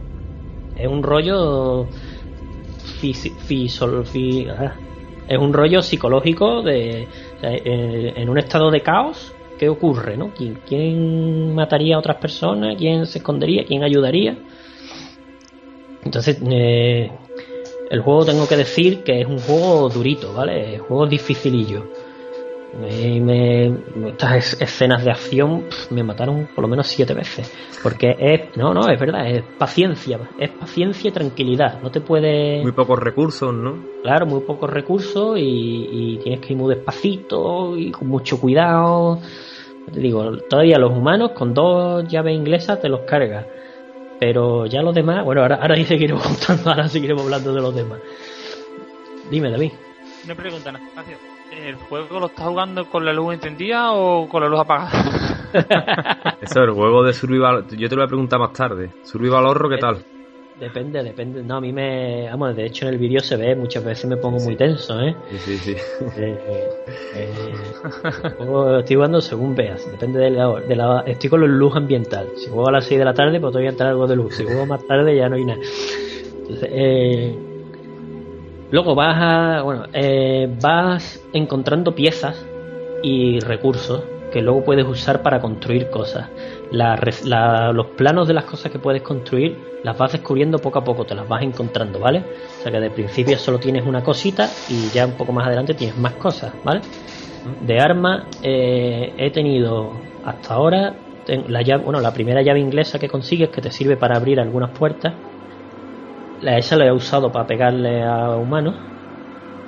[0.76, 1.88] es un rollo...
[4.58, 4.74] Ah,
[5.28, 7.08] es un rollo psicológico de
[7.42, 10.32] eh, en un estado de caos qué ocurre, ¿no?
[10.34, 12.76] ¿Quién, mataría a otras personas?
[12.78, 13.66] ¿Quién se escondería?
[13.66, 14.38] ¿Quién ayudaría?
[16.04, 17.12] Entonces, eh,
[17.90, 20.76] el juego tengo que decir que es un juego durito, ¿vale?
[20.76, 21.86] Es un juego dificilillo.
[22.80, 23.68] Me,
[24.10, 27.52] estas escenas de acción me mataron por lo menos siete veces.
[27.82, 31.82] Porque es, no, no, es verdad, es paciencia, es paciencia y tranquilidad.
[31.82, 32.62] No te puede.
[32.62, 33.78] Muy pocos recursos, ¿no?
[34.04, 39.20] Claro, muy pocos recursos y, y tienes que ir muy despacito y con mucho cuidado.
[39.92, 43.46] Te digo, todavía los humanos con dos llaves inglesas te los cargas.
[44.20, 47.76] Pero ya los demás, bueno, ahora, ahora sí seguiremos contando, ahora seguiremos hablando de los
[47.76, 48.00] demás.
[49.30, 49.72] Dime, David.
[50.24, 51.35] Una pregunta, Anastasio.
[51.52, 55.38] ¿El juego lo estás jugando con la luz encendida o con la luz apagada?
[56.42, 57.66] Eso, el juego de Survival.
[57.70, 58.92] Yo te lo voy a preguntar más tarde.
[59.04, 60.06] ¿Survival Horror qué tal?
[60.60, 61.44] Depende, depende.
[61.44, 62.30] No, a mí me.
[62.30, 65.14] Vamos, de hecho en el vídeo se ve, muchas veces me pongo muy tenso, ¿eh?
[65.30, 65.76] Sí, sí, sí.
[66.18, 66.70] Eh,
[67.16, 67.54] eh,
[68.80, 71.04] estoy jugando según veas, depende de la, de la.
[71.06, 72.30] Estoy con la luz ambiental.
[72.38, 74.36] Si juego a las 6 de la tarde, pues todavía entrar algo de luz.
[74.36, 75.60] Si juego más tarde, ya no hay nada.
[76.48, 77.38] Entonces, eh,
[78.72, 79.62] luego vas a.
[79.62, 79.86] Bueno,
[80.62, 82.46] vas encontrando piezas
[83.04, 84.04] y recursos
[84.36, 86.30] que luego puedes usar para construir cosas.
[86.72, 91.16] Los planos de las cosas que puedes construir las vas descubriendo poco a poco, te
[91.16, 92.24] las vas encontrando, ¿vale?
[92.60, 95.74] O sea que de principio solo tienes una cosita y ya un poco más adelante
[95.74, 96.82] tienes más cosas, ¿vale?
[97.66, 99.94] De armas eh, he tenido
[100.26, 100.96] hasta ahora
[101.48, 104.72] la llave, bueno, la primera llave inglesa que consigues que te sirve para abrir algunas
[104.72, 105.14] puertas.
[106.42, 108.76] La, esa la he usado para pegarle a humanos.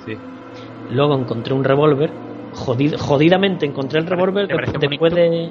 [0.04, 0.16] Sí.
[0.90, 2.10] Luego encontré un revólver.
[2.52, 5.50] jodid- jodidamente encontré el revólver ¿Te parece de- después de.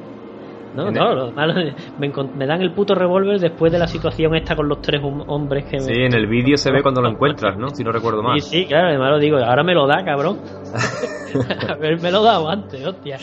[0.76, 4.36] No, no, lo malo es- me, me dan el puto revólver después de la situación
[4.36, 6.06] esta con los tres hom- hombres que Sí, me.
[6.08, 7.70] en el vídeo se ve cuando lo encuentras, ¿no?
[7.70, 8.40] Si no recuerdo mal.
[8.42, 10.40] Sí, sí, claro, además lo digo, ahora me lo da, cabrón.
[11.70, 13.18] Haberme lo dado antes, hostia.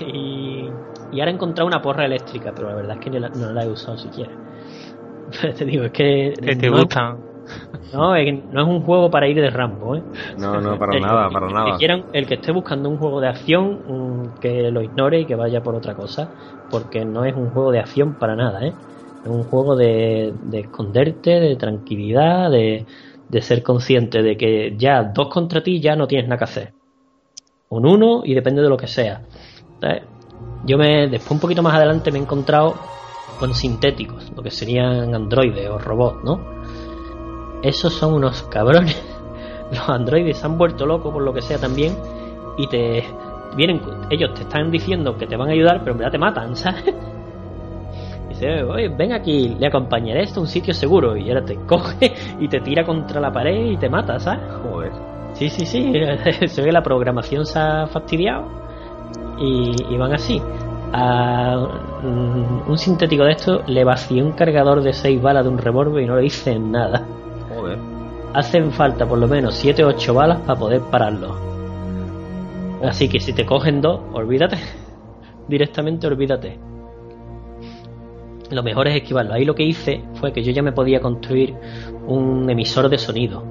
[0.00, 0.68] Y,
[1.12, 3.64] y ahora he encontrado una porra eléctrica, pero la verdad es que la- no la
[3.64, 4.32] he usado siquiera.
[5.58, 6.34] Te digo, es que.
[6.42, 7.22] Que te no, gustan.
[7.92, 10.04] No, es, que no es un juego para ir de Rambo, ¿eh?
[10.36, 11.72] No, no, para El- nada, para el nada.
[11.72, 15.34] Que quieran, el que esté buscando un juego de acción, que lo ignore y que
[15.34, 16.32] vaya por otra cosa,
[16.68, 18.78] porque no es un juego de acción para nada, ¿eh?
[19.24, 22.86] Es un juego de, de esconderte, de tranquilidad, de,
[23.28, 26.74] de ser consciente de que ya dos contra ti ya no tienes nada que hacer.
[27.68, 29.22] Un uno y depende de lo que sea.
[29.80, 30.04] ¿sabes?
[30.62, 32.91] Yo me, después un poquito más adelante me he encontrado
[33.42, 36.38] con sintéticos, lo que serían androides o robots, ¿no?
[37.60, 39.02] Esos son unos cabrones.
[39.72, 41.96] Los androides se han vuelto locos por lo que sea también
[42.56, 43.02] y te
[43.56, 46.54] vienen, ellos te están diciendo que te van a ayudar, pero en verdad te matan,
[46.56, 46.84] ¿sabes?
[48.28, 52.14] Dice, oye, ven aquí, le acompañaré esto a un sitio seguro y ahora te coge
[52.38, 54.52] y te tira contra la pared y te mata, ¿sabes?
[54.62, 54.92] Joder.
[55.32, 55.92] Sí, sí, sí,
[56.46, 58.44] se ve que la programación se ha fastidiado
[59.40, 60.40] y, y van así.
[60.94, 61.56] A
[62.66, 66.06] un sintético de esto le vacié un cargador de 6 balas de un revólver y
[66.06, 67.06] no le hice nada.
[67.48, 67.78] Joder.
[68.34, 71.52] Hacen falta por lo menos 7 o 8 balas para poder pararlo.
[72.82, 74.56] Así que si te cogen dos, olvídate.
[75.48, 76.58] Directamente olvídate.
[78.50, 79.32] Lo mejor es esquivarlo.
[79.32, 81.54] Ahí lo que hice fue que yo ya me podía construir
[82.06, 83.44] un emisor de sonido.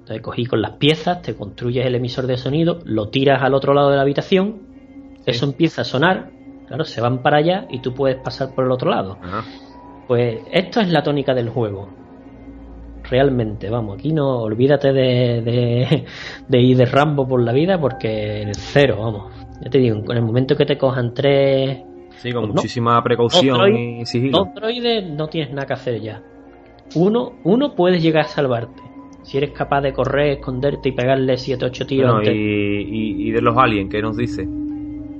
[0.00, 3.72] Entonces cogí con las piezas, te construyes el emisor de sonido, lo tiras al otro
[3.72, 4.69] lado de la habitación,
[5.26, 6.30] eso empieza a sonar,
[6.66, 9.18] claro, se van para allá y tú puedes pasar por el otro lado.
[9.22, 9.44] Ajá.
[10.08, 11.88] Pues esto es la tónica del juego.
[13.08, 16.04] Realmente, vamos, aquí no olvídate de, de,
[16.48, 19.32] de ir de Rambo por la vida porque el cero, vamos.
[19.62, 21.80] Ya te digo, en el momento que te cojan tres
[22.16, 22.54] Sí, con Pues no.
[22.56, 24.38] muchísima precaución Dos y sigilo.
[24.38, 26.22] dos droides, no tienes nada que hacer ya.
[26.94, 28.82] Uno, uno puedes llegar a salvarte.
[29.22, 33.28] Si eres capaz de correr, esconderte y pegarle 7 8 tiros Bueno, antes- y, y-
[33.28, 34.46] y de los aliens, ¿qué nos dice?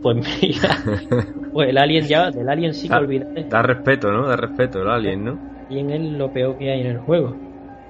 [0.02, 0.78] Pues mira,
[1.52, 3.44] pues el alien ya, del alien sí que olvídate.
[3.44, 4.26] Da respeto, ¿no?
[4.26, 5.38] Da respeto el alien, ¿no?
[5.68, 7.36] alien es lo peor que hay en el juego.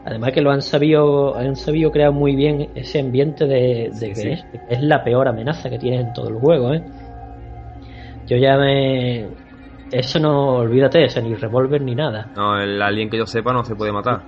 [0.04, 4.08] Además que lo han sabido, han sabido crear muy bien ese ambiente de, de Sí,
[4.08, 4.44] que sí.
[4.68, 6.82] Es, la peor amenaza que tienes en todo el juego, ¿eh?
[8.26, 9.28] Yo ya me...
[9.92, 12.30] Eso no, olvídate, ese ni revólver ni nada.
[12.36, 14.22] No, el alien que yo sepa no se puede matar.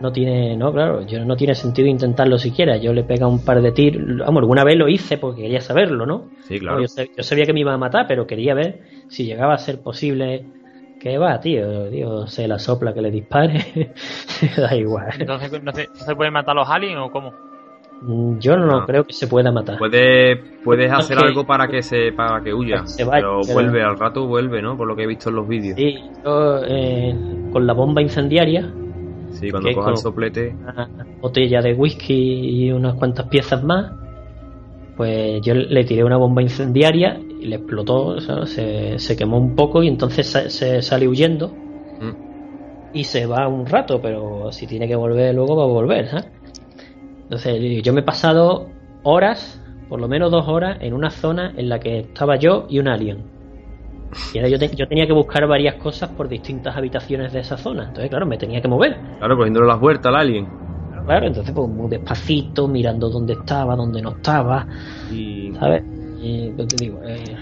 [0.00, 2.76] No tiene, no, claro, yo no tiene sentido intentarlo siquiera.
[2.76, 4.18] Yo le pega un par de tiros.
[4.18, 6.24] Vamos, alguna vez lo hice porque quería saberlo, ¿no?
[6.42, 6.80] Sí, claro.
[6.80, 9.58] Yo, sab- yo sabía que me iba a matar, pero quería ver si llegaba a
[9.58, 10.44] ser posible.
[11.00, 13.92] Que va, tío, tío, se la sopla que le dispare.
[14.56, 15.08] da igual.
[15.18, 17.32] Entonces, ¿no se, se pueden matar los aliens o cómo?
[18.02, 18.86] Mm, Yo no, No.
[18.86, 19.78] creo que se pueda matar.
[19.78, 22.86] Puedes, puedes No, hacer que- algo para que se para que huya.
[22.86, 24.76] Se vaya, pero pero- vuelve, al rato vuelve, ¿no?
[24.76, 25.76] Por lo que he visto en los vídeos.
[25.78, 27.14] Sí, yo eh,
[27.52, 28.70] con la bomba incendiaria,
[29.40, 30.54] Sí, cuando coja el soplete.
[30.62, 30.88] una
[31.20, 32.14] botella de whisky
[32.66, 33.92] y unas cuantas piezas más,
[34.96, 39.82] pues yo le tiré una bomba incendiaria y le explotó, se, se quemó un poco
[39.82, 41.52] y entonces se, se sale huyendo
[42.00, 42.12] Mm.
[42.92, 46.26] y se va un rato, pero si tiene que volver luego va a volver, ¿sabes?
[47.24, 48.66] Entonces yo me he pasado
[49.02, 52.78] horas, por lo menos dos horas, en una zona en la que estaba yo y
[52.78, 53.24] un alien.
[54.32, 57.56] Y ahora yo, te- yo tenía que buscar varias cosas por distintas habitaciones de esa
[57.56, 57.84] zona.
[57.84, 59.02] Entonces, claro, me tenía que mover.
[59.18, 60.48] Claro, poniéndole las vueltas al alien.
[61.04, 64.66] Claro, entonces pues muy despacito, mirando dónde estaba, dónde no estaba,
[65.10, 65.84] Y, ¿sabes?
[66.20, 67.36] Y pues, te digo, eh,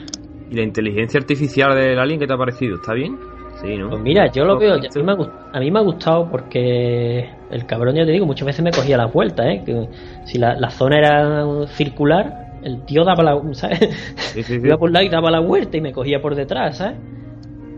[0.51, 2.77] y la inteligencia artificial del alien, ¿qué te ha parecido?
[2.77, 3.19] ¿Está bien?
[3.61, 3.89] Sí, ¿no?
[3.91, 5.17] pues mira, yo lo ¿Lo veo, a mí, me ha,
[5.53, 8.97] a mí me ha gustado porque el cabrón, ya te digo, muchas veces me cogía
[8.97, 9.63] las vueltas, ¿eh?
[9.65, 9.89] Que
[10.25, 13.79] si la, la zona era circular, el tío daba la, ¿sabes?
[14.17, 14.67] Sí, sí, sí.
[14.67, 16.97] Iba por un lado y daba la vuelta y me cogía por detrás, ¿sabes?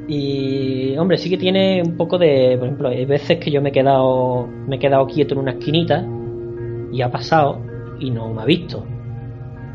[0.08, 3.70] Y hombre, sí que tiene un poco de, por ejemplo, hay veces que yo me
[3.70, 6.06] he quedado, me he quedado quieto en una esquinita
[6.92, 7.60] y ha pasado
[7.98, 8.86] y no me ha visto.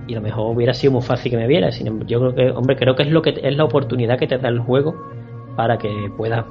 [0.07, 1.71] Y a lo mejor hubiera sido muy fácil que me viera.
[1.71, 4.27] Sin embargo, yo creo que, hombre, creo que es lo que es la oportunidad que
[4.27, 4.95] te da el juego
[5.55, 6.45] para que puedas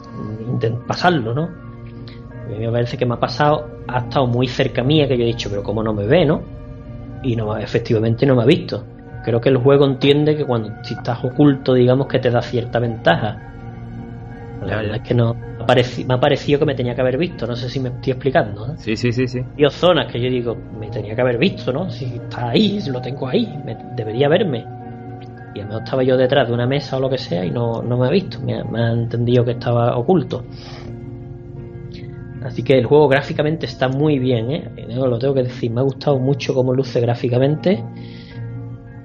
[0.87, 1.45] pasarlo, ¿no?
[1.45, 5.23] A mí me parece que me ha pasado, ha estado muy cerca mía que yo
[5.23, 6.60] he dicho, pero como no me ve, ¿no?
[7.22, 8.84] Y no, efectivamente no me ha visto.
[9.24, 12.78] creo que el juego entiende que cuando si estás oculto, digamos que te da cierta
[12.78, 13.47] ventaja.
[14.64, 17.56] La verdad es que no me ha, parecido, que me tenía que haber visto, no
[17.56, 18.66] sé si me estoy explicando.
[18.66, 18.74] ¿eh?
[18.76, 19.40] Sí, sí, sí, sí.
[19.56, 21.88] Y zonas que yo digo, me tenía que haber visto, ¿no?
[21.88, 23.48] Si está ahí, si lo tengo ahí,
[23.97, 24.66] debería verme.
[25.55, 27.82] Y a lo estaba yo detrás de una mesa o lo que sea y no,
[27.82, 30.44] no me ha visto, me me ha entendido que estaba oculto.
[32.42, 34.70] Así que el juego gráficamente está muy bien, ¿eh?
[34.88, 37.84] lo tengo que decir, me ha gustado mucho cómo luce gráficamente.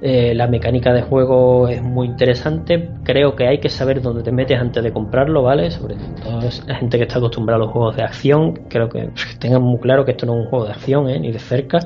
[0.01, 2.91] Eh, la mecánica de juego es muy interesante.
[3.03, 5.71] Creo que hay que saber dónde te metes antes de comprarlo, ¿vale?
[5.71, 8.53] Sobre todo la gente que está acostumbrada a los juegos de acción.
[8.69, 9.09] Creo que
[9.39, 11.19] tengan muy claro que esto no es un juego de acción, ¿eh?
[11.19, 11.79] Ni de cerca.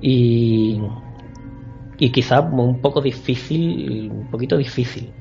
[0.00, 0.80] Y,
[1.98, 5.12] y quizás un poco difícil, un poquito difícil.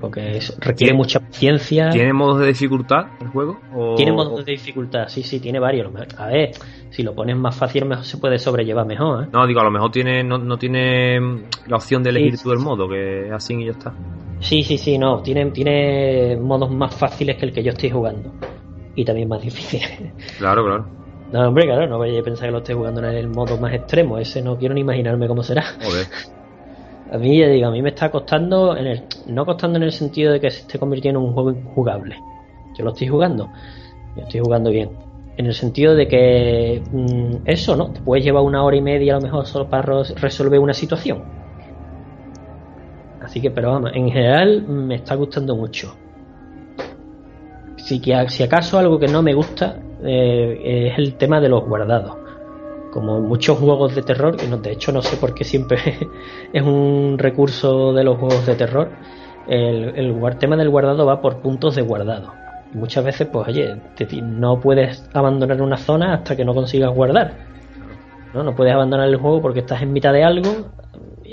[0.00, 1.90] Porque requiere mucha paciencia.
[1.90, 3.60] ¿Tiene modos de dificultad el juego?
[3.96, 5.92] Tiene modos de dificultad, sí, sí, tiene varios.
[6.16, 6.52] A ver,
[6.90, 9.24] si lo pones más fácil, mejor se puede sobrellevar mejor.
[9.24, 9.28] ¿eh?
[9.32, 11.20] No, digo, a lo mejor tiene no, no tiene
[11.66, 13.94] la opción de elegir todo el modo, que es así y ya está.
[14.40, 15.20] Sí, sí, sí, no.
[15.22, 18.32] Tiene, tiene modos más fáciles que el que yo estoy jugando.
[18.94, 20.12] Y también más difíciles.
[20.38, 20.86] Claro, claro.
[21.32, 23.72] No, hombre, claro, no vaya a pensar que lo estoy jugando en el modo más
[23.72, 24.18] extremo.
[24.18, 25.62] Ese no quiero ni imaginarme cómo será.
[25.80, 26.06] Joder.
[27.12, 29.92] A mí, ya digo, a mí me está costando, en el, no costando en el
[29.92, 32.16] sentido de que se esté convirtiendo en un juego jugable.
[32.76, 33.50] Yo lo estoy jugando,
[34.16, 34.90] yo estoy jugando bien.
[35.36, 37.90] En el sentido de que mm, eso, ¿no?
[37.92, 41.24] Te puedes llevar una hora y media a lo mejor solo para resolver una situación.
[43.20, 45.96] Así que, pero vamos, en general me está gustando mucho.
[47.76, 52.19] Si, si acaso algo que no me gusta eh, es el tema de los guardados
[52.90, 55.78] como muchos juegos de terror, y no, de hecho no sé por qué siempre
[56.52, 58.90] es un recurso de los juegos de terror,
[59.48, 62.32] el, el, tema del guardado va por puntos de guardado.
[62.72, 63.76] Y muchas veces, pues oye,
[64.22, 67.50] no puedes abandonar una zona hasta que no consigas guardar.
[68.32, 68.44] ¿no?
[68.44, 70.70] no puedes abandonar el juego porque estás en mitad de algo,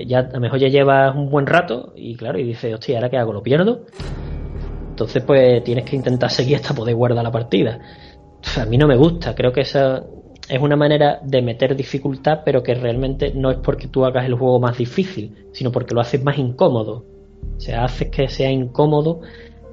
[0.05, 3.09] ya a lo mejor ya llevas un buen rato y claro, y dices, hostia, ¿ahora
[3.09, 3.33] qué hago?
[3.33, 3.81] ¿Lo pierdo?
[4.89, 7.79] Entonces, pues tienes que intentar seguir hasta poder guardar la partida.
[8.59, 10.03] A mí no me gusta, creo que esa
[10.49, 14.35] es una manera de meter dificultad, pero que realmente no es porque tú hagas el
[14.35, 17.05] juego más difícil, sino porque lo haces más incómodo.
[17.55, 19.21] O sea, haces que sea incómodo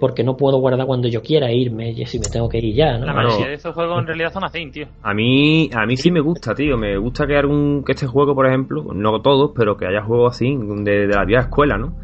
[0.00, 2.98] porque no puedo guardar cuando yo quiera irme y si me tengo que ir ya,
[2.98, 3.06] ¿no?
[3.06, 4.86] La mayoría de esos juegos en realidad son así, tío.
[5.02, 6.76] A mí, a mí sí me gusta, tío.
[6.76, 10.34] Me gusta que, algún, que este juego, por ejemplo, no todos, pero que haya juegos
[10.34, 11.94] así de, de la vieja escuela, ¿no?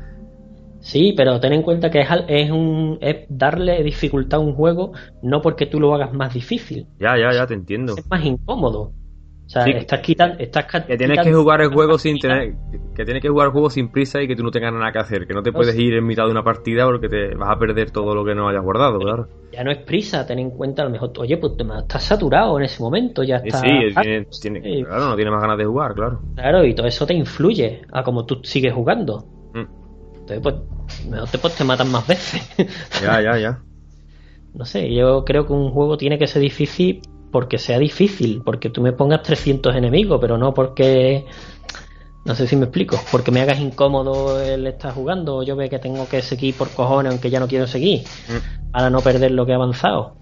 [0.81, 4.93] Sí, pero ten en cuenta que es, es, un, es darle dificultad a un juego
[5.23, 6.87] no porque tú lo hagas más difícil.
[6.99, 7.95] Ya, ya, ya, te entiendo.
[7.97, 8.93] Es más incómodo.
[9.51, 10.39] O sea, estás quitando.
[10.39, 12.55] Estás que tienes que jugar el juego sin tener.
[12.95, 15.01] Que tienes que jugar el juego sin prisa y que tú no tengas nada que
[15.01, 15.27] hacer.
[15.27, 17.91] Que no te puedes ir en mitad de una partida porque te vas a perder
[17.91, 19.27] todo lo que no hayas guardado, claro.
[19.53, 21.11] Ya no es prisa, ten en cuenta a lo mejor.
[21.19, 23.59] Oye, pues estás saturado en ese momento, ya está.
[23.59, 23.69] Sí,
[24.41, 26.21] tiene, claro, no tiene más ganas de jugar, claro.
[26.37, 29.40] Claro, y todo eso te influye a cómo tú sigues jugando.
[30.37, 30.55] Mm pues,
[31.09, 32.43] mejor te, pues, te matan más veces.
[33.03, 33.63] Ya, ya, ya.
[34.53, 38.71] No sé, yo creo que un juego tiene que ser difícil porque sea difícil, porque
[38.71, 41.25] tú me pongas 300 enemigos, pero no porque...
[42.25, 45.71] No sé si me explico, porque me hagas incómodo el estar jugando, o yo ve
[45.71, 48.73] que tengo que seguir por cojones aunque ya no quiero seguir, mm.
[48.73, 50.17] para no perder lo que he avanzado.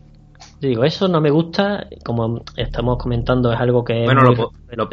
[0.60, 4.04] digo, eso no me gusta, como estamos comentando, es algo que...
[4.04, 4.30] Bueno,
[4.76, 4.88] lo,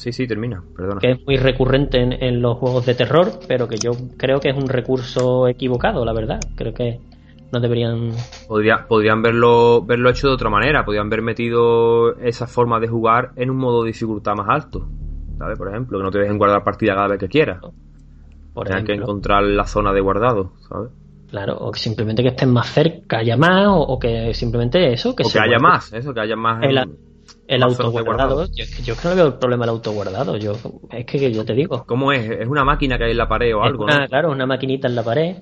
[0.00, 0.98] Sí, sí, termina, perdona.
[0.98, 4.56] Que es muy recurrente en, los juegos de terror, pero que yo creo que es
[4.56, 6.40] un recurso equivocado, la verdad.
[6.56, 7.00] Creo que
[7.52, 8.12] no deberían.
[8.48, 13.32] Podría, podrían verlo, verlo hecho de otra manera, podrían haber metido esa forma de jugar
[13.36, 14.88] en un modo de dificultad más alto.
[15.36, 15.58] ¿Sabes?
[15.58, 17.60] Por ejemplo, que no te dejen guardar partida cada vez que quieras.
[18.54, 20.92] Por Tienes que encontrar la zona de guardado, ¿sabes?
[21.28, 25.24] Claro, o que simplemente que estén más cerca, haya más, o, que simplemente eso, que,
[25.24, 26.62] o que haya más, eso, que haya más.
[26.62, 26.78] El
[27.62, 30.36] autoguardado, yo, yo creo que no veo el problema el autoguardado.
[30.36, 30.52] Yo,
[30.90, 31.84] es que, yo te digo.
[31.86, 32.30] ¿Cómo es?
[32.30, 33.84] ¿Es una máquina que hay en la pared o algo?
[33.84, 35.36] Una, Claro, una maquinita en la pared.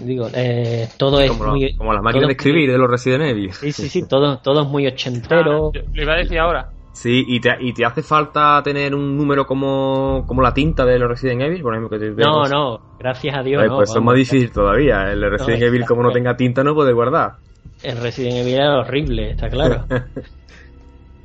[0.00, 1.76] Digo, eh, todo es muy.
[1.76, 3.52] Como las máquinas de escribir de los Resident Evil.
[3.52, 5.72] Sí, sí, sí, todo, todo es muy ochentero.
[5.74, 6.70] Ah, lo iba a decir ahora.
[6.92, 10.98] Sí, y te, y te hace falta tener un número como, como la tinta de
[10.98, 11.98] los Resident Evil, por ejemplo.
[11.98, 13.62] Que no, no, gracias a Dios.
[13.68, 15.10] pues es más difícil todavía.
[15.10, 17.36] El Resident Evil, como no tenga tinta, no puede guardar.
[17.82, 19.84] El Resident Evil era horrible, está claro.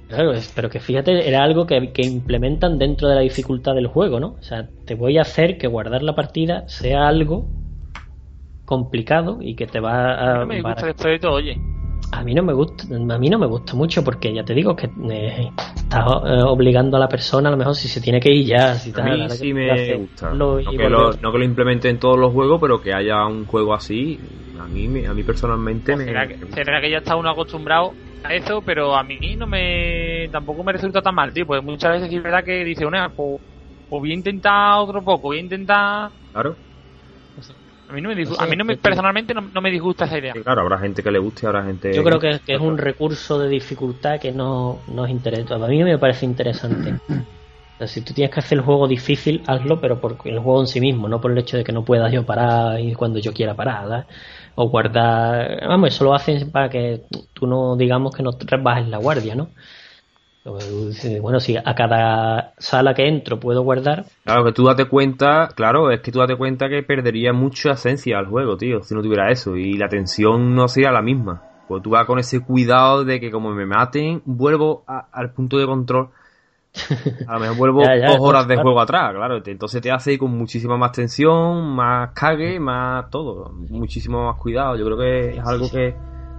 [0.07, 4.37] Claro, pero que fíjate, era algo que, implementan dentro de la dificultad del juego, ¿no?
[4.39, 7.45] O sea, te voy a hacer que guardar la partida sea algo
[8.65, 10.41] complicado y que te va a...
[10.41, 11.57] A mí me gusta esto de todo, oye.
[12.13, 14.77] A mí no me gusta, a mí no me gusta mucho porque ya te digo
[14.77, 18.31] que eh, estás eh, obligando a la persona a lo mejor si se tiene que
[18.31, 20.31] ir ya, si A mí sí me gusta.
[20.33, 23.45] no, que lo, no que lo implemente en todos los juegos, pero que haya un
[23.45, 24.17] juego así,
[24.57, 26.05] a mí, a mí personalmente me...
[26.05, 27.91] ¿Será que, será que ya está uno acostumbrado
[28.31, 32.13] eso, pero a mí no me tampoco me resulta tan mal, tío, pues muchas veces
[32.13, 33.41] es verdad que dice una, pues,
[33.89, 36.11] o voy a intentar otro poco, voy a intentar...
[36.31, 36.55] Claro.
[37.89, 40.33] A mí, no me, a mí no me, personalmente no, me disgusta esa idea.
[40.33, 41.93] claro, habrá gente que le guste, habrá gente...
[41.93, 45.55] Yo creo que, que es un recurso de dificultad que no nos interesa.
[45.55, 46.95] A mí me parece interesante.
[47.85, 50.81] si tú tienes que hacer el juego difícil, hazlo, pero por el juego en sí
[50.81, 53.55] mismo, no por el hecho de que no puedas yo parar y cuando yo quiera
[53.55, 54.05] parar,
[54.59, 55.67] o guardar.
[55.67, 57.03] Vamos, eso lo hacen para que
[57.33, 58.31] tú no, digamos, que no
[58.63, 59.49] bajes la guardia, ¿no?
[61.21, 64.05] Bueno, si a cada sala que entro puedo guardar.
[64.23, 68.17] Claro, que tú date cuenta, claro, es que tú date cuenta que perdería mucha esencia
[68.17, 69.55] al juego, tío, si no tuviera eso.
[69.55, 71.43] Y la tensión no sería la misma.
[71.67, 75.67] Pues tú vas con ese cuidado de que como me maten, vuelvo al punto de
[75.67, 76.09] control.
[77.27, 79.41] A lo mejor vuelvo dos horas de juego atrás, claro.
[79.45, 83.51] Entonces te hace con muchísima más tensión, más cague, más todo.
[83.69, 84.75] Muchísimo más cuidado.
[84.75, 85.95] Yo creo que es algo que,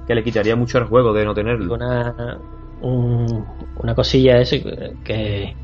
[0.06, 1.74] que le quitaría mucho al juego de no tenerlo.
[1.74, 2.38] Una,
[2.80, 4.50] una cosilla es
[5.04, 5.54] que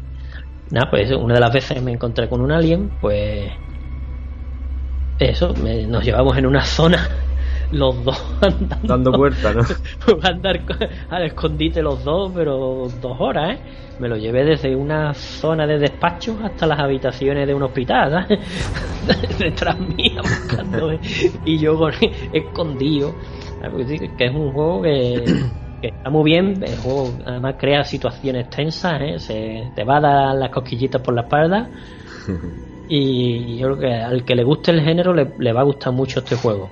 [0.70, 3.52] nada pues una de las veces me encontré con un alien pues
[5.18, 5.55] eso
[5.88, 7.09] nos llevamos en una zona
[7.73, 9.62] los dos andando dando vueltas ¿no?
[10.23, 10.61] andar
[11.11, 13.59] al escondite los dos pero dos horas ¿eh?
[13.99, 18.27] me lo llevé desde una zona de despacho hasta las habitaciones de un hospital
[19.39, 20.99] detrás mía buscando
[21.45, 21.78] y yo
[22.32, 23.15] escondido
[24.19, 24.82] que es un juego
[25.81, 29.19] que está muy bien, el juego además crea situaciones tensas, ¿eh?
[29.19, 31.69] se te va a dar las cosquillitas por la espalda
[32.89, 36.20] y yo creo que al que le guste el género le, va a gustar mucho
[36.20, 36.70] este juego.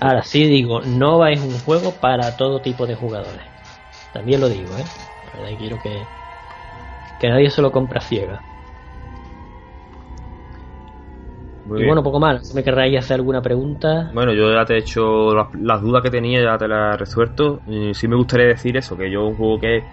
[0.00, 3.42] Ahora sí digo, no es un juego para todo tipo de jugadores.
[4.12, 4.84] También lo digo, ¿eh?
[5.24, 6.06] La verdad quiero que,
[7.18, 8.42] que nadie se lo compra ciega.
[11.66, 12.54] y bueno, poco más.
[12.54, 14.10] ¿Me querráis hacer alguna pregunta?
[14.12, 17.60] Bueno, yo ya te he hecho las, dudas que tenía, ya te las he resuelto.
[17.66, 19.84] Y sí me gustaría decir eso, que yo un juego que,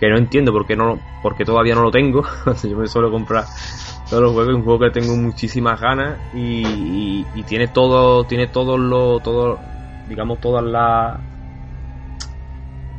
[0.00, 2.22] que no entiendo porque no porque todavía no lo tengo.
[2.62, 3.44] yo me suelo comprar
[4.08, 9.22] todos los juegos, un juego que tengo muchísimas ganas y, tiene todo, tiene todos los,
[9.22, 9.58] todo,
[10.08, 11.20] digamos, todas las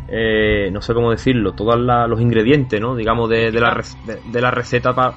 [0.10, 2.96] eh, no sé cómo decirlo, todos los ingredientes, ¿no?
[2.96, 3.84] Digamos, de, de la,
[4.26, 5.16] de la receta para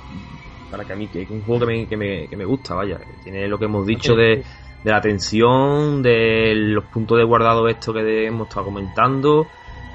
[0.70, 2.74] para que a mí, que es un juego que me, que me, que me gusta,
[2.74, 2.98] vaya.
[3.24, 4.42] Tiene lo que hemos dicho de,
[4.84, 9.46] de la tensión, de los puntos de guardado esto que hemos estado comentando,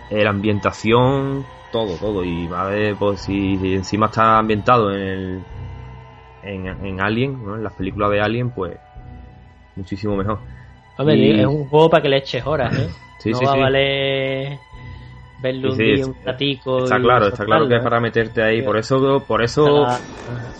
[0.09, 2.23] eh, la ambientación, todo, todo.
[2.23, 5.43] Y ver pues si, encima está ambientado en el,
[6.45, 7.55] en, en Alien, ¿no?
[7.55, 8.77] en las películas de Alien, pues
[9.76, 10.39] muchísimo mejor.
[10.97, 12.89] Hombre, es un juego para que le eches horas, ¿eh?
[13.19, 14.59] Sí, no va a valer
[15.41, 16.84] verlo un ratico.
[16.84, 18.61] Está claro, está claro que es para meterte ahí.
[18.61, 19.85] Por eso, por eso.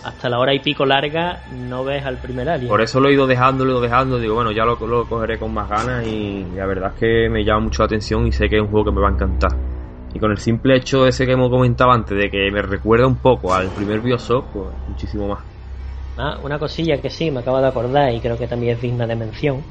[0.04, 2.68] Hasta la, hora y pico larga no ves al primer alien.
[2.68, 4.18] Por eso lo he ido dejando, lo he ido dejando.
[4.18, 6.06] Digo, bueno, ya lo, lo cogeré con más ganas.
[6.06, 8.68] Y la verdad es que me llama mucho la atención y sé que es un
[8.68, 9.50] juego que me va a encantar.
[10.14, 13.16] Y con el simple hecho ese que hemos comentado antes, de que me recuerda un
[13.16, 15.55] poco al primer Bioshock, pues muchísimo más.
[16.16, 19.06] Ah, una cosilla que sí, me acabo de acordar y creo que también es digna
[19.06, 19.64] de mención.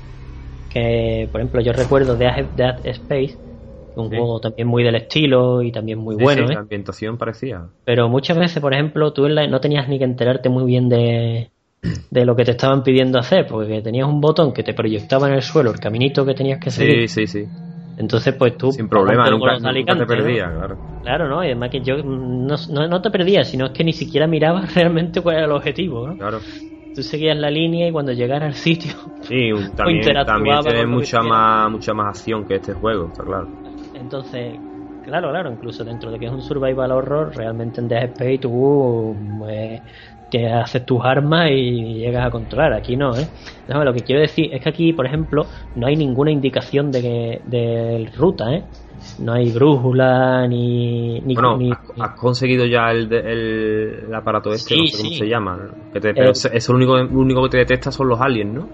[0.69, 3.39] Que, por ejemplo, yo recuerdo de Dead Space
[3.95, 6.45] un juego también muy del estilo y también muy bueno.
[6.47, 6.53] Sí, ¿eh?
[6.53, 7.69] La ambientación parecía.
[7.85, 11.49] Pero muchas veces, por ejemplo, tú no tenías ni que enterarte muy bien de,
[12.11, 15.35] de lo que te estaban pidiendo hacer, porque tenías un botón que te proyectaba en
[15.35, 17.09] el suelo el caminito que tenías que seguir.
[17.09, 17.49] Sí, sí, sí.
[17.97, 18.71] Entonces, pues tú.
[18.71, 19.57] Sin problema, nunca,
[19.97, 20.77] te perdías, claro.
[21.01, 21.43] Claro, ¿no?
[21.43, 25.21] Y además que yo no, no, te perdías, sino es que ni siquiera mirabas realmente
[25.21, 26.17] cuál era el objetivo, ¿no?
[26.17, 26.39] Claro.
[26.93, 28.93] Tú seguías la línea y cuando llegara al sitio.
[29.21, 33.49] Sí, también, también tiene mucha más, mucha más acción que este juego, está claro.
[33.93, 34.59] Entonces,
[35.03, 39.15] claro, claro, incluso dentro de que es un survival horror, realmente en Dead Space tú
[39.39, 39.81] pues,
[40.35, 42.73] te haces tus armas y llegas a controlar.
[42.73, 43.27] Aquí no, ¿eh?
[43.67, 45.45] lo que quiero decir es que aquí, por ejemplo,
[45.75, 48.63] no hay ninguna indicación de, de ruta, ¿eh?
[49.19, 51.19] No hay brújula ni.
[51.21, 51.59] ni bueno,
[51.99, 55.59] has, conseguido ya el, el, aparato este, no sé cómo se llama.
[55.93, 58.53] Que te, pero eh, eso lo único, lo único que te detecta son los aliens,
[58.53, 58.67] ¿no?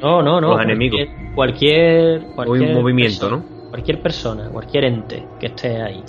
[0.00, 0.50] no, no, no.
[0.52, 1.00] Los enemigos.
[1.34, 2.22] Cualquier.
[2.34, 3.42] cualquier un movimiento, ¿no?
[3.70, 6.00] cualquier persona, cualquier ente que esté ahí.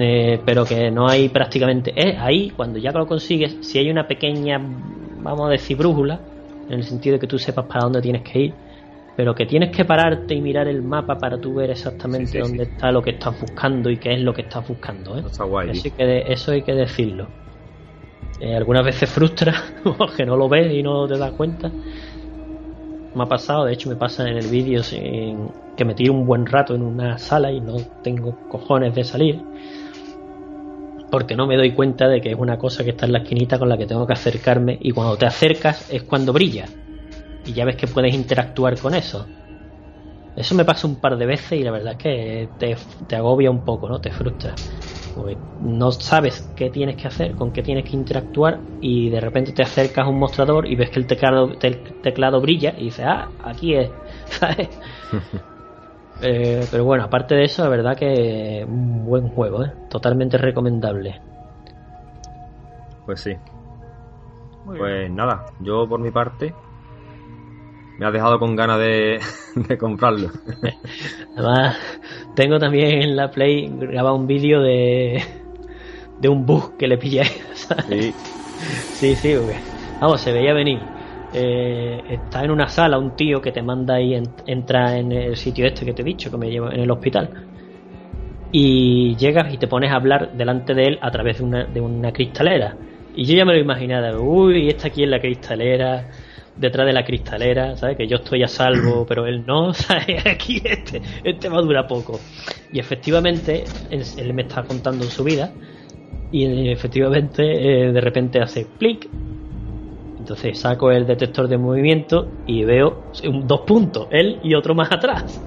[0.00, 1.92] Eh, pero que no hay prácticamente.
[1.96, 6.20] Es ahí, cuando ya lo consigues, si hay una pequeña, vamos a decir, brújula,
[6.68, 8.54] en el sentido de que tú sepas para dónde tienes que ir,
[9.16, 12.92] pero que tienes que pararte y mirar el mapa para tú ver exactamente dónde está
[12.92, 15.18] lo que estás buscando y qué es lo que estás buscando.
[15.18, 15.22] ¿eh?
[15.26, 15.70] Está guay.
[15.70, 17.26] Eso, hay que, eso hay que decirlo.
[18.40, 19.52] Eh, algunas veces frustra
[19.98, 21.68] porque no lo ves y no te das cuenta.
[21.68, 24.82] Me ha pasado, de hecho me pasa en el vídeo
[25.76, 29.42] que me tiro un buen rato en una sala y no tengo cojones de salir
[31.10, 33.58] porque no me doy cuenta de que es una cosa que está en la esquinita
[33.58, 36.66] con la que tengo que acercarme y cuando te acercas es cuando brilla
[37.46, 39.28] y ya ves que puedes interactuar con eso.
[40.36, 42.76] Eso me pasa un par de veces y la verdad es que
[43.06, 44.00] te, agobia un poco, ¿no?
[44.00, 44.54] Te frustra.
[45.14, 49.52] pues no sabes qué tienes que hacer, con qué tienes que interactuar y de repente
[49.52, 51.56] te acercas a un mostrador y ves que el teclado,
[52.02, 53.90] teclado brilla y dices, ah, aquí es,
[54.26, 54.68] ¿sabes?
[56.20, 59.72] Eh, pero bueno, aparte de eso, la verdad que un buen juego, ¿eh?
[59.88, 61.20] totalmente recomendable.
[63.06, 63.32] Pues sí.
[64.66, 66.52] pues nada, yo por mi parte
[67.98, 69.18] me ha dejado con ganas de,
[69.78, 70.30] comprarlo.
[71.36, 71.76] Además,
[72.34, 75.22] tengo también en la Play grabado un vídeo de,
[76.20, 77.22] de un bug que le pillé.
[77.88, 78.14] Sí.
[78.94, 79.34] sí, sí,
[80.00, 80.80] vamos, se veía venir.
[81.32, 84.14] Eh, está en una sala un tío que te manda y
[84.46, 87.30] entra en el sitio este que te he dicho, que me lleva en el hospital.
[88.50, 91.80] Y llegas y te pones a hablar delante de él a través de una, de
[91.80, 92.76] una cristalera.
[93.14, 96.08] Y yo ya me lo imaginaba, uy, está aquí en la cristalera,
[96.56, 97.96] detrás de la cristalera, ¿sabes?
[97.96, 100.24] Que yo estoy a salvo, pero él no, ¿sabes?
[100.26, 102.18] Aquí este, este va a durar poco.
[102.72, 105.52] Y efectivamente, él me está contando su vida,
[106.30, 109.08] y efectivamente, eh, de repente hace clic
[110.28, 113.04] entonces saco el detector de movimiento y veo
[113.44, 115.42] dos puntos, él y otro más atrás.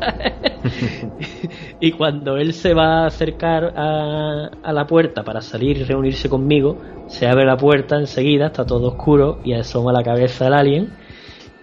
[1.80, 6.80] y cuando él se va a acercar a, la puerta para salir y reunirse conmigo,
[7.06, 10.90] se abre la puerta enseguida, está todo oscuro y asoma la cabeza del alien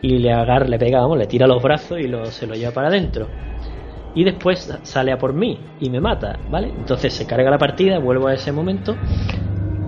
[0.00, 2.86] y le agarra, le pega, vamos, le tira los brazos y se lo lleva para
[2.86, 3.26] adentro.
[4.14, 6.68] Y después sale a por mí y me mata, ¿vale?
[6.68, 8.94] Entonces se carga la partida, vuelvo a ese momento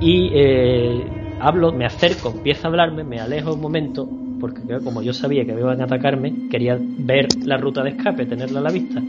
[0.01, 4.09] y eh, hablo, me acerco, empiezo a hablarme, me alejo un momento,
[4.41, 8.27] porque como yo sabía que me iban a atacarme, quería ver la ruta de escape,
[8.27, 9.01] tenerla a la vista.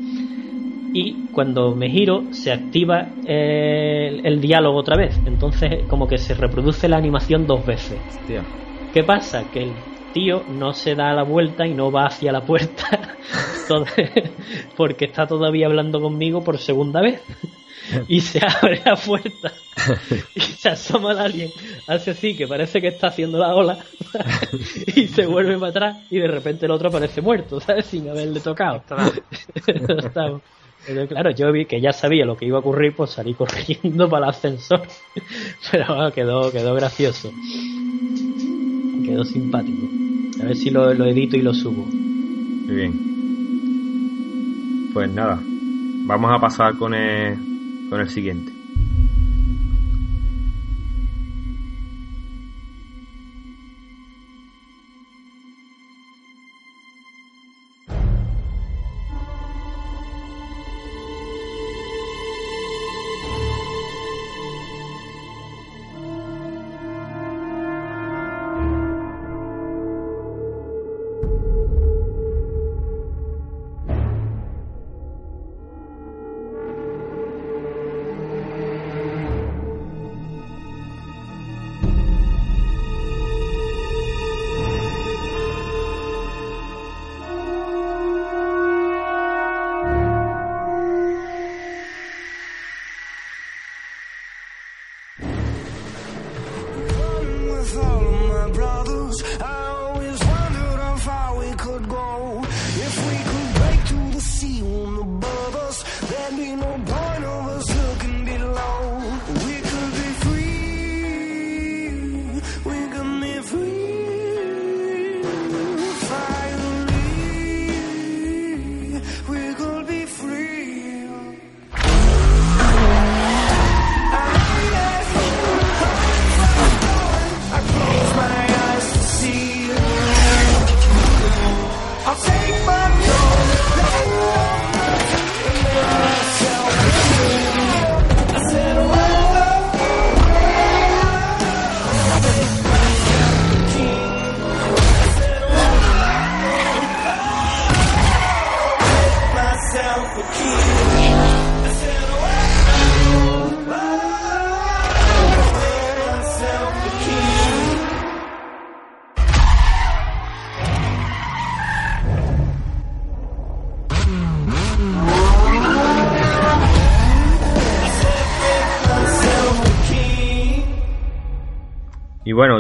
[0.93, 5.17] Y cuando me giro, se activa el, el diálogo otra vez.
[5.25, 7.97] Entonces, como que se reproduce la animación dos veces.
[8.93, 9.49] ¿Qué pasa?
[9.49, 9.75] Que el
[10.11, 12.83] tío no se da la vuelta y no va hacia la puerta
[14.77, 17.21] porque está todavía hablando conmigo por segunda vez
[18.07, 19.51] y se abre la puerta
[20.35, 21.49] y se asoma el alien,
[21.87, 23.77] hace así que parece que está haciendo la ola
[24.95, 27.85] y se vuelve para atrás y de repente el otro aparece muerto, ¿sabes?
[27.85, 28.83] Sin haberle tocado.
[30.83, 34.09] Pero claro, yo vi que ya sabía lo que iba a ocurrir, pues salí corriendo
[34.09, 34.81] para el ascensor.
[35.71, 37.31] Pero quedó, quedó gracioso.
[39.05, 39.87] Quedó simpático.
[40.41, 41.85] A ver si lo, lo edito y lo subo.
[41.85, 43.11] Muy bien.
[44.91, 47.50] Pues nada, vamos a pasar con el,
[47.91, 48.60] con el siguiente.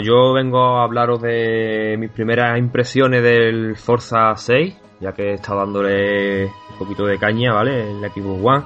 [0.03, 5.59] Yo vengo a hablaros de mis primeras impresiones del Forza 6, ya que he estado
[5.59, 7.91] dándole un poquito de caña, ¿vale?
[7.91, 8.63] En la Xbox One.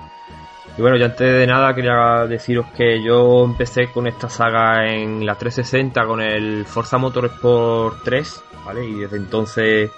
[0.77, 5.25] Y bueno, ya antes de nada quería deciros que yo empecé con esta saga en
[5.25, 8.85] la 360 con el Forza Motorsport 3, ¿vale?
[8.85, 9.91] Y desde entonces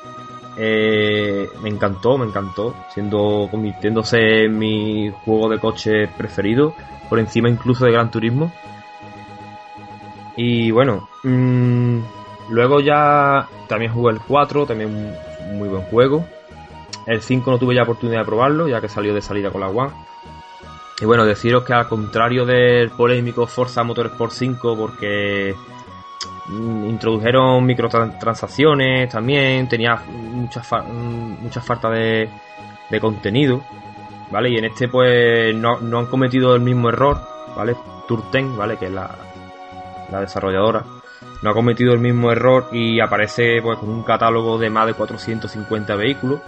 [0.55, 6.75] eh, me encantó, me encantó, siendo convirtiéndose en mi juego de coche preferido,
[7.09, 8.51] por encima incluso de Gran Turismo.
[10.37, 11.99] Y bueno, mmm,
[12.49, 16.25] luego ya también jugué el 4, también un muy buen juego.
[17.07, 19.67] El 5 no tuve ya oportunidad de probarlo, ya que salió de salida con la
[19.67, 19.91] One.
[20.99, 25.55] Y bueno, deciros que al contrario del polémico Forza Motorsport 5, porque
[26.47, 30.47] mm, introdujeron microtransacciones también, tenía mm,
[31.41, 32.29] muchas falta de,
[32.89, 33.61] de, contenido,
[34.31, 34.49] ¿vale?
[34.49, 37.19] Y en este pues no, no, han cometido el mismo error,
[37.55, 37.75] ¿vale?
[38.07, 38.77] Turten, ¿vale?
[38.77, 39.26] Que es la,
[40.11, 40.83] la desarrolladora,
[41.41, 44.93] no ha cometido el mismo error y aparece pues con un catálogo de más de
[44.93, 46.41] 450 vehículos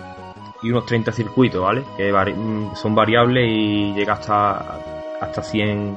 [0.62, 1.84] y unos 30 circuitos, ¿vale?
[1.96, 4.80] Que mm, son variables y llega hasta,
[5.22, 5.96] hasta 100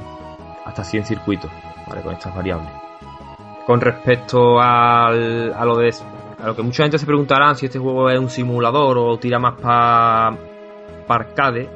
[0.65, 1.51] hasta 100 circuitos,
[1.89, 2.03] ¿vale?
[2.03, 2.71] Con estas variables.
[3.67, 5.95] Con respecto al, a lo de
[6.43, 9.39] a lo que mucha gente se preguntará si este juego es un simulador o tira
[9.39, 10.37] más para
[11.07, 11.69] pa arcade,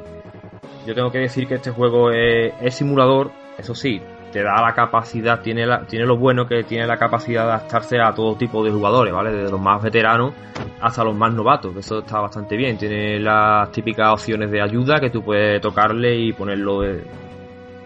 [0.85, 5.40] yo tengo que decir que este juego es simulador, eso sí, te da la capacidad,
[5.40, 8.70] tiene, la, tiene lo bueno que tiene la capacidad de adaptarse a todo tipo de
[8.70, 9.32] jugadores, ¿vale?
[9.32, 10.32] Desde los más veteranos
[10.81, 12.77] hasta los más novatos, eso está bastante bien.
[12.77, 16.82] Tiene las típicas opciones de ayuda que tú puedes tocarle y ponerlo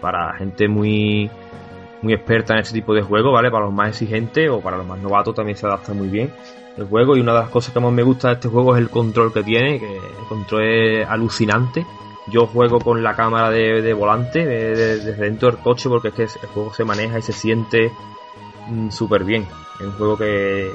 [0.01, 1.29] para gente muy
[2.01, 3.51] muy experta en ese tipo de juego, ¿vale?
[3.51, 6.31] Para los más exigentes o para los más novatos también se adapta muy bien
[6.77, 8.81] el juego y una de las cosas que más me gusta de este juego es
[8.81, 11.85] el control que tiene, que el control es alucinante
[12.27, 16.47] yo juego con la cámara de, volante desde dentro del coche porque es que el
[16.53, 17.91] juego se maneja y se siente
[18.67, 19.47] mm, súper bien.
[19.79, 20.71] Es un juego que,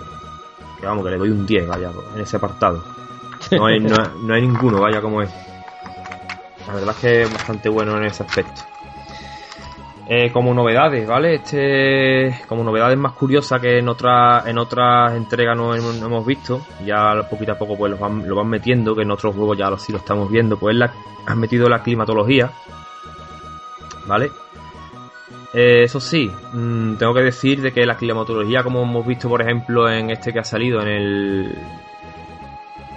[0.83, 2.83] vamos, que le doy un 10, vaya, en ese apartado.
[3.53, 5.31] No hay, no, hay ninguno, vaya, como es.
[6.67, 8.63] La verdad es que es bastante bueno en ese aspecto.
[10.09, 11.35] Eh, como novedades, ¿vale?
[11.35, 17.27] Este, como novedades más curiosas que en otras en otras entregas no hemos, visto, ya
[17.29, 19.77] poquito a poco pues lo van, lo van metiendo, que en otros juegos ya lo,
[19.79, 20.93] sí lo estamos viendo, pues la,
[21.27, 22.53] han metido la climatología,
[24.07, 24.31] ¿vale?
[25.53, 29.43] Eh, eso sí, mmm, tengo que decir de que la climatología, como hemos visto por
[29.43, 31.59] ejemplo en este que ha salido en el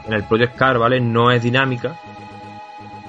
[0.06, 0.99] en el Project Car, ¿vale?
[0.99, 1.99] No es dinámica,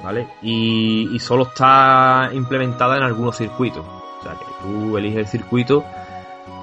[0.03, 0.27] ¿vale?
[0.43, 3.85] Y, solo está implementada en algunos circuitos.
[3.87, 5.85] O sea, que tú eliges el circuito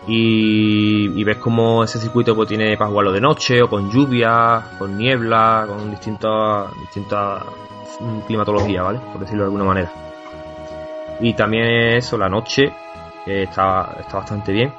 [0.08, 4.98] y, ves cómo ese circuito pues, tiene para jugarlo de noche o con lluvia, con
[4.98, 7.44] niebla, con distintas, distintas
[8.26, 9.00] climatologías, ¿vale?
[9.12, 9.92] Por decirlo de alguna manera.
[11.20, 11.66] Y también
[11.98, 12.72] eso, la noche,
[13.26, 14.72] que está, está bastante bien.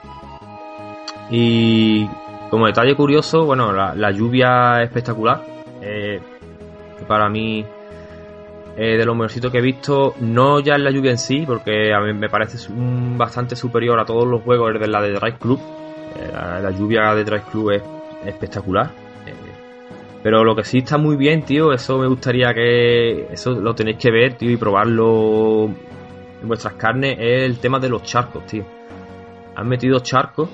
[1.31, 2.07] Y
[2.49, 5.45] como detalle curioso, bueno, la, lluvia es espectacular.
[5.83, 6.21] Eh,
[7.07, 7.65] para mí
[8.81, 11.93] eh, de lo mejorcito que he visto, no ya en la lluvia en sí, porque
[11.93, 12.59] a mí me parece
[13.17, 15.59] bastante superior a todos los juegos de la de Drive Club.
[16.17, 16.31] Eh,
[16.63, 17.83] la, lluvia de Drive Club es
[18.25, 18.87] espectacular.
[19.27, 19.35] Eh,
[20.23, 23.27] pero lo que sí está muy bien, tío, eso me gustaría que.
[23.33, 25.65] Eso lo tenéis que ver, tío, y probarlo
[26.41, 28.65] en vuestras carnes, es el tema de los charcos, tío.
[29.57, 30.49] Han metido charcos,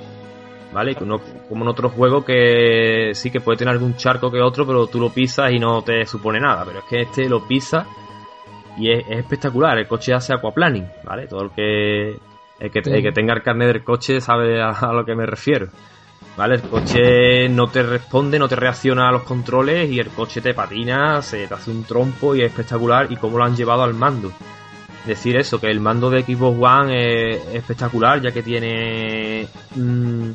[0.72, 0.94] ¿vale?
[0.94, 1.20] Como
[1.62, 5.10] en otros juegos que sí que puede tener algún charco que otro, pero tú lo
[5.10, 6.64] pisas y no te supone nada.
[6.64, 7.86] Pero es que este lo pisas
[8.76, 9.78] y es, espectacular.
[9.78, 11.26] El coche hace aquaplaning, ¿vale?
[11.26, 12.10] Todo el que,
[12.60, 15.68] el que, que tenga el carnet del coche sabe a, lo que me refiero.
[16.36, 16.56] ¿Vale?
[16.56, 20.52] El coche no te responde, no te reacciona a los controles y el coche te
[20.52, 23.10] patina, se te hace un trompo y es espectacular.
[23.10, 24.32] Y cómo lo han llevado al mando.
[25.06, 29.46] Decir eso, que el mando de Xbox One es, espectacular, ya que tiene.
[29.76, 30.30] Mmm,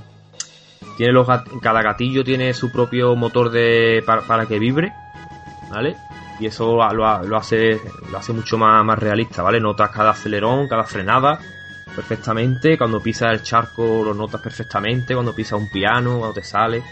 [0.96, 1.28] tiene los
[1.62, 4.92] cada gatillo tiene su propio motor de para, para que vibre,
[5.72, 5.96] ¿vale?
[6.40, 7.06] Y eso lo,
[7.38, 7.80] hace
[8.12, 9.60] lo hace mucho más, más realista, ¿vale?
[9.60, 11.40] Notas cada acelerón, cada frenada
[11.96, 16.84] perfectamente, cuando pisas el charco lo notas perfectamente, cuando pisas un piano, cuando te sale,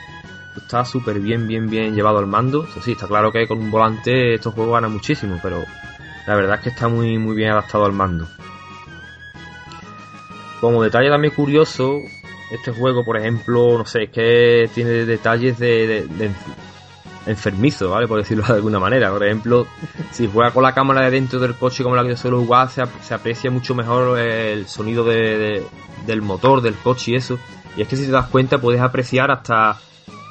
[0.55, 3.71] está súper bien, bien, bien llevado al mando, eso sí, está claro que con un
[3.71, 5.63] volante estos juegos ganan muchísimo, pero
[6.25, 8.27] la verdad es que está muy, muy bien adaptado al mando.
[10.59, 11.99] Como detalle también curioso,
[12.51, 16.07] este juego, por ejemplo, no sé, es que tiene detalles de,
[17.27, 18.07] enfermizo, ¿vale?
[18.07, 19.11] Por decirlo de alguna manera.
[19.11, 19.67] Por ejemplo,
[20.11, 22.69] si juega con la cámara de dentro del coche como la que yo suelo jugar,
[22.69, 25.63] se, se aprecia mucho mejor el sonido de,
[26.05, 27.37] del motor, del coche y eso.
[27.75, 29.77] Y es que si te das cuenta puedes apreciar hasta,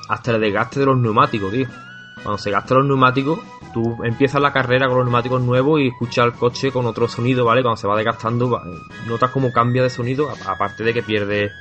[0.09, 1.69] hasta el desgaste de los neumáticos, tío.
[2.23, 3.39] Cuando se gastan los neumáticos,
[3.73, 7.45] tú empiezas la carrera con los neumáticos nuevos y escuchas el coche con otro sonido,
[7.45, 7.63] ¿vale?
[7.63, 8.61] Cuando se va desgastando,
[9.07, 11.53] notas cómo cambia de sonido, aparte de que pierde,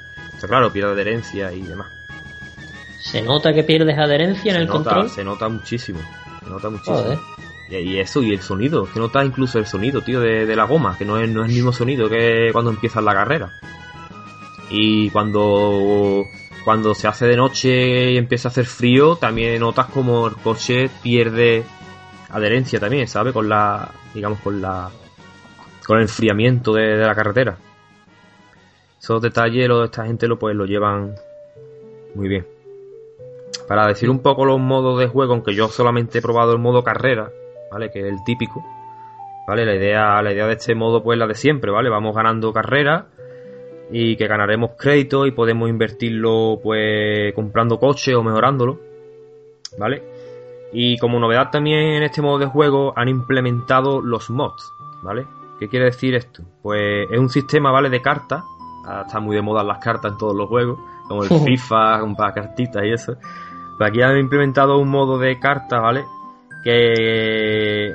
[0.48, 1.95] claro, pierde adherencia y demás.
[3.00, 5.10] ¿Se nota que pierdes adherencia en el control?
[5.10, 6.00] Se nota muchísimo.
[6.44, 7.20] Se nota muchísimo.
[7.70, 11.06] Y, eso, y el sonido, que nota incluso el sonido, tío, de, la goma, que
[11.06, 13.52] no es, no es el mismo sonido que cuando empiezas la carrera.
[14.70, 16.26] Y cuando
[16.66, 20.90] cuando se hace de noche y empieza a hacer frío, también notas como el coche
[21.04, 21.64] pierde
[22.30, 23.34] adherencia también, ¿sabes?
[23.34, 24.90] Con la, digamos, con la,
[25.86, 27.56] con el enfriamiento de, la carretera.
[29.00, 31.14] Esos detalles lo, esta gente lo, pues, lo llevan
[32.16, 32.55] muy bien.
[33.68, 36.84] Para decir un poco los modos de juego, aunque yo solamente he probado el modo
[36.84, 37.32] carrera,
[37.72, 37.90] ¿vale?
[37.92, 38.64] Que es el típico.
[39.48, 39.66] ¿Vale?
[39.66, 41.90] La idea, la idea de este modo, pues la de siempre, ¿vale?
[41.90, 43.06] Vamos ganando carreras
[43.92, 48.80] y que ganaremos crédito y podemos invertirlo, pues, comprando coches o mejorándolo.
[49.78, 50.04] ¿Vale?
[50.72, 54.74] Y como novedad también en este modo de juego han implementado los mods,
[55.04, 55.26] ¿vale?
[55.60, 56.44] ¿Qué quiere decir esto?
[56.62, 57.90] Pues es un sistema, ¿vale?
[57.90, 58.44] De cartas.
[59.06, 60.78] Está muy de moda las cartas en todos los juegos,
[61.08, 63.16] como el FIFA, un par de cartitas y eso.
[63.78, 66.04] Pues aquí han implementado un modo de carta, ¿vale?
[66.64, 67.94] Que,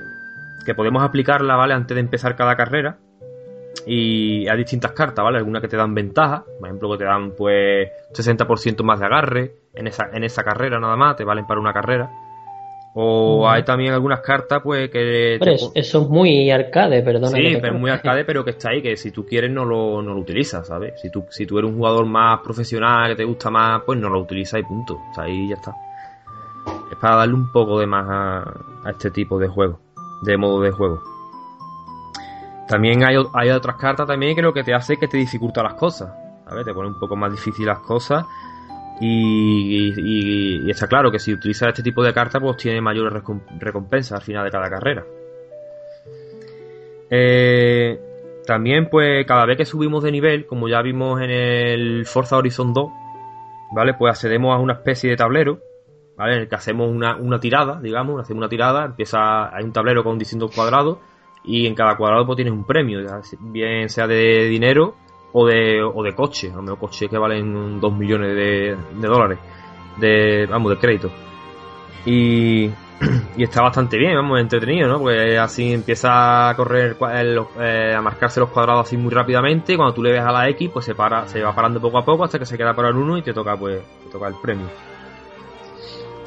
[0.65, 1.74] que podemos aplicarla, ¿vale?
[1.74, 2.98] Antes de empezar cada carrera.
[3.86, 5.39] Y hay distintas cartas, ¿vale?
[5.39, 9.55] Algunas que te dan ventaja, por ejemplo, que te dan pues 60% más de agarre
[9.74, 12.11] en esa, en esa carrera nada más, te valen para una carrera.
[12.92, 15.36] O hay también algunas cartas, pues que.
[15.36, 17.28] eso es muy arcade, perdona.
[17.28, 20.02] Sí, pero es muy arcade, pero que está ahí, que si tú quieres no lo,
[20.02, 21.00] no lo utilizas, ¿sabes?
[21.00, 24.08] Si tú, si tú eres un jugador más profesional, que te gusta más, pues no
[24.08, 24.94] lo utilizas y punto.
[24.94, 25.72] O sea, ahí ya está.
[26.90, 29.78] Es para darle un poco de más a, este tipo de juego,
[30.22, 31.00] de modo de juego.
[32.66, 35.62] También hay, hay otras cartas también que lo que te hace es que te dificulta
[35.62, 36.12] las cosas,
[36.48, 36.64] ¿sabes?
[36.64, 38.24] Te pone un poco más difícil las cosas
[39.01, 43.22] y, está claro que si utilizas este tipo de cartas, pues tiene mayores
[43.59, 45.05] recompensas al final de cada carrera.
[47.09, 47.98] Eh,
[48.47, 52.74] también, pues cada vez que subimos de nivel, como ya vimos en el Forza Horizon
[52.74, 52.90] 2,
[53.72, 53.94] ¿vale?
[53.94, 55.60] Pues accedemos a una especie de tablero,
[56.16, 56.35] ¿vale?
[56.35, 60.18] En el que hacemos una, tirada, digamos, hacemos una tirada, empieza, hay un tablero con
[60.18, 60.98] distintos cuadrados,
[61.43, 63.01] y en cada cuadrado pues tienes un premio,
[63.40, 64.94] bien sea de dinero
[65.32, 69.39] o de, o de coche, a lo coches que valen 2 millones de, dólares,
[69.97, 71.11] de, vamos, de crédito.
[72.05, 72.65] Y,
[73.36, 74.98] y está bastante bien, vamos, entretenido, ¿no?
[74.98, 76.97] Pues así empieza a correr,
[77.61, 80.48] eh, a marcarse los cuadrados así muy rápidamente, y cuando tú le ves a la
[80.48, 82.89] X, pues se para, se va parando poco a poco hasta que se queda para
[82.89, 84.66] el 1 y te toca, pues, te toca el premio.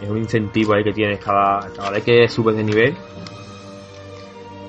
[0.02, 2.96] Es un incentivo ahí que tienes cada, cada vez que subes de nivel,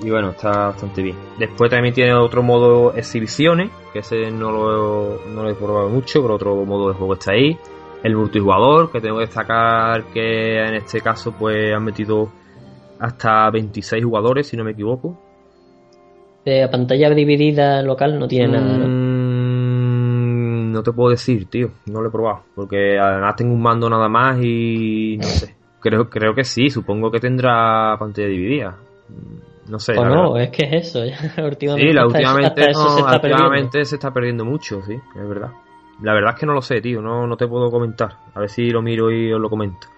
[0.02, 1.16] y bueno, está bastante bien.
[1.38, 6.22] Después también tiene otro modo exhibiciones, que ese no lo, no lo he probado mucho,
[6.22, 7.56] pero otro modo de juego está ahí.
[8.02, 12.30] El multijugador, que tengo que destacar que en este caso pues han metido
[12.98, 15.18] hasta 26 jugadores, si no me equivoco.
[16.44, 18.86] De pantalla dividida local no tiene nada, ¿no?
[18.86, 21.70] Mm, no te puedo decir, tío.
[21.86, 22.42] No lo he probado.
[22.54, 25.54] Porque además tengo un mando nada más y no sé.
[25.80, 28.76] Creo, creo que sí, supongo que tendrá pantalla dividida.
[29.68, 29.96] No sé.
[29.96, 31.00] O no, es que es eso.
[31.42, 32.62] últimamente sí, la últimamente,
[33.84, 35.50] se, está perdiendo mucho, sí, es verdad.
[36.02, 38.16] La verdad es que no lo sé, tío, no, no te puedo comentar.
[38.34, 39.88] A ver si lo miro y os lo comento.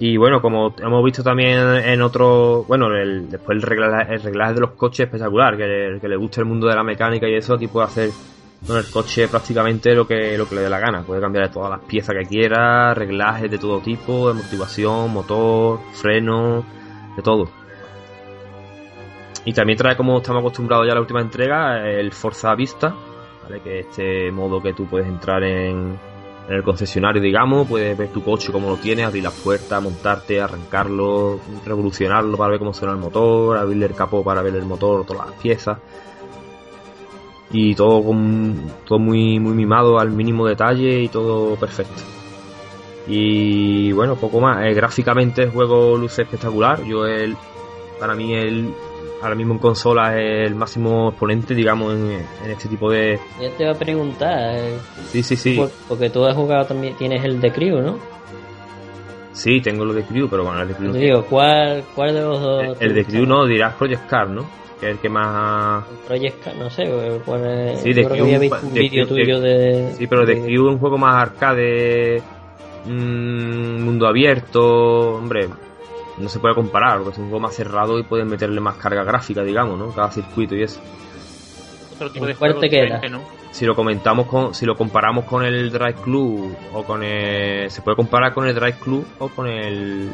[0.00, 2.64] Y bueno, como hemos visto también en otro.
[2.68, 6.40] Bueno, el, después el reglaje, el reglaje de los coches espectacular, que, que le guste
[6.40, 8.10] el mundo de la mecánica y eso, aquí puede hacer
[8.66, 11.02] con el coche prácticamente lo que, lo que le dé la gana.
[11.02, 15.80] Puede cambiar de todas las piezas que quiera, reglajes de todo tipo, de motivación, motor,
[15.94, 16.64] freno,
[17.16, 17.57] de todo.
[19.44, 22.94] Y también trae, como estamos acostumbrados ya a la última entrega, el Forza Vista,
[23.62, 25.98] que es este modo que tú puedes entrar en,
[26.48, 31.40] el concesionario, digamos, puedes ver tu coche como lo tienes, abrir las puertas, montarte, arrancarlo,
[31.66, 35.26] revolucionarlo para ver cómo suena el motor, abrirle el capó para ver el motor, todas
[35.26, 35.78] las piezas.
[37.50, 38.02] Y todo,
[38.86, 42.02] todo muy, muy mimado al mínimo detalle y todo perfecto.
[43.06, 44.64] Y bueno, poco más.
[44.66, 46.84] Eh, gráficamente el juego luce espectacular.
[46.84, 47.36] Yo el,
[47.98, 48.74] para mí el
[49.22, 53.18] ahora mismo en consola es el máximo exponente, digamos, en, este tipo de...
[53.40, 54.56] Ya te iba a preguntar.
[54.56, 54.78] Eh,
[55.08, 55.60] sí, sí, sí.
[55.88, 57.98] Porque tú has jugado también, tienes el de Crew, ¿no?
[59.32, 60.92] Sí, tengo lo de Crew, pero bueno, el de Crew...
[60.92, 62.76] Te digo, ¿cuál, ¿cuál de los dos?
[62.80, 64.48] El, de Crew no, dirás Project Car, ¿no?
[64.80, 65.84] Que es el que más...
[66.06, 66.84] Project Car, no sé,
[67.24, 67.80] cuál es...
[67.80, 68.24] Sí, de Crew...
[68.24, 69.92] Había visto un vídeo tuyo de...
[69.96, 72.22] Sí, pero de, de Crew es un juego más arcade...
[72.86, 75.48] Mmm, mundo abierto, hombre,
[76.20, 79.04] no se puede comparar, porque es un juego más cerrado y pueden meterle más carga
[79.04, 79.92] gráfica, digamos, ¿no?
[79.92, 80.80] Cada circuito y eso.
[81.94, 83.00] Otro tipo de fuerte queda.
[83.50, 87.82] Si lo comentamos con, si lo comparamos con el Drive Club o con el, se
[87.82, 90.10] puede comparar con el Drive Club o con el,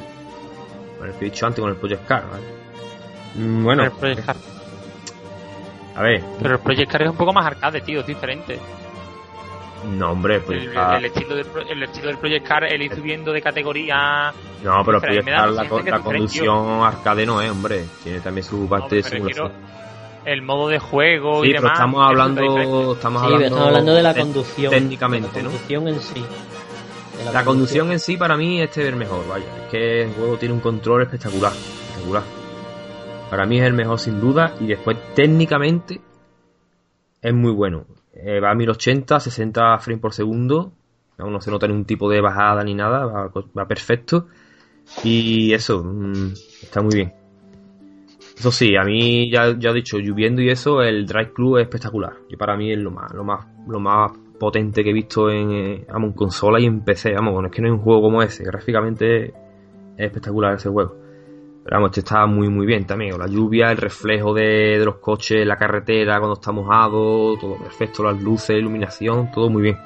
[0.99, 2.45] con el que he dicho antes, con el Project Car, ¿vale?
[3.35, 3.85] Mm, bueno.
[3.85, 4.37] El Project Car.
[5.97, 6.23] A ver.
[6.41, 8.59] Pero el Project Car es un poco más arcade, tío, es diferente.
[9.91, 10.63] No, hombre, pues.
[10.65, 14.33] El, estilo del, el estilo del Project Car, el ir subiendo de categoría.
[14.63, 15.69] No, pero Project Car, la,
[16.01, 17.85] conducción arcade no es, hombre.
[18.03, 19.53] Tiene también su parte de simulación.
[20.25, 21.73] el modo de juego sí, y pero demás.
[21.79, 24.71] estamos es hablando, estamos Sí, hablando, estamos hablando de la conducción.
[24.71, 25.51] técnicamente, de la ¿no?
[25.51, 26.25] conducción en sí.
[27.19, 29.45] De La conducción en sí para mí este es el mejor, vaya.
[29.65, 31.53] Es que el juego tiene un control espectacular.
[31.53, 32.23] Espectacular.
[33.31, 34.55] Para mí es el mejor sin duda.
[34.61, 36.01] Y después técnicamente
[37.21, 37.85] es muy bueno.
[38.17, 40.73] Eh, va a 1080, 60 frames por segundo.
[41.19, 43.07] Aún no se nota ningún tipo de bajada ni nada.
[43.07, 44.29] Va, perfecto.
[45.03, 46.33] Y eso, mm,
[46.63, 47.13] está muy bien.
[48.37, 51.65] Eso sí, a mí ya, ya he dicho, lloviendo y eso, el Drive Club es
[51.65, 52.15] espectacular.
[52.29, 55.53] Y para mí es lo más, lo más, lo más potente que he visto en,
[55.53, 57.15] eh, en consola y en PC.
[57.15, 58.45] Vamos, bueno, es que no hay un juego como ese.
[58.45, 59.33] Gráficamente es
[59.97, 61.04] espectacular ese juego.
[61.65, 63.19] Pero vamos, este está muy muy bien también.
[63.19, 68.03] La lluvia, el reflejo de, de los coches, la carretera cuando está mojado, todo perfecto,
[68.05, 69.79] las luces, iluminación, todo muy bien.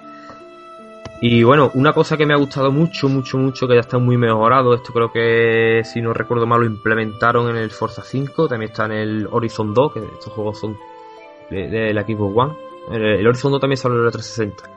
[1.20, 4.16] Y bueno, una cosa que me ha gustado mucho, mucho, mucho, que ya está muy
[4.16, 8.70] mejorado, esto creo que si no recuerdo mal lo implementaron en el Forza 5, también
[8.70, 10.76] está en el Horizon 2, que estos juegos son
[11.50, 12.55] de, de la Xbox One.
[12.92, 14.70] El, el Horizon 2 también sale en el 360.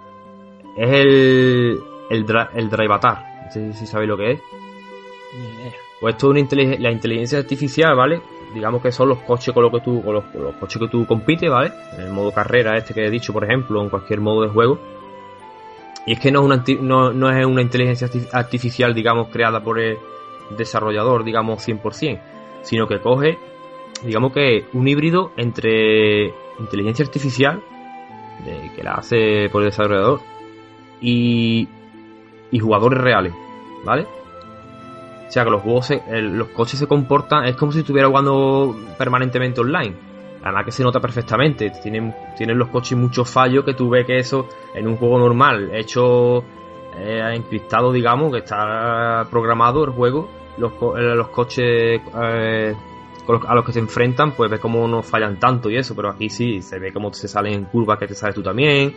[0.78, 2.26] Es el, el,
[2.56, 4.42] el Drivatar, no sé si sabéis lo que es.
[6.02, 8.22] Pues esto es una inteli- la inteligencia artificial, ¿vale?
[8.54, 10.24] Digamos que son los coches con los que tú, con los,
[10.60, 11.72] coches que tú compites, ¿vale?
[11.98, 14.80] En el modo carrera este que he dicho, por ejemplo, en cualquier modo de juego.
[16.06, 19.62] Y es que no es una, no, no es una inteligencia arti- artificial, digamos, creada
[19.64, 19.98] por el
[20.58, 22.20] desarrollador, digamos, 100%,
[22.64, 23.38] sino que coge,
[24.04, 27.62] digamos que un híbrido entre inteligencia artificial,
[28.76, 30.20] que la hace por el desarrollador,
[31.00, 31.70] y,
[32.52, 33.34] y jugadores reales,
[33.86, 34.08] ¿vale?
[35.32, 38.76] O sea que los juegos, se- los coches se comportan, es como si estuviera jugando
[38.98, 39.96] permanentemente online.
[40.44, 41.70] Además que se nota perfectamente.
[41.82, 45.70] Tienen, tienen los coches muchos fallos que tú ves que eso en un juego normal,
[45.74, 46.40] hecho
[46.98, 52.76] eh, encriptado, digamos, que está programado el juego, los, eh, coches eh,
[53.48, 56.30] a los que se enfrentan, pues ves cómo no fallan tanto y eso, pero aquí
[56.30, 58.94] sí, se ve cómo se salen en curvas que te sales tú también,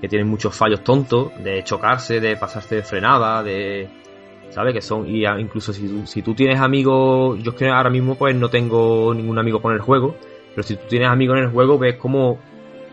[0.00, 4.03] que tienen muchos fallos tontos, de chocarse, de pasarse de frenada, de...
[4.50, 4.72] ¿Sabes?
[4.74, 8.14] Que son, y incluso si, tú- si tú tienes amigos, yo es que ahora mismo
[8.14, 10.14] pues no tengo ningún amigo con el juego,
[10.54, 12.38] pero si tú tienes amigos en el juego, ves cómo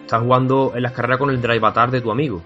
[0.02, 2.42] estás jugando en las carreras con el drive avatar de tu amigo.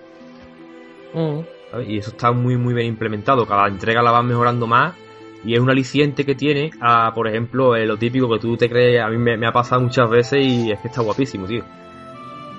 [1.14, 1.40] Mm.
[1.72, 1.90] ¿sabes?
[1.90, 3.46] Y eso está muy muy bien implementado.
[3.46, 4.94] Cada entrega la vas mejorando más
[5.46, 8.68] y es un aliciente que tiene a, por ejemplo, eh, lo típico que tú te
[8.70, 11.64] crees, a mí me, me ha pasado muchas veces y es que está guapísimo, tío.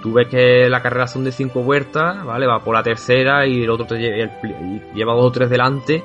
[0.02, 2.46] Tú ves que la carrera son de cinco vueltas, ¿vale?
[2.46, 5.50] Va por la tercera y el otro te lle- el- y lleva dos o tres
[5.50, 6.02] delante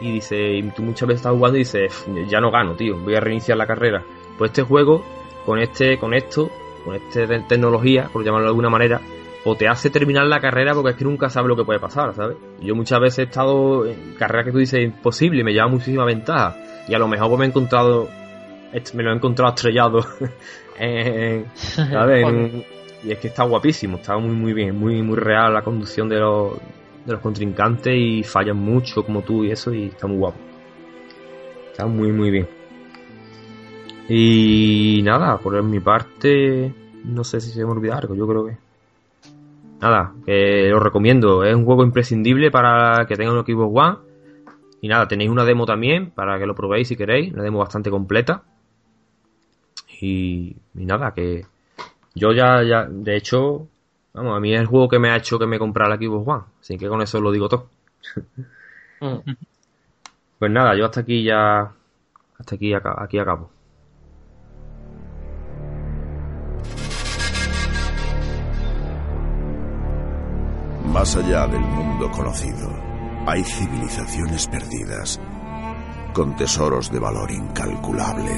[0.00, 2.96] y dice, y tú muchas veces estás jugando y dices, "Ff, ya no gano, tío,
[2.98, 4.02] voy a reiniciar la carrera.
[4.36, 5.04] Pues este juego,
[5.44, 6.50] con este, con esto,
[6.84, 9.00] con esta te- tecnología, por llamarlo de alguna manera,
[9.44, 12.14] o te hace terminar la carrera porque es que nunca sabes lo que puede pasar,
[12.14, 12.36] ¿sabes?
[12.60, 16.56] Yo muchas veces he estado en carreras que tú dices imposible me lleva muchísima ventaja.
[16.88, 18.08] Y a lo mejor pues me he encontrado,
[18.94, 20.00] me lo he encontrado estrellado
[20.78, 22.26] en, ¿sabes?
[23.04, 26.18] Y es que está guapísimo, está muy muy bien, muy muy real la conducción de
[26.18, 26.54] los,
[27.08, 30.38] de los contrincantes y fallan mucho como tú y eso y está muy guapo.
[31.70, 32.48] Está muy muy bien.
[34.08, 36.72] Y nada, por mi parte,
[37.04, 38.56] no sé si se me olvida algo, yo creo que...
[39.80, 43.96] Nada, que lo recomiendo, es un juego imprescindible para que tenga un Xbox One.
[44.80, 47.90] Y nada, tenéis una demo también para que lo probéis si queréis, una demo bastante
[47.90, 48.42] completa.
[50.00, 51.46] Y, nada, que
[52.14, 53.68] yo ya, de hecho,
[54.12, 56.28] vamos, a mí es el juego que me ha hecho que me comprara la Xbox
[56.28, 57.68] One, así que con eso lo digo todo.
[59.00, 59.18] Mm.
[60.38, 61.72] Pues nada, yo hasta aquí ya,
[62.38, 63.50] hasta aquí, aquí acabo.
[70.92, 72.68] Más allá del mundo conocido,
[73.26, 75.20] hay civilizaciones perdidas,
[76.12, 78.32] con tesoros de valor incalculable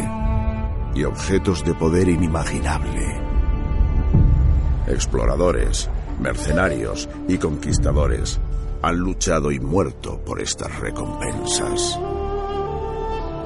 [0.94, 3.29] y objetos de poder inimaginable.
[4.90, 5.88] Exploradores,
[6.18, 8.40] mercenarios y conquistadores
[8.82, 11.96] han luchado y muerto por estas recompensas.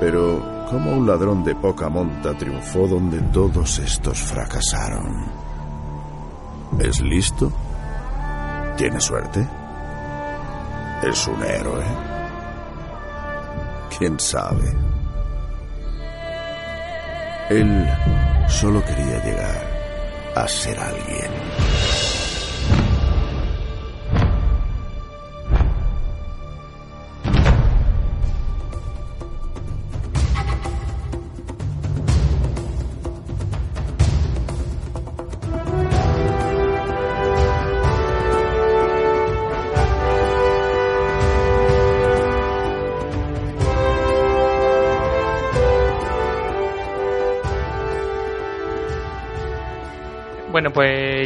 [0.01, 5.27] Pero, ¿cómo un ladrón de poca monta triunfó donde todos estos fracasaron?
[6.79, 7.53] ¿Es listo?
[8.79, 9.47] ¿Tiene suerte?
[11.03, 11.85] ¿Es un héroe?
[13.99, 14.75] ¿Quién sabe?
[17.51, 17.87] Él
[18.49, 19.74] solo quería llegar
[20.35, 22.04] a ser alguien.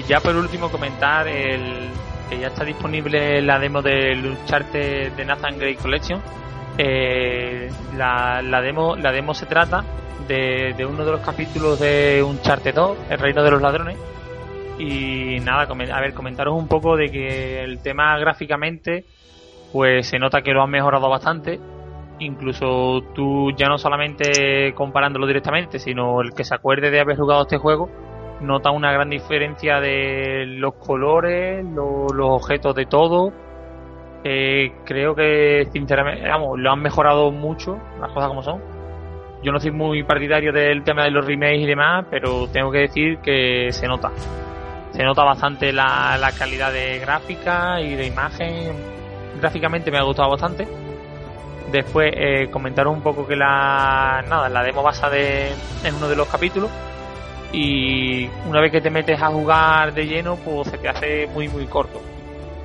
[0.08, 1.90] Ya por último comentar el
[2.30, 6.20] que ya está disponible la demo del Uncharted de Nathan Gray Collection.
[6.78, 9.84] Eh, la, demo, se trata
[10.26, 13.98] de, de, uno de los capítulos de Uncharted 2, El Reino de los Ladrones.
[14.78, 19.04] Y nada, a ver, comentaros un poco de que el tema gráficamente,
[19.72, 21.60] pues se nota que lo han mejorado bastante.
[22.20, 27.42] Incluso tú ya no solamente comparándolo directamente, sino el que se acuerde de haber jugado
[27.42, 27.90] este juego,
[28.40, 33.32] nota una gran diferencia de los colores, los, objetos de todo.
[34.24, 38.60] Eh, creo que sinceramente, vamos, lo han mejorado mucho, las cosas como son.
[39.42, 42.78] Yo no soy muy partidario del tema de los remakes y demás, pero tengo que
[42.78, 44.10] decir que se nota.
[44.90, 48.72] Se nota bastante la, calidad de gráfica y de imagen.
[49.40, 50.66] Gráficamente me ha gustado bastante.
[51.70, 55.50] Después eh, comentaros un poco que la nada, la demo basa de,
[55.84, 56.70] en uno de los capítulos
[57.52, 61.48] y una vez que te metes a jugar de lleno pues se te hace muy
[61.48, 62.00] muy corto.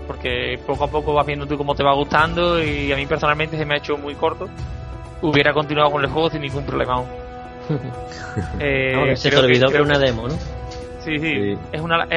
[0.07, 3.57] Porque poco a poco vas viendo tú cómo te va gustando y a mí personalmente
[3.57, 4.49] se me ha hecho muy corto.
[5.21, 7.07] Hubiera continuado con el juego sin ningún problema aún.
[8.59, 10.33] Eh, se te olvidó que, una demo ¿no?
[10.99, 12.07] Sí, sí, Es, una,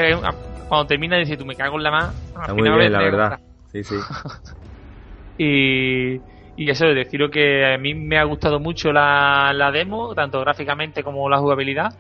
[0.66, 3.38] cuando termina dices tú me cago en la más está muy bien la verdad.
[3.70, 3.96] sí sí.
[5.38, 6.20] Y
[6.56, 11.02] y eso, deciros que a mí me ha gustado mucho la, la demo, tanto gráficamente
[11.02, 11.92] como la jugabilidad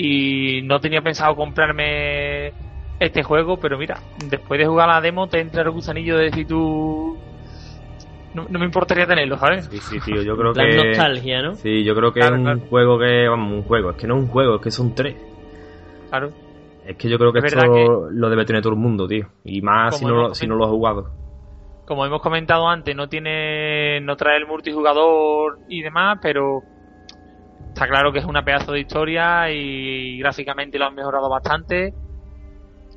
[0.00, 2.52] y no tenía pensado comprarme
[3.00, 3.98] este juego, pero mira,
[4.28, 7.18] después de jugar la demo te entra el gusanillo de decir tú...
[8.32, 9.64] No, me importaría tenerlo, ¿sabes?
[9.66, 10.76] Sí, sí, tío, yo creo La que...
[10.76, 11.54] nostalgia, ¿no?
[11.56, 12.60] Sí, yo creo que Claro, es un claro.
[12.70, 13.28] juego que...
[13.28, 15.16] Vamos, un juego, es que no es un juego, es que son tres.
[16.10, 16.30] Claro.
[16.86, 19.26] Es que yo creo que Es esto verdad lo debe tener todo el mundo, tío.
[19.44, 21.10] Y más si no, si no lo has jugado.
[21.86, 24.00] Como hemos comentado antes, no tiene...
[24.02, 26.62] No trae el multijugador y demás, pero...
[27.68, 31.94] Está claro que es una pedazo de historia y gráficamente lo han mejorado bastante.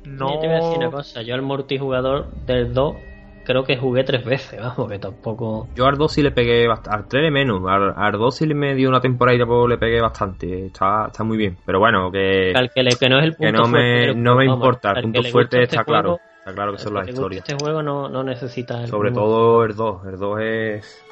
[0.04, 0.34] No...
[0.34, 2.96] Yo te voy a decir una cosa, yo al multijugador del 2
[3.44, 5.68] creo que jugué tres veces, vamos, que tampoco...
[5.76, 6.96] Yo al 2 sí le pegué bastante.
[6.96, 7.62] Al 3 menos.
[7.68, 10.66] Al, al 2 sí le me dio una temporada y después le pegué bastante.
[10.66, 11.56] Está, está muy bien.
[11.64, 14.14] Pero bueno, que, Al que, le- que no es el punto que no fuerte me,
[14.14, 14.92] no me juego, importa.
[14.92, 16.08] El punto fuerte gusta está este claro.
[16.16, 17.44] juego, Está claro que son las historias.
[17.48, 18.80] Este juego no, no necesita...
[18.82, 20.06] el Sobre todo el 2.
[20.06, 21.04] El 2 es.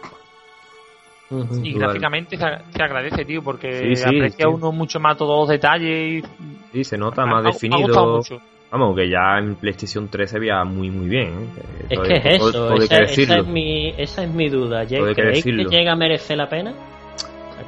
[1.62, 4.52] Y gráficamente se, se agradece, tío, porque Sí, sí, aprecia sí.
[4.52, 6.24] uno mucho más todos los detalles.
[6.72, 8.16] Y Sí, se nota más ha- ha definido.
[8.16, 8.38] mucho.
[8.72, 11.28] Vamos, que ya en PlayStation 3 se veía muy, muy bien.
[11.28, 11.86] ¿eh?
[11.90, 14.48] Es Todo- que es todo- eso, todo esa, que esa es mi, esa es mi
[14.48, 14.86] duda.
[14.86, 15.70] Que ¿Creéis que, decirlo.
[15.70, 16.74] llega a merecer la pena?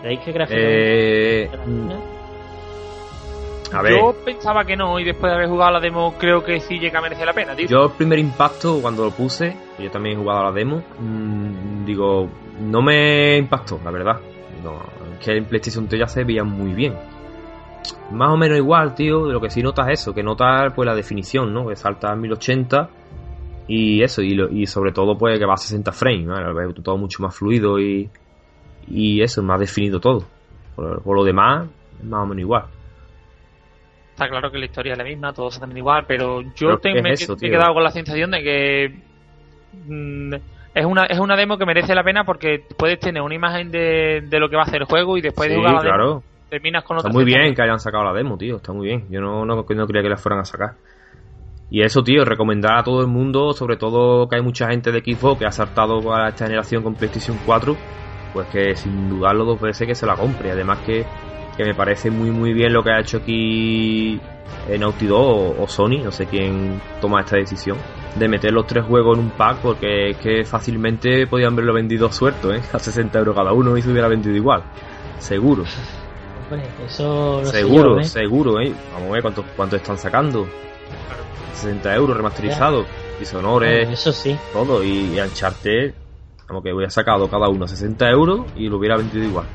[0.01, 2.01] ¿Creéis que gráficamente Eh, merece la pena?
[3.78, 6.60] a ver, Yo pensaba que no, y después de haber jugado la demo, creo que
[6.60, 7.66] sí llega a merecer la pena, tío.
[7.68, 11.84] yo el primer impacto cuando lo puse, yo también he jugado a la demo, mm,
[11.86, 12.28] digo,
[12.62, 14.20] no me impactó, la verdad.
[14.62, 14.80] No,
[15.12, 16.94] es que en PlayStation 3 ya se veía muy bien.
[18.12, 20.94] Más o menos igual, tío, lo que sí notas es eso, que notas pues la
[20.94, 21.66] definición, ¿no?
[21.66, 22.89] Que salta a 1080
[23.66, 26.34] y eso, y, lo- y sobre todo pues que va a 60 frames, ¿no?
[26.74, 28.09] Todo mucho más fluido y,
[28.89, 30.24] y eso, más definido todo.
[30.76, 31.66] Por, por lo demás,
[32.05, 32.64] más o menos igual.
[34.12, 36.93] Está claro que la historia es la misma, todos hacen igual, pero yo Pero te-
[36.93, 38.94] ¿qué es me, eso, me he quedado con la sensación de que
[39.86, 40.34] mm,
[40.74, 44.23] es una es una demo que merece la pena porque puedes tener una imagen de,
[44.27, 45.94] de lo que va a hacer el juego y después de Sí, jugar la demo
[45.97, 46.23] claro.
[46.49, 47.43] terminas con Está otra muy sensación.
[47.43, 48.57] bien que hayan sacado la demo, tío.
[48.57, 49.07] Está muy bien.
[49.11, 50.74] Yo no, no, no creía que la fueran a sacar.
[51.70, 55.01] Y eso, tío, recomendar a todo el mundo, sobre todo que hay mucha gente de
[55.01, 57.77] Xbox que ha saltado a esta generación con PlayStation 4,
[58.35, 60.51] pues que sin dudarlo dos veces que se la compre.
[60.51, 61.07] Además que,
[61.57, 64.20] que me parece muy muy bien lo que ha hecho aquí
[64.79, 67.77] Naughty Dog o, o Sony, no sé quién toma esta decisión,
[68.16, 72.11] de meter los tres juegos en un pack porque es que fácilmente podían haberlo vendido
[72.12, 72.61] suelto, ¿eh?
[72.73, 74.62] A 60 euros cada uno y se hubiera vendido igual.
[75.19, 75.65] Seguro.
[76.51, 78.05] Hombre, eso Seguro, yo, ¿eh?
[78.05, 78.73] seguro, ¿eh?
[78.95, 80.47] Vamos a ver cuánto, cuánto están sacando.
[81.55, 82.85] 60 euros remasterizado,
[83.20, 84.37] y sonores, Eso sí.
[84.53, 84.83] todo.
[84.83, 85.95] Y, y Uncharted,
[86.47, 89.47] como que hubiera sacado cada uno 60 euros y lo hubiera vendido igual.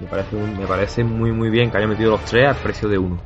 [0.00, 2.98] Me parece, me parece muy, muy bien que haya metido los tres al precio de
[2.98, 3.18] uno.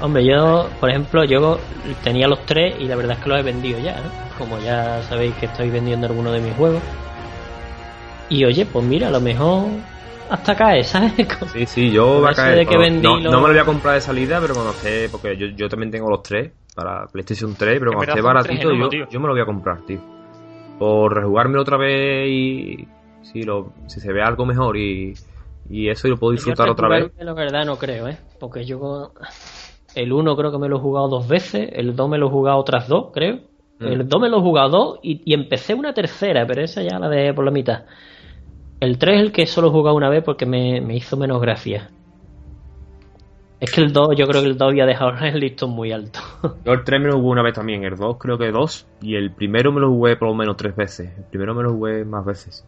[0.00, 1.58] Hombre, yo, por ejemplo, yo
[2.02, 4.10] tenía los tres y la verdad es que los he vendido ya, ¿no?
[4.36, 6.82] Como ya sabéis que estoy vendiendo algunos de mis juegos.
[8.28, 9.80] Y oye, pues mira, a lo mejor
[10.28, 11.12] hasta cae, ¿sabes?
[11.46, 12.58] Sí, sí, yo va a eso caer.
[12.58, 14.54] de que no, vendí no, los- no me lo voy a comprar de salida, pero
[14.54, 15.08] cuando esté.
[15.08, 18.90] Porque yo, yo también tengo los tres para PlayStation 3, pero cuando esté baratito, uno,
[18.90, 20.00] yo, yo me lo voy a comprar, tío.
[20.78, 22.88] Por rejugármelo otra vez y.
[23.22, 25.14] Si, lo, si se ve algo mejor y.
[25.68, 27.10] Y eso y lo puedo disfrutar Yo otra vez.
[27.18, 28.18] La verdad no creo, ¿eh?
[28.38, 29.12] Porque yo
[29.96, 32.30] el 1 creo que me lo he jugado dos veces, el 2 me lo he
[32.30, 33.40] jugado otras dos, creo.
[33.78, 33.86] Mm.
[33.86, 36.98] El 2 me lo he jugado dos y, y empecé una tercera, pero esa ya
[36.98, 37.84] la dejé por la mitad.
[38.78, 41.40] El 3 es el que solo he jugado una vez porque me, me hizo menos
[41.40, 41.90] gracia.
[43.58, 46.20] Es que el 2, yo creo que el 2 había dejado el listón muy alto.
[46.64, 49.14] Yo el 3 me lo jugué una vez también, el 2 creo que dos, y
[49.16, 51.10] el primero me lo jugué por lo menos tres veces.
[51.16, 52.66] El primero me lo jugué más veces.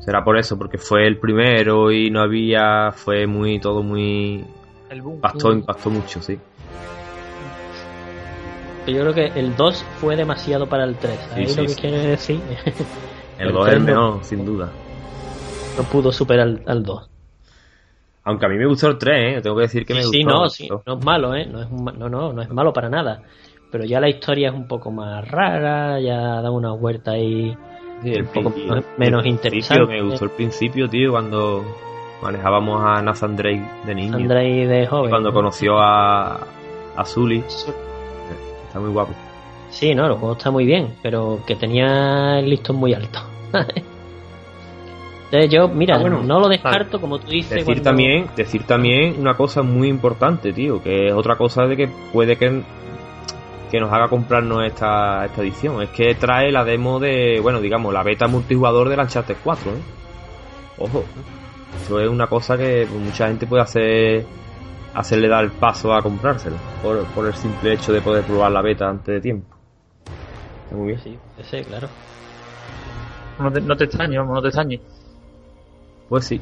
[0.00, 4.44] Será por eso, porque fue el primero y no había, fue muy, todo muy...
[4.92, 5.14] El boom.
[5.16, 6.38] Impactó, impactó mucho, sí.
[8.86, 11.18] Yo creo que el 2 fue demasiado para el 3.
[11.32, 11.80] Ahí Sí, lo que sí.
[11.80, 12.40] quiere decir.
[13.38, 14.70] El El 2 es el tres no- menor, sin duda.
[15.78, 17.08] no pudo superar al, al 2.
[18.24, 19.40] Aunque a mí me gustó el 3, ¿eh?
[19.40, 20.48] Tengo que decir que me Sí, gustó.
[20.50, 21.46] sí, no, sí, no es malo, ¿eh?
[21.46, 23.22] No es, un ma- no, no, no es malo para nada.
[23.70, 27.56] Pero ya la historia es un poco más rara, ya da una vuelta ahí.
[28.02, 28.52] Sí, el un poco
[28.98, 29.86] menos- el interesante.
[29.86, 31.64] Me gustó el principio, tío, cuando
[32.22, 34.16] manejábamos a Nathan Drake de niño.
[34.16, 35.10] Andrei de joven.
[35.10, 35.34] cuando ¿no?
[35.34, 36.34] conoció a,
[36.96, 37.42] a Zully.
[37.46, 39.12] Está muy guapo.
[39.70, 43.20] Sí, no, el juego está muy bien, pero que tenía el listón muy alto.
[45.24, 47.50] Entonces yo, mira, Ah, bueno, no lo descarto, como tú dices.
[47.50, 51.74] Decir cuando- también, decir también una cosa muy importante, tío, que es otra cosa de
[51.76, 52.60] que puede que,
[53.70, 55.80] que nos haga comprarnos esta, esta edición.
[55.82, 59.74] Es que trae la demo de, bueno, digamos, la beta multijugador de Uncharted 4, ¿eh?
[60.78, 61.04] Ojo.
[61.80, 64.26] Eso es una cosa que mucha gente puede hacer
[64.94, 68.60] hacerle dar el paso a comprárselo por, por el simple hecho de poder probar la
[68.60, 69.56] beta antes de tiempo.
[70.64, 71.00] Está muy bien.
[71.00, 71.88] Sí, ese, claro.
[73.38, 74.80] No te, no te extrañes, vamos, no te extrañes.
[76.08, 76.40] Pues sí.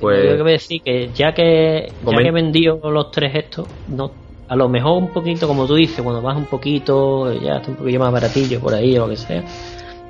[0.00, 0.20] Pues...
[0.26, 4.10] Pues Yo que decir que ya que ya que vendió los tres estos, no,
[4.48, 7.76] a lo mejor un poquito, como tú dices, cuando vas un poquito, ya está un
[7.76, 9.42] poquillo más baratillo por ahí o lo que sea,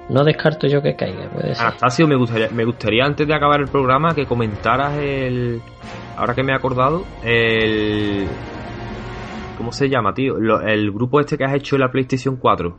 [0.09, 1.67] no descarto yo que caiga, puede ser.
[1.67, 5.61] Anastasio, me gustaría, me gustaría antes de acabar el programa que comentaras el.
[6.17, 8.27] Ahora que me he acordado, el.
[9.59, 10.35] ¿Cómo se llama, tío?
[10.39, 12.77] Lo- el grupo este que has hecho en la PlayStation 4.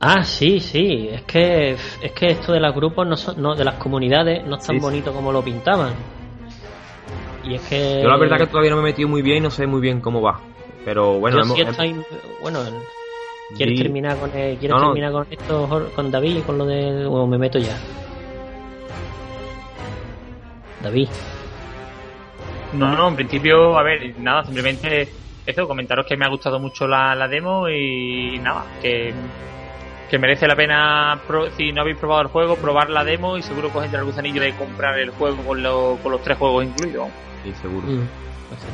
[0.00, 3.64] Ah, sí, sí, es que es que esto de los grupos no son, no, de
[3.64, 4.86] las comunidades no es tan Sí, sí.
[4.86, 5.92] bonito como lo pintaban.
[7.44, 9.40] Y es que Yo la verdad que todavía no me he metido muy bien y
[9.40, 10.40] no sé muy bien cómo va.
[10.84, 12.04] Pero bueno, hemos- sí estoy-
[12.40, 12.60] bueno,
[13.56, 14.86] ¿quieres terminar con el- ¿quieres No, no.
[14.86, 17.78] terminar con esto con David y con lo de o me meto ya?
[20.80, 21.08] David.
[22.72, 25.08] No, no, en principio, a ver, nada, simplemente
[25.46, 29.14] eso, comentaros que me ha gustado mucho la, la demo y nada, que,
[30.10, 33.42] que merece la pena, pro- si no habéis probado el juego, probar la demo y
[33.42, 36.36] seguro que os entra el gusanillo de comprar el juego con, lo- con los tres
[36.36, 37.08] juegos incluidos.
[37.42, 37.86] Sí, seguro.
[37.88, 38.06] Mm,
[38.50, 38.68] pues sí.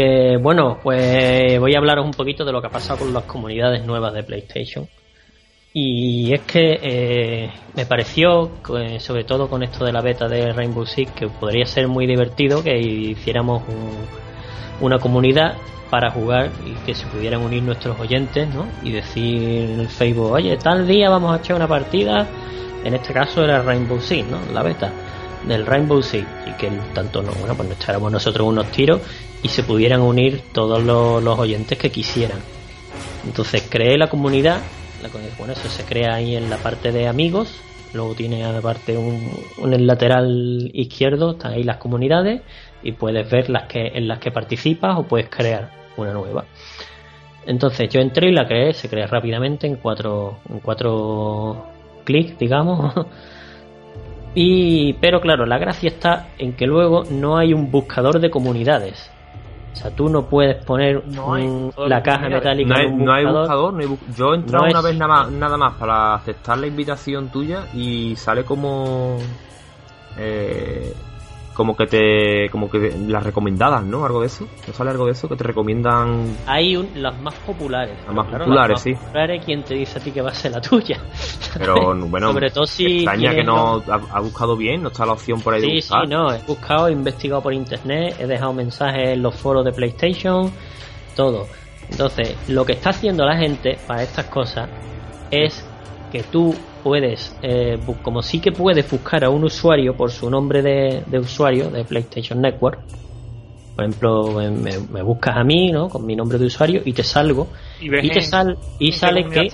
[0.00, 3.24] Que bueno, pues voy a hablaros un poquito de lo que ha pasado con las
[3.24, 4.88] comunidades nuevas de PlayStation.
[5.74, 10.54] Y es que eh, me pareció, que, sobre todo con esto de la beta de
[10.54, 14.06] Rainbow Six, que podría ser muy divertido que hiciéramos un-
[14.86, 15.58] una comunidad
[15.90, 18.64] para jugar y que se pudieran unir nuestros oyentes, ¿no?
[18.82, 22.26] Y decir en el Facebook, oye, tal día vamos a echar una partida,
[22.84, 24.38] en este caso era Rainbow Six, ¿no?
[24.54, 24.90] La beta
[25.46, 29.02] del Rainbow Six y que tanto no, bueno, pues nos echáramos nosotros unos tiros
[29.42, 32.38] y se pudieran unir todos los, oyentes que quisieran.
[33.24, 34.60] Entonces creé la comunidad,
[35.02, 35.08] la,
[35.38, 37.60] bueno, eso se crea ahí en la parte de amigos,
[37.92, 42.42] luego tiene aparte un, un el lateral izquierdo, están ahí las comunidades
[42.82, 46.44] y puedes ver las que en las que participas o puedes crear una nueva.
[47.46, 51.66] Entonces yo entré y la creé, se crea rápidamente en cuatro, en cuatro
[52.04, 52.94] clics, digamos.
[54.32, 59.10] Y, pero claro, la gracia está en que luego no hay un buscador de comunidades.
[59.72, 62.86] O sea, tú no puedes poner No hay un- buscador la caja metálica No hay,
[62.86, 63.42] en un no hay buscador.
[63.48, 65.74] buscador, no hay bu- yo he entrado No una es- vez nada más, nada más
[65.74, 69.16] para aceptar la invitación tuya y sale como
[70.18, 70.92] eh,
[71.54, 74.04] como que te como que las recomendadas, ¿no?
[74.04, 74.46] Algo de eso.
[74.66, 76.36] ¿No sale algo de eso que te recomiendan?
[76.46, 77.96] Hay un- las más populares.
[78.06, 78.94] Las más Claro, populares, las sí.
[78.94, 80.98] populares, ¿quién te dice a ti que va a ser la tuya?
[81.58, 85.12] Pero bueno, Sobre todo si extraña que no ha, ha buscado bien, no está la
[85.12, 86.04] opción por ahí de Sí, buscar.
[86.04, 89.72] sí, no, he buscado, he investigado por internet, he dejado mensajes en los foros de
[89.72, 90.50] PlayStation,
[91.16, 91.48] todo.
[91.90, 94.68] Entonces, lo que está haciendo la gente para estas cosas
[95.30, 95.66] es
[96.12, 100.30] que tú puedes, eh, bu- como sí que puedes buscar a un usuario por su
[100.30, 102.84] nombre de, de usuario de PlayStation Network.
[103.74, 105.88] Por ejemplo, me, buscas a mí, ¿no?
[105.90, 107.52] Con mi nombre de usuario y te salgo.
[107.80, 109.48] Y, ves Y te en- sal, y sale que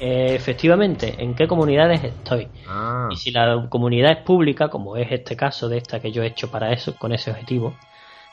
[0.00, 2.48] eh, efectivamente en qué comunidades estoy.
[2.66, 6.22] Ah, Y si la comunidad es pública, como es este caso de esta que yo
[6.22, 7.78] he hecho para eso, con ese objetivo,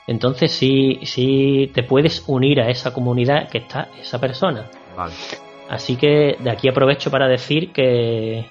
[0.08, 4.70] entonces sí, sí te puedes unir a esa comunidad que está esa persona.
[4.96, 5.51] vale.
[5.72, 8.46] Así que de aquí aprovecho para decir que,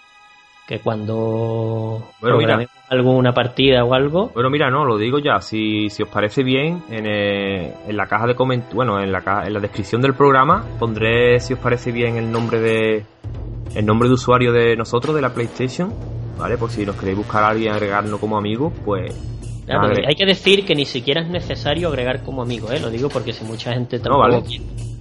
[0.66, 2.66] que cuando Bueno, mira.
[2.88, 5.38] alguna partida o algo, Bueno, mira, no, lo digo ya.
[5.40, 9.20] Si, si os parece bien, en, eh, en la caja de coment bueno, en la,
[9.20, 13.04] caja- en la descripción del programa pondré, si os parece bien, el nombre de
[13.74, 15.92] el nombre de usuario de nosotros, de la PlayStation,
[16.38, 16.56] ¿vale?
[16.56, 19.14] Por si nos queréis buscar a alguien, agregarnos como amigos, pues
[19.68, 22.80] hay que decir que ni siquiera es necesario agregar como amigo, ¿eh?
[22.80, 24.42] lo digo porque si mucha gente tampoco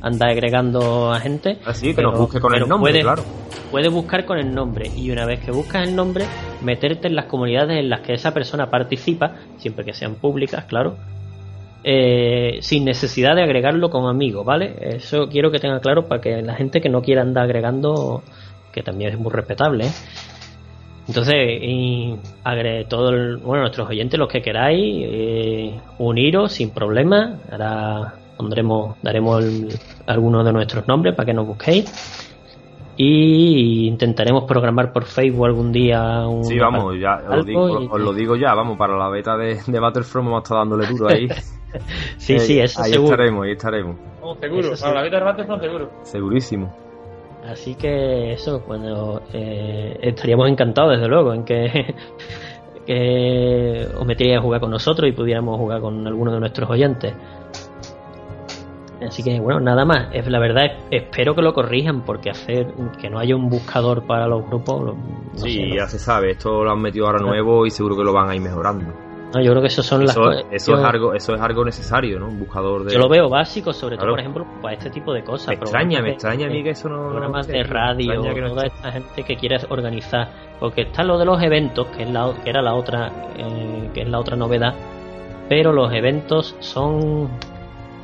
[0.01, 1.57] anda agregando a gente.
[1.65, 3.23] Así ah, que nos busque con el nombre, puede, claro.
[3.71, 6.25] Puedes buscar con el nombre y una vez que buscas el nombre,
[6.61, 10.97] meterte en las comunidades en las que esa persona participa, siempre que sean públicas, claro,
[11.83, 14.75] eh, sin necesidad de agregarlo como amigo, ¿vale?
[14.81, 18.23] Eso quiero que tenga claro para que la gente que no quiera andar agregando,
[18.73, 19.91] que también es muy respetable, ¿eh?
[21.09, 22.19] Entonces, y
[22.87, 27.39] todo el, bueno, nuestros oyentes, los que queráis, eh, uniros sin problema.
[27.51, 29.43] Ahora pondremos, daremos
[30.05, 32.27] algunos de nuestros nombres para que nos busquéis.
[32.95, 36.43] Y intentaremos programar por Facebook algún día un.
[36.43, 40.41] Sí, vamos, ya os, lo digo ya, vamos, para la beta de, de Battlefront vamos
[40.41, 41.27] a estar dándole duro ahí.
[42.17, 43.95] sí, sí, eso ahí estaremos, ahí estaremos.
[44.39, 45.91] seguro, para la beta de Battlefront seguro.
[46.03, 46.88] Segurísimo.
[47.51, 51.95] Así que eso, bueno, eh, estaríamos encantados desde luego en que,
[52.85, 57.13] que os metierais a jugar con nosotros y pudiéramos jugar con alguno de nuestros oyentes.
[59.05, 60.09] Así que bueno, nada más.
[60.13, 64.27] Es, la verdad, espero que lo corrijan porque hacer que no haya un buscador para
[64.27, 64.95] los grupos.
[65.35, 66.31] sí, ya se sabe.
[66.31, 69.08] Esto lo han metido ahora nuevo y seguro que lo van a ir mejorando.
[69.33, 70.17] No, yo creo que eso son las
[70.51, 72.27] Eso es algo, eso es algo necesario, ¿no?
[72.27, 72.93] Un buscador de.
[72.93, 75.49] Yo lo veo básico, sobre todo, por ejemplo, para este tipo de cosas.
[75.49, 77.09] Me extraña, me extraña a mí que eso no.
[77.09, 80.29] Programas de radio, toda esta gente que quiere organizar.
[80.59, 83.07] Porque está lo de los eventos, que es la, que era la otra,
[83.37, 84.73] eh, que es la otra novedad.
[85.47, 87.29] Pero los eventos son.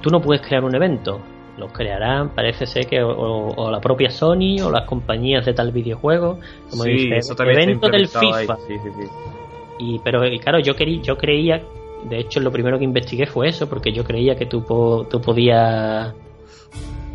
[0.02, 1.20] Tú no puedes crear un evento.
[1.58, 6.40] Los crearán, parece ser que o, la propia Sony o las compañías de tal videojuego.
[6.70, 8.58] Como sí, dice, eso también evento del FIFA.
[8.68, 9.35] Sí, sí, sí
[9.80, 11.62] y, pero claro, yo, quería, yo creía,
[12.10, 14.62] de hecho lo primero que investigué fue eso, porque yo creía que tú,
[15.10, 16.14] tú podías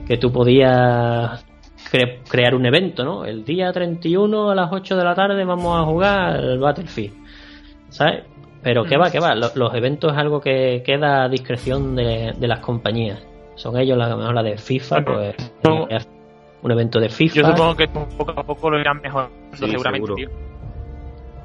[0.06, 1.44] que tú podías
[2.28, 3.24] crear un evento, ¿no?
[3.24, 7.14] El día 31 a las 8 de la tarde vamos a jugar el Battlefield,
[7.88, 8.24] ¿sabes?
[8.62, 12.60] Pero qué va, qué va, los, eventos es algo que queda a discreción de, las
[12.60, 13.24] compañías.
[13.54, 15.36] Son ellos la, la de FIFA, pues
[16.62, 17.34] un evento de FIFA.
[17.36, 20.28] Yo supongo que poco a poco lo irán mejorando seguramente,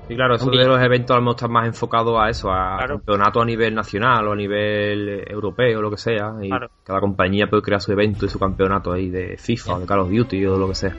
[0.07, 3.41] y claro, eso de los eventos a lo mejor más enfocado a eso, a campeonato
[3.41, 6.33] a nivel nacional o a nivel europeo, o lo que sea.
[6.41, 6.49] Y
[6.83, 9.99] cada compañía puede crear su evento y su campeonato ahí de FIFA o de Call
[9.99, 10.95] of Duty o lo que sea.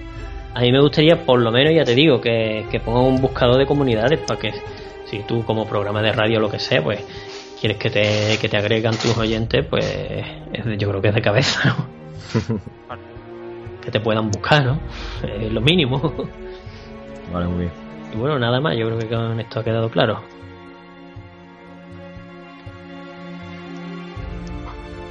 [0.54, 3.58] A mí me gustaría, por lo menos, ya te digo, que, que pongan un buscador
[3.58, 4.52] de comunidades para que
[5.04, 7.04] si tú como programa de radio o lo que sea, pues
[7.60, 10.24] quieres que te, que te agregan tus oyentes, pues
[10.78, 12.58] yo creo que es de cabeza, ¿no?
[13.82, 14.80] que te puedan buscar, ¿no?
[15.50, 16.12] Lo mínimo.
[17.32, 17.85] Vale, muy bien.
[18.14, 20.20] Y bueno, nada más, yo creo que con esto ha quedado claro.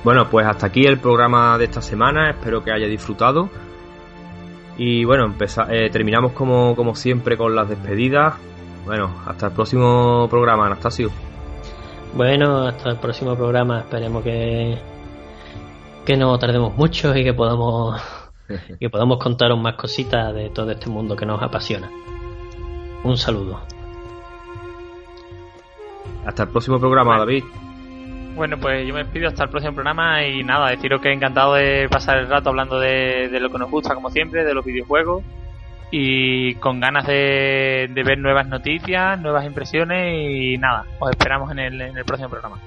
[0.05, 3.49] Bueno, pues hasta aquí el programa de esta semana, espero que haya disfrutado.
[4.77, 5.33] Y bueno,
[5.69, 8.35] eh, terminamos como, como siempre con las despedidas.
[8.85, 11.09] Bueno, hasta el próximo programa, Anastasio.
[12.13, 14.77] Bueno, hasta el próximo programa, esperemos que,
[16.05, 17.99] que no tardemos mucho y que podamos,
[18.79, 21.89] que podamos contaros más cositas de todo este mundo que nos apasiona.
[23.05, 23.61] Un saludo.
[26.25, 27.43] Hasta el próximo programa, David.
[28.35, 31.87] Bueno, pues yo me despido hasta el próximo programa y nada, deciros que encantado de
[31.87, 35.23] pasar el rato hablando de, lo que nos gusta, como siempre, de los videojuegos
[35.91, 41.81] y con ganas de, ver nuevas noticias, nuevas impresiones y nada, os esperamos en el,
[41.81, 42.57] en el próximo programa.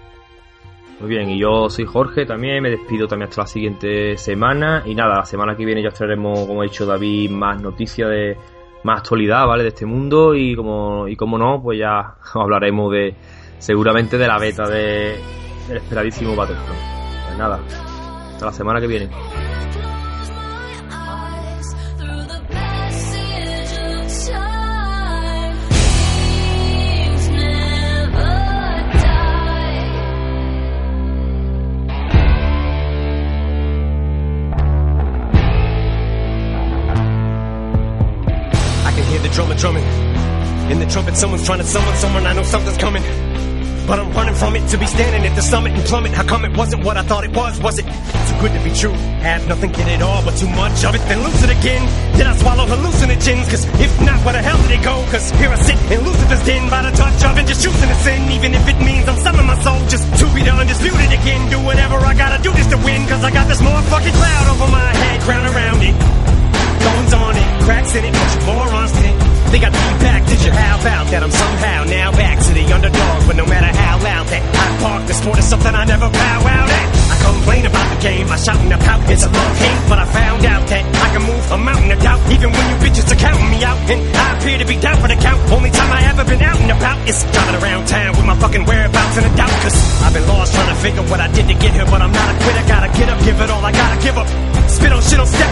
[1.00, 4.94] Muy bien, y yo soy Jorge también, me despido también hasta la siguiente semana y
[4.94, 8.36] nada, la semana que viene ya traeremos, como ha dicho David, más noticias de
[8.84, 9.62] más actualidad, ¿vale?
[9.62, 13.14] De este mundo y como, y como no, pues ya hablaremos de
[13.58, 15.16] seguramente de la beta de
[15.70, 16.80] el esperadísimo Battlefront.
[17.26, 17.60] Pues nada,
[18.32, 19.08] hasta la semana que viene.
[39.38, 39.86] Drummer drumming.
[40.66, 42.26] In the trumpet, someone's trying to summon someone.
[42.26, 43.04] I know something's coming.
[43.86, 46.10] But I'm running from it to be standing at the summit and plummet.
[46.10, 47.54] How come it wasn't what I thought it was?
[47.62, 48.90] Was it too good to be true?
[49.22, 51.02] Have nothing, get it all, but too much of it.
[51.06, 51.86] Then lose it again.
[52.18, 53.46] Did I swallow hallucinogens?
[53.46, 55.06] Cause if not, where the hell did it go?
[55.14, 57.98] Cause here I sit in Lucifer's den by the touch of and just choosing to
[58.02, 58.20] sin.
[58.34, 61.46] Even if it means I'm selling my soul just to be the undisputed again.
[61.46, 63.06] Do whatever I gotta do just to win.
[63.06, 65.94] Cause I got this motherfucking cloud over my head, crown around it.
[66.82, 69.17] Goings on it, cracks in it, bunch of morons in it.
[69.48, 70.52] Think I'd be back, did you?
[70.52, 71.24] How about that?
[71.24, 75.08] I'm somehow now back to the underdog, but no matter how loud that I park,
[75.08, 76.86] the sport is something I never bow out at.
[77.08, 78.28] I complain about the game.
[78.28, 79.80] I shout and I pout, it's a love hate.
[79.88, 82.20] But I found out that I can move a mountain of doubt.
[82.28, 83.80] Even when you bitches are counting me out.
[83.88, 85.40] And I appear to be down for the count.
[85.48, 88.68] Only time I ever been out and about is driving around town with my fucking
[88.68, 89.54] whereabouts in a doubt.
[89.64, 91.88] Cause I've been lost trying to figure what I did to get here.
[91.88, 94.28] But I'm not a quitter, gotta get up, give it all I gotta give up.
[94.68, 95.47] Spit on shit on stepped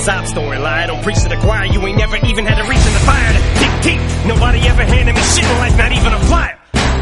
[0.00, 0.86] sob story lie.
[0.86, 1.66] Don't preach to the choir.
[1.66, 4.00] You ain't never even had a reason to fire to dig deep.
[4.26, 6.56] Nobody ever handed me shit in life, not even a flyer.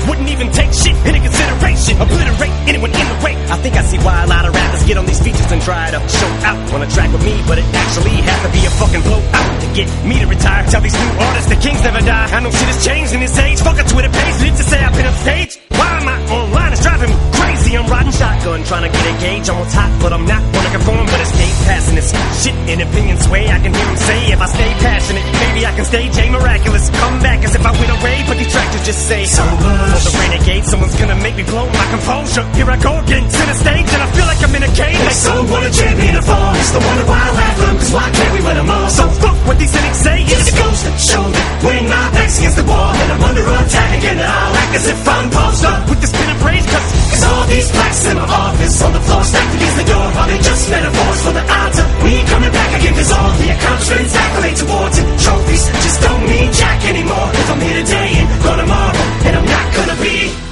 [0.09, 1.95] Wouldn't even take shit into consideration.
[2.01, 3.35] Obliterate anyone in the way.
[3.53, 5.91] I think I see why a lot of rappers get on these features and try
[5.91, 8.73] to show out on a track with me, but it actually has to be a
[8.81, 10.67] fucking blowout to get me to retire.
[10.67, 12.29] Tell these new artists the kings never die.
[12.35, 13.61] I know shit has changed in this age.
[13.61, 15.59] Fuck a Twitter page, need to say I've been on stage.
[15.71, 16.73] Why am I online?
[16.73, 17.28] It's driving me
[17.69, 17.79] crazy.
[17.79, 19.49] I'm riding shotgun, trying to get a gauge.
[19.49, 23.17] I'm on top, but I'm not wanna conform, but escape passing this shit in opinion
[23.19, 23.49] sway.
[23.49, 26.91] I can hear him say if I stay passionate, maybe I can stay a miraculous
[26.91, 28.25] comeback as if I went away.
[28.27, 29.45] But detractors just say so.
[29.45, 32.45] For the renegade, someone's gonna make me blow my composure.
[32.57, 34.99] Here I go again, to the stage, and I feel like I'm in a cage.
[34.99, 36.55] They so want a champion to fall.
[36.57, 38.89] It's the wonder why I laugh them, cause why can't we win them all?
[38.89, 40.25] So fuck what these cynics say.
[40.25, 43.45] it's a ghost to show that when my back's against the wall and I'm under
[43.45, 45.89] attack again, and I'll act as if I'm posed up.
[45.89, 49.25] with the spinning braids, cause Cause all these plaques in my office on the floor
[49.25, 50.07] stacked against the door.
[50.07, 52.71] Are they just metaphors for the odds of me coming back?
[52.79, 52.95] Again?
[52.95, 57.29] Cause all the accomplishments, accolades, awards, and trophies just don't mean jack anymore.
[57.35, 58.95] If I'm here today and gone tomorrow,
[59.27, 60.48] and I'm not gonna be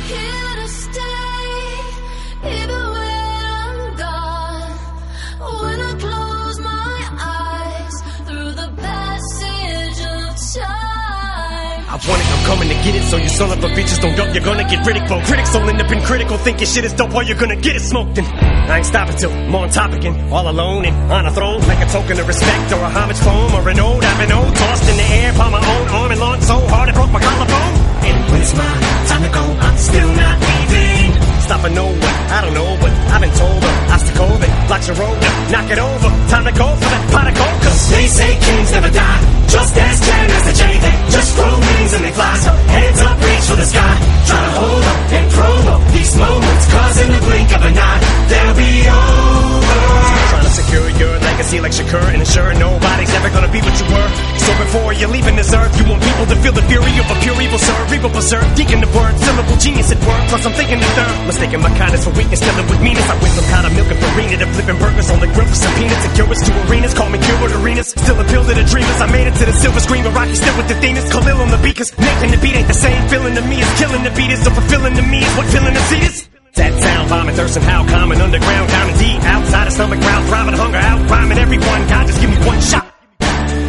[12.47, 14.86] coming to get it, so you son of a bitches don't dope, you're gonna get
[14.86, 15.20] ridicule.
[15.27, 17.82] Critics all end up in critical, thinking shit is dope, or you're gonna get it
[17.82, 18.16] smoked.
[18.18, 18.27] And
[18.70, 21.82] I ain't stopping till I'm on top again, all alone and on a throne, like
[21.82, 24.05] a token of respect or a homage poem or an ode.
[24.05, 26.89] I've been old, tossed in the air by my own arm and launched so hard
[26.89, 27.74] it broke my collarbone.
[28.06, 28.73] And when it's my
[29.10, 31.10] time to go, I'm still not leaving.
[31.43, 33.62] Stopping nowhere, I don't know, but I've been told.
[33.62, 35.18] A obstacle that blocks your road.
[35.51, 38.70] Knock it over, time to go for that pot of gold, cause They say kings
[38.73, 42.35] never die, just as Jan as the J They just grow wings and they fly,
[42.39, 43.94] so hands up, reach for the sky.
[44.27, 48.01] Try to hold up and promo these moments Cause in the blink of an eye,
[48.28, 50.25] they'll be over
[50.56, 54.08] secure your legacy like Shakur and ensure nobody's ever gonna be what you were.
[54.40, 57.16] So before you're leaving this earth, you want people to feel the fury of a
[57.20, 57.60] pure evil.
[57.96, 60.20] Evil berserk, deacon the word, syllable genius at work.
[60.28, 63.08] Plus I'm thinking the third, mistaking my kindness for weakness, filling with meanness.
[63.08, 65.72] I went from powder milk and farina to flipping burgers on the grill for some
[65.80, 66.92] peanuts and curious to arenas.
[66.92, 69.00] Call me cured arenas, still appeal to the dreamers.
[69.00, 71.08] I made it to the silver screen, but Rocky still with the themes.
[71.08, 74.02] Khalil on the beat, Nathan the beat ain't the same feeling to me is killing
[74.04, 74.44] the beat is.
[74.44, 76.35] So fulfilling to me is what filling the seat is.
[76.56, 80.54] That sound vomit, thirst and how common underground common deep, outside of stomach ground, private
[80.54, 81.86] hunger out rhyming everyone.
[81.88, 82.86] God just give me one shot.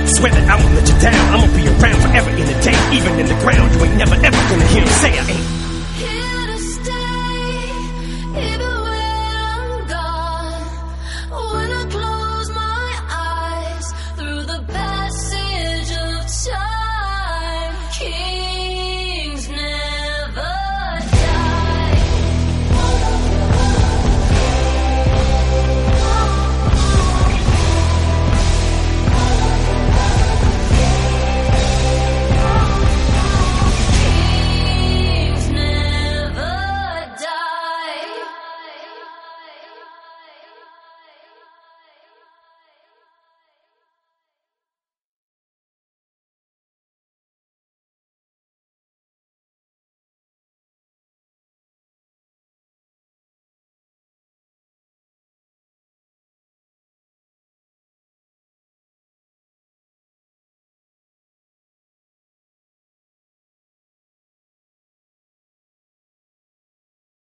[0.08, 1.24] Swear that I won't let you down.
[1.36, 3.76] I'm gonna be around forever in the day, even in the ground.
[3.76, 5.57] You ain't never ever gonna hear me say I ain't.